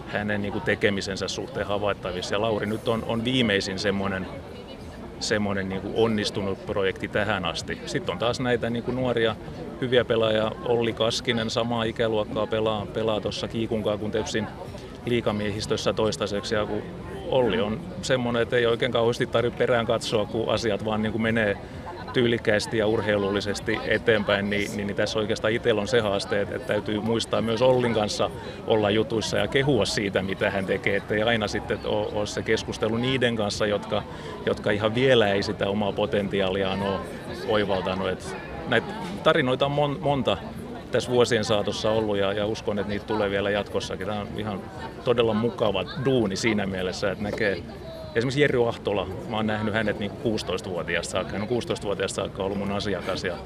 hänen 0.07 0.43
niin 0.43 0.61
tekemisensä 0.61 1.29
suhteen 1.29 1.67
havaittavissa. 1.67 2.35
Ja 2.35 2.41
Lauri 2.41 2.67
nyt 2.67 2.89
on, 2.89 3.05
on 3.07 3.25
viimeisin 3.25 3.79
semmoinen 3.79 4.27
semmoinen 5.21 5.69
niin 5.69 5.81
kuin 5.81 5.95
onnistunut 5.97 6.67
projekti 6.67 7.09
tähän 7.09 7.45
asti. 7.45 7.79
Sitten 7.87 8.13
on 8.13 8.19
taas 8.19 8.41
näitä 8.41 8.71
niin 8.71 8.83
kuin 8.83 8.97
nuoria 8.97 9.37
hyviä 9.81 10.05
pelaajia. 10.05 10.53
Olli 10.65 10.93
Kaskinen 10.93 11.51
samaa 11.51 11.85
ikäluokkaa 11.85 12.47
pelaa, 12.47 12.87
pelaa 12.87 13.21
tuossa 13.21 13.49
Kiikunkaa 13.49 13.99
kun 13.99 14.11
Tepsin 14.11 14.47
liikamiehistössä 15.07 15.93
toistaiseksi. 15.93 16.55
Ja 16.55 16.67
kun 16.67 16.83
Olli 17.29 17.61
on 17.61 17.81
semmoinen, 18.03 18.43
että 18.43 18.57
ei 18.57 18.67
oikein 18.67 18.93
kauheasti 18.93 19.27
tarvitse 19.27 19.59
perään 19.59 19.87
katsoa, 19.87 20.27
kun 20.27 20.49
asiat 20.49 20.85
vaan 20.85 21.03
niin 21.03 21.13
kuin 21.13 21.23
menee 21.23 21.57
tyylikkäästi 22.13 22.79
ja 22.79 22.87
urheilullisesti 22.87 23.79
eteenpäin, 23.85 24.51
niin, 24.51 24.71
niin, 24.77 24.87
niin 24.87 24.97
tässä 24.97 25.19
oikeastaan 25.19 25.53
itsellä 25.53 25.81
on 25.81 25.89
se 25.89 26.01
haaste, 26.01 26.41
että, 26.41 26.57
että 26.57 26.67
täytyy 26.67 27.01
muistaa 27.01 27.43
myös 27.43 27.63
Ollin 27.63 27.95
kanssa 27.95 28.31
olla 28.67 28.91
jutuissa 28.91 29.37
ja 29.39 29.49
kehua 29.49 29.85
siitä, 29.85 30.23
mitä 30.23 30.51
hän 30.51 30.67
tekee, 30.67 30.97
ettei 30.97 31.23
aina 31.23 31.49
sitten 31.49 31.79
ole, 31.85 32.07
ole 32.13 32.27
se 32.27 32.43
keskustelu 32.43 32.97
niiden 32.97 33.37
kanssa, 33.37 33.67
jotka, 33.67 34.03
jotka 34.47 34.71
ihan 34.71 34.95
vielä 34.95 35.29
ei 35.29 35.43
sitä 35.43 35.69
omaa 35.69 35.93
potentiaaliaan 35.93 36.83
ole 36.83 37.01
oivaltanut. 37.49 38.09
Että 38.09 38.27
näitä 38.69 38.87
tarinoita 39.23 39.67
on 39.67 39.73
mon, 39.73 39.99
monta 40.01 40.37
tässä 40.91 41.11
vuosien 41.11 41.45
saatossa 41.45 41.91
ollut 41.91 42.17
ja, 42.17 42.33
ja 42.33 42.47
uskon, 42.47 42.79
että 42.79 42.89
niitä 42.89 43.07
tulee 43.07 43.31
vielä 43.31 43.51
jatkossakin. 43.51 44.07
Tämä 44.07 44.21
on 44.21 44.29
ihan 44.37 44.61
todella 45.05 45.35
mukava 45.35 45.85
duuni 46.05 46.37
siinä 46.37 46.67
mielessä, 46.67 47.11
että 47.11 47.25
näkee 47.25 47.63
Esimerkiksi 48.15 48.41
Jerry 48.41 48.69
Ahtola, 48.69 49.07
mä 49.29 49.37
oon 49.37 49.47
nähnyt 49.47 49.75
hänet 49.75 49.99
niin 49.99 50.11
16-vuotiaasta 50.11 51.13
saakka. 51.13 51.33
Hän 51.33 51.43
on 51.43 51.49
16-vuotiaasta 51.49 52.17
saakka 52.17 52.43
ollut 52.43 52.59
mun 52.59 52.73
asiakas 52.73 53.25
ja, 53.25 53.37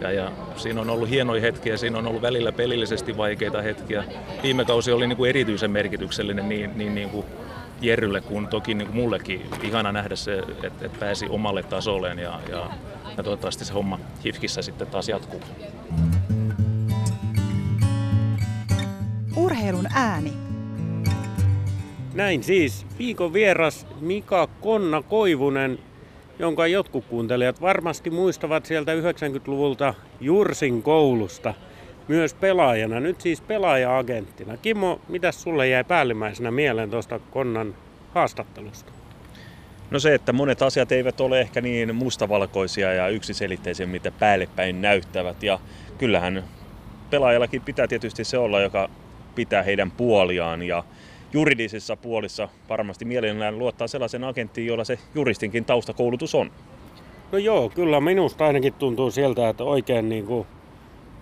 ja, 0.00 0.12
ja 0.12 0.32
siinä 0.56 0.80
on 0.80 0.90
ollut 0.90 1.10
hienoja 1.10 1.40
hetkiä, 1.40 1.76
siinä 1.76 1.98
on 1.98 2.06
ollut 2.06 2.22
välillä 2.22 2.52
pelillisesti 2.52 3.16
vaikeita 3.16 3.62
hetkiä. 3.62 4.04
Viime 4.42 4.64
kausi 4.64 4.92
oli 4.92 5.06
niin 5.06 5.16
kuin 5.16 5.28
erityisen 5.28 5.70
merkityksellinen 5.70 6.48
niin, 6.48 6.70
niin, 6.78 6.94
niin 6.94 7.10
kuin 7.10 7.26
Jerrylle 7.80 8.20
kuin 8.20 8.46
toki 8.46 8.74
niin 8.74 8.88
kuin 8.88 8.96
mullekin. 8.96 9.46
Ihana 9.62 9.92
nähdä 9.92 10.16
se, 10.16 10.38
että, 10.38 10.66
että 10.66 10.98
pääsi 11.00 11.26
omalle 11.28 11.62
tasolleen 11.62 12.18
ja, 12.18 12.40
ja, 12.50 12.70
ja 13.16 13.22
toivottavasti 13.22 13.64
se 13.64 13.72
homma 13.72 13.98
HIFKissä 14.24 14.62
sitten 14.62 14.86
taas 14.86 15.08
jatkuu. 15.08 15.40
Urheilun 19.66 19.92
ääni. 19.94 20.32
Näin 22.14 22.42
siis 22.42 22.86
viikon 22.98 23.32
vieras 23.32 23.86
Mika 24.00 24.48
Konna 24.60 25.02
Koivunen, 25.02 25.78
jonka 26.38 26.66
jotkut 26.66 27.04
kuuntelijat 27.04 27.60
varmasti 27.60 28.10
muistavat 28.10 28.66
sieltä 28.66 28.92
90-luvulta 28.94 29.94
Jursin 30.20 30.82
koulusta 30.82 31.54
myös 32.08 32.34
pelaajana, 32.34 33.00
nyt 33.00 33.20
siis 33.20 33.40
pelaaja-agenttina. 33.40 34.56
Kimmo, 34.56 35.00
mitä 35.08 35.32
sulle 35.32 35.68
jäi 35.68 35.84
päällimmäisenä 35.84 36.50
mieleen 36.50 36.90
tuosta 36.90 37.18
Konnan 37.18 37.74
haastattelusta? 38.14 38.92
No 39.90 39.98
se, 39.98 40.14
että 40.14 40.32
monet 40.32 40.62
asiat 40.62 40.92
eivät 40.92 41.20
ole 41.20 41.40
ehkä 41.40 41.60
niin 41.60 41.94
mustavalkoisia 41.94 42.92
ja 42.92 43.08
yksiselitteisiä, 43.08 43.86
mitä 43.86 44.10
päällepäin 44.10 44.82
näyttävät. 44.82 45.42
Ja 45.42 45.58
kyllähän 45.98 46.44
pelaajallakin 47.10 47.62
pitää 47.62 47.86
tietysti 47.86 48.24
se 48.24 48.38
olla, 48.38 48.60
joka 48.60 48.88
pitää 49.36 49.62
heidän 49.62 49.90
puoliaan 49.90 50.62
ja 50.62 50.84
juridisissa 51.32 51.96
puolissa 51.96 52.48
varmasti 52.68 53.04
mielellään 53.04 53.58
luottaa 53.58 53.88
sellaisen 53.88 54.24
agenttiin, 54.24 54.66
jolla 54.66 54.84
se 54.84 54.98
juristinkin 55.14 55.64
taustakoulutus 55.64 56.34
on. 56.34 56.50
No 57.32 57.38
joo, 57.38 57.68
kyllä 57.68 58.00
minusta 58.00 58.46
ainakin 58.46 58.74
tuntuu 58.74 59.10
sieltä, 59.10 59.48
että 59.48 59.64
oikein 59.64 60.08
niin 60.08 60.26
kuin 60.26 60.46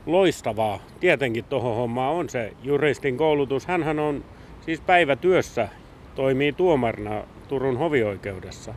loistavaa 0.07 0.79
tietenkin 1.01 1.45
tuohon 1.45 1.77
hommaan 1.77 2.15
on 2.15 2.29
se 2.29 2.53
juristin 2.63 3.17
koulutus. 3.17 3.67
Hänhän 3.67 3.99
on 3.99 4.25
siis 4.61 4.81
päivätyössä, 4.81 5.69
toimii 6.15 6.53
tuomarina 6.53 7.25
Turun 7.49 7.77
hovioikeudessa. 7.77 8.75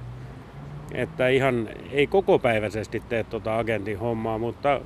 Että 0.94 1.28
ihan 1.28 1.70
ei 1.92 2.08
kokopäiväisesti 2.08 3.04
tee 3.10 3.24
tuota 3.24 3.58
agentin 3.58 4.00
hommaa, 4.00 4.38
mutta 4.38 4.82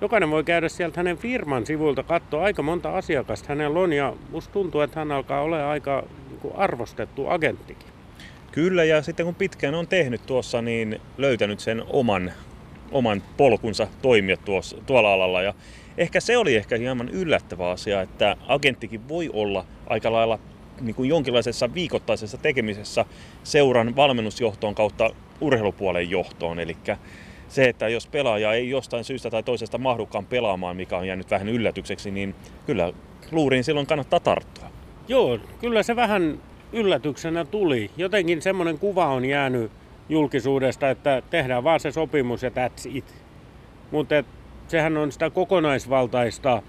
jokainen 0.00 0.30
voi 0.30 0.44
käydä 0.44 0.68
sieltä 0.68 1.00
hänen 1.00 1.18
firman 1.18 1.66
sivulta 1.66 2.02
katsoa 2.02 2.44
aika 2.44 2.62
monta 2.62 2.96
asiakasta 2.96 3.48
hänellä 3.48 3.80
on 3.80 3.92
ja 3.92 4.14
musta 4.30 4.52
tuntuu, 4.52 4.80
että 4.80 5.00
hän 5.00 5.12
alkaa 5.12 5.42
olla 5.42 5.70
aika 5.70 6.04
niin 6.42 6.54
arvostettu 6.56 7.28
agenttikin. 7.28 7.88
Kyllä 8.52 8.84
ja 8.84 9.02
sitten 9.02 9.26
kun 9.26 9.34
pitkään 9.34 9.74
on 9.74 9.88
tehnyt 9.88 10.26
tuossa, 10.26 10.62
niin 10.62 11.00
löytänyt 11.18 11.60
sen 11.60 11.84
oman, 11.88 12.32
oman 12.92 13.22
polkunsa 13.36 13.86
toimia 14.02 14.36
tuossa, 14.36 14.76
tuolla 14.86 15.12
alalla 15.12 15.42
ja 15.42 15.54
ehkä 15.98 16.20
se 16.20 16.36
oli 16.36 16.56
ehkä 16.56 16.76
hieman 16.76 17.08
yllättävä 17.08 17.70
asia, 17.70 18.02
että 18.02 18.36
agenttikin 18.48 19.08
voi 19.08 19.30
olla 19.32 19.64
aika 19.86 20.12
lailla 20.12 20.38
niin 20.80 20.94
kuin 20.94 21.08
jonkinlaisessa 21.08 21.74
viikoittaisessa 21.74 22.38
tekemisessä 22.38 23.04
seuran 23.44 23.96
valmennusjohtoon 23.96 24.74
kautta 24.74 25.10
urheilupuolen 25.40 26.10
johtoon. 26.10 26.60
Eli 26.60 26.76
se, 27.48 27.68
että 27.68 27.88
jos 27.88 28.06
pelaaja 28.06 28.52
ei 28.52 28.70
jostain 28.70 29.04
syystä 29.04 29.30
tai 29.30 29.42
toisesta 29.42 29.78
mahdukaan 29.78 30.26
pelaamaan, 30.26 30.76
mikä 30.76 30.96
on 30.96 31.06
jäänyt 31.06 31.30
vähän 31.30 31.48
yllätykseksi, 31.48 32.10
niin 32.10 32.34
kyllä 32.66 32.92
luuriin 33.30 33.64
silloin 33.64 33.86
kannattaa 33.86 34.20
tarttua. 34.20 34.64
Joo, 35.08 35.38
kyllä 35.60 35.82
se 35.82 35.96
vähän 35.96 36.38
yllätyksenä 36.72 37.44
tuli. 37.44 37.90
Jotenkin 37.96 38.42
semmoinen 38.42 38.78
kuva 38.78 39.06
on 39.06 39.24
jäänyt 39.24 39.72
julkisuudesta, 40.08 40.90
että 40.90 41.22
tehdään 41.30 41.64
vaan 41.64 41.80
se 41.80 41.92
sopimus 41.92 42.42
ja 42.42 42.50
that's 42.50 42.88
it. 42.96 43.14
Mutta 43.90 44.14
sehän 44.68 44.96
on 44.96 45.12
sitä 45.12 45.30
kokonaisvaltaista 45.30 46.62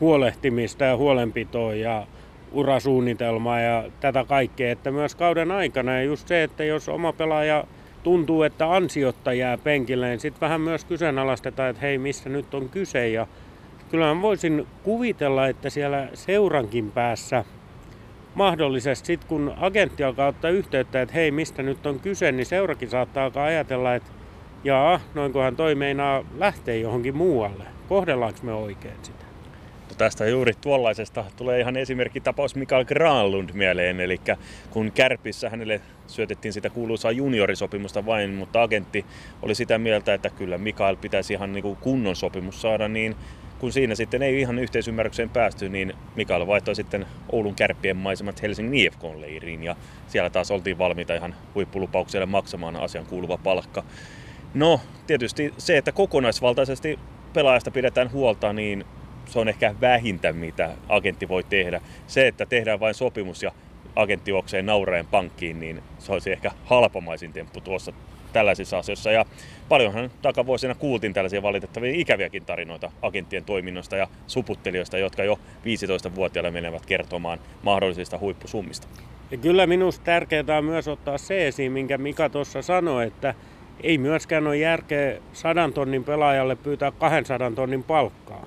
huolehtimista 0.00 0.84
ja 0.84 0.96
huolenpitoa 0.96 1.74
ja 1.74 2.06
urasuunnitelmaa 2.52 3.60
ja 3.60 3.84
tätä 4.00 4.24
kaikkea, 4.24 4.72
että 4.72 4.90
myös 4.90 5.14
kauden 5.14 5.50
aikana 5.50 5.94
ja 5.94 6.02
just 6.02 6.28
se, 6.28 6.42
että 6.42 6.64
jos 6.64 6.88
oma 6.88 7.12
pelaaja 7.12 7.64
tuntuu, 8.06 8.42
että 8.42 8.74
ansiotta 8.74 9.32
jää 9.32 9.58
penkille, 9.58 10.08
niin 10.08 10.20
sitten 10.20 10.40
vähän 10.40 10.60
myös 10.60 10.84
kyseenalaistetaan, 10.84 11.70
että 11.70 11.82
hei, 11.82 11.98
mistä 11.98 12.28
nyt 12.28 12.54
on 12.54 12.68
kyse. 12.68 13.08
Ja 13.08 13.26
kyllä 13.90 14.22
voisin 14.22 14.66
kuvitella, 14.82 15.48
että 15.48 15.70
siellä 15.70 16.08
seurankin 16.14 16.92
päässä 16.92 17.44
mahdollisesti 18.34 19.06
sitten 19.06 19.28
kun 19.28 19.54
agentti 19.56 20.04
alkaa 20.04 20.28
ottaa 20.28 20.50
yhteyttä, 20.50 21.02
että 21.02 21.14
hei, 21.14 21.30
mistä 21.30 21.62
nyt 21.62 21.86
on 21.86 22.00
kyse, 22.00 22.32
niin 22.32 22.46
seurakin 22.46 22.90
saattaa 22.90 23.24
alkaa 23.24 23.44
ajatella, 23.44 23.94
että 23.94 24.10
jaa, 24.64 25.00
noinkohan 25.14 25.56
toi 25.56 25.74
meinaa 25.74 26.24
lähteä 26.38 26.74
johonkin 26.74 27.16
muualle. 27.16 27.64
Kohdellaanko 27.88 28.38
me 28.42 28.52
oikein 28.52 28.98
sitä? 29.02 29.25
Tästä 29.98 30.26
juuri 30.26 30.52
tuollaisesta 30.60 31.24
tulee 31.36 31.60
ihan 31.60 31.76
esimerkkitapaus 31.76 32.54
Mikael 32.54 32.84
Granlund 32.84 33.50
mieleen, 33.52 34.00
eli 34.00 34.20
kun 34.70 34.92
Kärpissä 34.92 35.50
hänelle 35.50 35.80
syötettiin 36.06 36.52
sitä 36.52 36.70
kuuluisaa 36.70 37.10
juniorisopimusta 37.10 38.06
vain, 38.06 38.30
mutta 38.30 38.62
agentti 38.62 39.06
oli 39.42 39.54
sitä 39.54 39.78
mieltä, 39.78 40.14
että 40.14 40.30
kyllä 40.30 40.58
Mikael 40.58 40.96
pitäisi 40.96 41.32
ihan 41.32 41.52
niin 41.52 41.62
kuin 41.62 41.76
kunnon 41.76 42.16
sopimus 42.16 42.62
saada, 42.62 42.88
niin 42.88 43.16
kun 43.58 43.72
siinä 43.72 43.94
sitten 43.94 44.22
ei 44.22 44.40
ihan 44.40 44.58
yhteisymmärrykseen 44.58 45.30
päästy, 45.30 45.68
niin 45.68 45.92
Mikael 46.16 46.46
vaihtoi 46.46 46.74
sitten 46.74 47.06
Oulun 47.32 47.54
kärppien 47.54 47.96
maisemat 47.96 48.42
Helsingin 48.42 48.86
IFKn 48.86 49.20
leiriin 49.20 49.62
ja 49.62 49.76
siellä 50.06 50.30
taas 50.30 50.50
oltiin 50.50 50.78
valmiita 50.78 51.14
ihan 51.14 51.34
huippulupaukselle 51.54 52.26
maksamaan 52.26 52.76
asian 52.76 53.06
kuuluva 53.06 53.38
palkka. 53.38 53.84
No, 54.54 54.80
tietysti 55.06 55.54
se, 55.58 55.76
että 55.76 55.92
kokonaisvaltaisesti 55.92 56.98
pelaajasta 57.32 57.70
pidetään 57.70 58.12
huolta, 58.12 58.52
niin 58.52 58.84
se 59.26 59.38
on 59.38 59.48
ehkä 59.48 59.74
vähintä, 59.80 60.32
mitä 60.32 60.70
agentti 60.88 61.28
voi 61.28 61.44
tehdä. 61.44 61.80
Se, 62.06 62.26
että 62.26 62.46
tehdään 62.46 62.80
vain 62.80 62.94
sopimus 62.94 63.42
ja 63.42 63.52
agentti 63.96 64.30
juoksee 64.30 64.62
naureen 64.62 65.06
pankkiin, 65.06 65.60
niin 65.60 65.82
se 65.98 66.12
olisi 66.12 66.32
ehkä 66.32 66.50
halpamaisin 66.64 67.32
temppu 67.32 67.60
tuossa 67.60 67.92
tällaisissa 68.32 68.78
asioissa. 68.78 69.10
Ja 69.10 69.24
paljonhan 69.68 70.10
takavuosina 70.22 70.74
kuultiin 70.74 71.12
tällaisia 71.12 71.42
valitettavia 71.42 71.92
ikäviäkin 71.94 72.44
tarinoita 72.44 72.90
agenttien 73.02 73.44
toiminnosta 73.44 73.96
ja 73.96 74.08
suputtelijoista, 74.26 74.98
jotka 74.98 75.24
jo 75.24 75.38
15-vuotiaille 75.64 76.50
menevät 76.50 76.86
kertomaan 76.86 77.38
mahdollisista 77.62 78.18
huippusummista. 78.18 78.88
Ja 79.30 79.36
kyllä 79.36 79.66
minusta 79.66 80.04
tärkeää 80.04 80.58
on 80.58 80.64
myös 80.64 80.88
ottaa 80.88 81.18
se 81.18 81.48
esiin, 81.48 81.72
minkä 81.72 81.98
Mika 81.98 82.28
tuossa 82.28 82.62
sanoi, 82.62 83.06
että 83.06 83.34
ei 83.82 83.98
myöskään 83.98 84.46
ole 84.46 84.56
järkeä 84.56 85.18
sadan 85.32 85.72
tonnin 85.72 86.04
pelaajalle 86.04 86.56
pyytää 86.56 86.90
200 86.90 87.50
tonnin 87.50 87.82
palkkaa. 87.82 88.46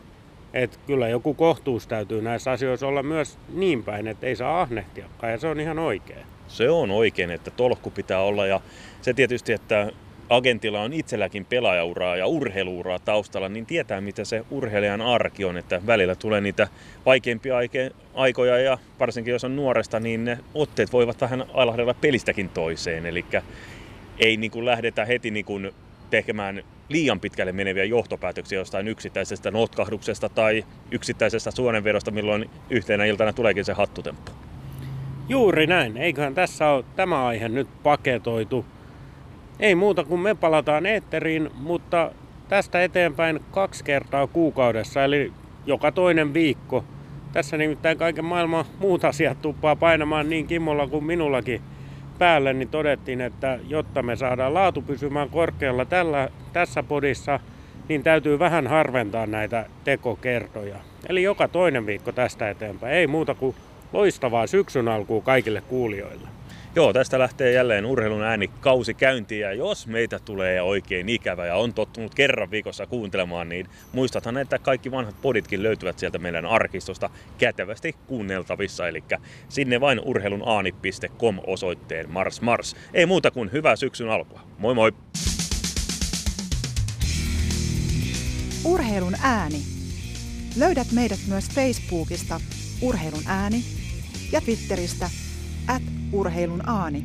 Et 0.54 0.80
kyllä 0.88 1.08
joku 1.08 1.34
kohtuus 1.34 1.88
täytyy 1.88 2.22
näissä 2.22 2.52
asioissa 2.52 2.88
olla 2.88 3.04
myös 3.04 3.38
niin 3.54 3.84
päin, 3.84 4.08
että 4.08 4.28
ei 4.28 4.36
saa 4.36 4.62
ahnehtiakaan 4.62 5.32
ja 5.32 5.38
se 5.38 5.47
on 5.47 5.60
ihan 5.60 5.80
oikein. 5.80 6.26
Se 6.47 6.70
on 6.70 6.91
oikein, 6.91 7.32
että 7.32 7.52
tolkku 7.52 7.91
pitää 7.91 8.22
olla 8.22 8.47
ja 8.47 8.62
se 9.02 9.14
tietysti, 9.14 9.54
että 9.54 9.91
agentilla 10.30 10.82
on 10.82 10.93
itselläkin 10.93 11.45
pelaajauraa 11.45 12.16
ja 12.16 12.28
urheiluuraa 12.28 13.00
taustalla, 13.00 13.50
niin 13.50 13.66
tietää 13.66 14.02
mitä 14.02 14.26
se 14.26 14.45
urheilijan 14.52 15.02
arki 15.02 15.45
on, 15.45 15.58
että 15.58 15.82
välillä 15.88 16.16
tulee 16.16 16.41
niitä 16.41 16.68
vaikeimpia 17.06 17.56
aikoja 18.14 18.60
ja 18.60 18.78
varsinkin 19.00 19.32
jos 19.32 19.43
on 19.43 19.56
nuoresta, 19.56 20.00
niin 20.00 20.26
ne 20.26 20.38
otteet 20.54 20.93
voivat 20.93 21.22
vähän 21.22 21.45
ailahdella 21.54 21.93
pelistäkin 21.93 22.50
toiseen, 22.50 23.06
eli 23.06 23.26
ei 24.20 24.38
niin 24.38 24.52
kuin 24.52 24.66
lähdetä 24.66 25.06
heti 25.06 25.32
niin 25.32 25.45
kuin 25.45 25.72
tekemään 26.10 26.64
liian 26.89 27.20
pitkälle 27.20 27.51
meneviä 27.51 27.84
johtopäätöksiä 27.84 28.60
jostain 28.60 28.88
yksittäisestä 28.88 29.51
notkahduksesta 29.51 30.30
tai 30.30 30.66
yksittäisestä 30.91 31.51
suonenvedosta, 31.51 32.12
milloin 32.12 32.49
yhtenä 32.70 33.05
iltana 33.05 33.34
tuleekin 33.34 33.66
se 33.66 33.74
hattutemppu. 33.74 34.32
Juuri 35.30 35.68
näin. 35.68 35.97
Eiköhän 35.97 36.36
tässä 36.36 36.70
ole 36.70 36.86
tämä 36.95 37.26
aihe 37.28 37.49
nyt 37.49 37.68
paketoitu. 37.84 38.66
Ei 39.60 39.76
muuta 39.76 40.03
kuin 40.03 40.22
me 40.22 40.36
palataan 40.36 40.86
eetteriin, 40.86 41.49
mutta 41.55 42.12
tästä 42.49 42.84
eteenpäin 42.84 43.39
kaksi 43.51 43.84
kertaa 43.84 44.28
kuukaudessa, 44.28 45.03
eli 45.03 45.34
joka 45.66 45.91
toinen 45.91 46.34
viikko. 46.34 46.86
Tässä 47.34 47.57
nimittäin 47.57 47.97
kaiken 47.97 48.26
maailman 48.26 48.66
muut 48.80 49.05
asiat 49.05 49.41
tuppaa 49.41 49.76
painamaan 49.76 50.30
niin 50.30 50.47
Kimmolla 50.47 50.88
kuin 50.88 51.03
minullakin 51.03 51.62
päälle, 52.20 52.53
niin 52.53 52.70
todettiin, 52.70 53.22
että 53.22 53.59
jotta 53.67 54.03
me 54.03 54.15
saadaan 54.15 54.53
laatu 54.53 54.82
pysymään 54.82 55.30
korkealla 55.30 55.86
tällä, 55.86 56.30
tässä 56.53 56.84
podissa, 56.84 57.39
niin 57.89 58.03
täytyy 58.03 58.39
vähän 58.39 58.67
harventaa 58.67 59.26
näitä 59.26 59.65
tekokertoja. 59.84 60.76
Eli 61.09 61.24
joka 61.24 61.47
toinen 61.47 61.86
viikko 61.86 62.11
tästä 62.11 62.49
eteenpäin. 62.49 62.93
Ei 62.93 63.07
muuta 63.07 63.36
kuin 63.36 63.55
loistavaa 63.93 64.47
syksyn 64.47 64.88
alkuun 64.88 65.24
kaikille 65.24 65.61
kuulijoille. 65.61 66.38
Joo, 66.76 66.93
tästä 66.93 67.20
lähtee 67.20 67.51
jälleen 67.51 67.86
urheilun 67.86 68.24
ääni 68.24 68.47
kausi 68.59 68.93
käyntiin 68.93 69.41
ja 69.41 69.53
jos 69.53 69.88
meitä 69.88 70.20
tulee 70.20 70.61
oikein 70.61 71.09
ikävä 71.09 71.45
ja 71.45 71.55
on 71.55 71.74
tottunut 71.74 72.15
kerran 72.15 72.51
viikossa 72.51 72.86
kuuntelemaan, 72.88 73.49
niin 73.49 73.65
muistathan, 73.91 74.38
että 74.38 74.59
kaikki 74.59 74.91
vanhat 74.91 75.15
poditkin 75.22 75.63
löytyvät 75.63 75.99
sieltä 75.99 76.20
meidän 76.20 76.45
arkistosta 76.45 77.09
kätevästi 77.38 77.95
kuunneltavissa, 78.07 78.88
eli 78.88 79.03
sinne 79.49 79.82
vain 79.82 80.01
urheilunaani.com 80.05 81.39
osoitteen 81.47 82.09
Mars 82.09 82.41
Mars. 82.41 82.76
Ei 82.93 83.05
muuta 83.05 83.32
kuin 83.32 83.51
hyvää 83.51 83.76
syksyn 83.76 84.09
alkua. 84.09 84.41
Moi 84.57 84.76
moi! 84.76 84.91
Urheilun 88.65 89.15
ääni. 89.24 89.59
Löydät 90.57 90.88
meidät 90.91 91.20
myös 91.28 91.49
Facebookista 91.49 92.41
Urheilun 92.82 93.24
ääni 93.26 93.63
ja 94.32 94.41
Twitteristä 94.41 95.09
at 95.76 95.86
urheilun 96.17 96.61
aani. 96.78 97.01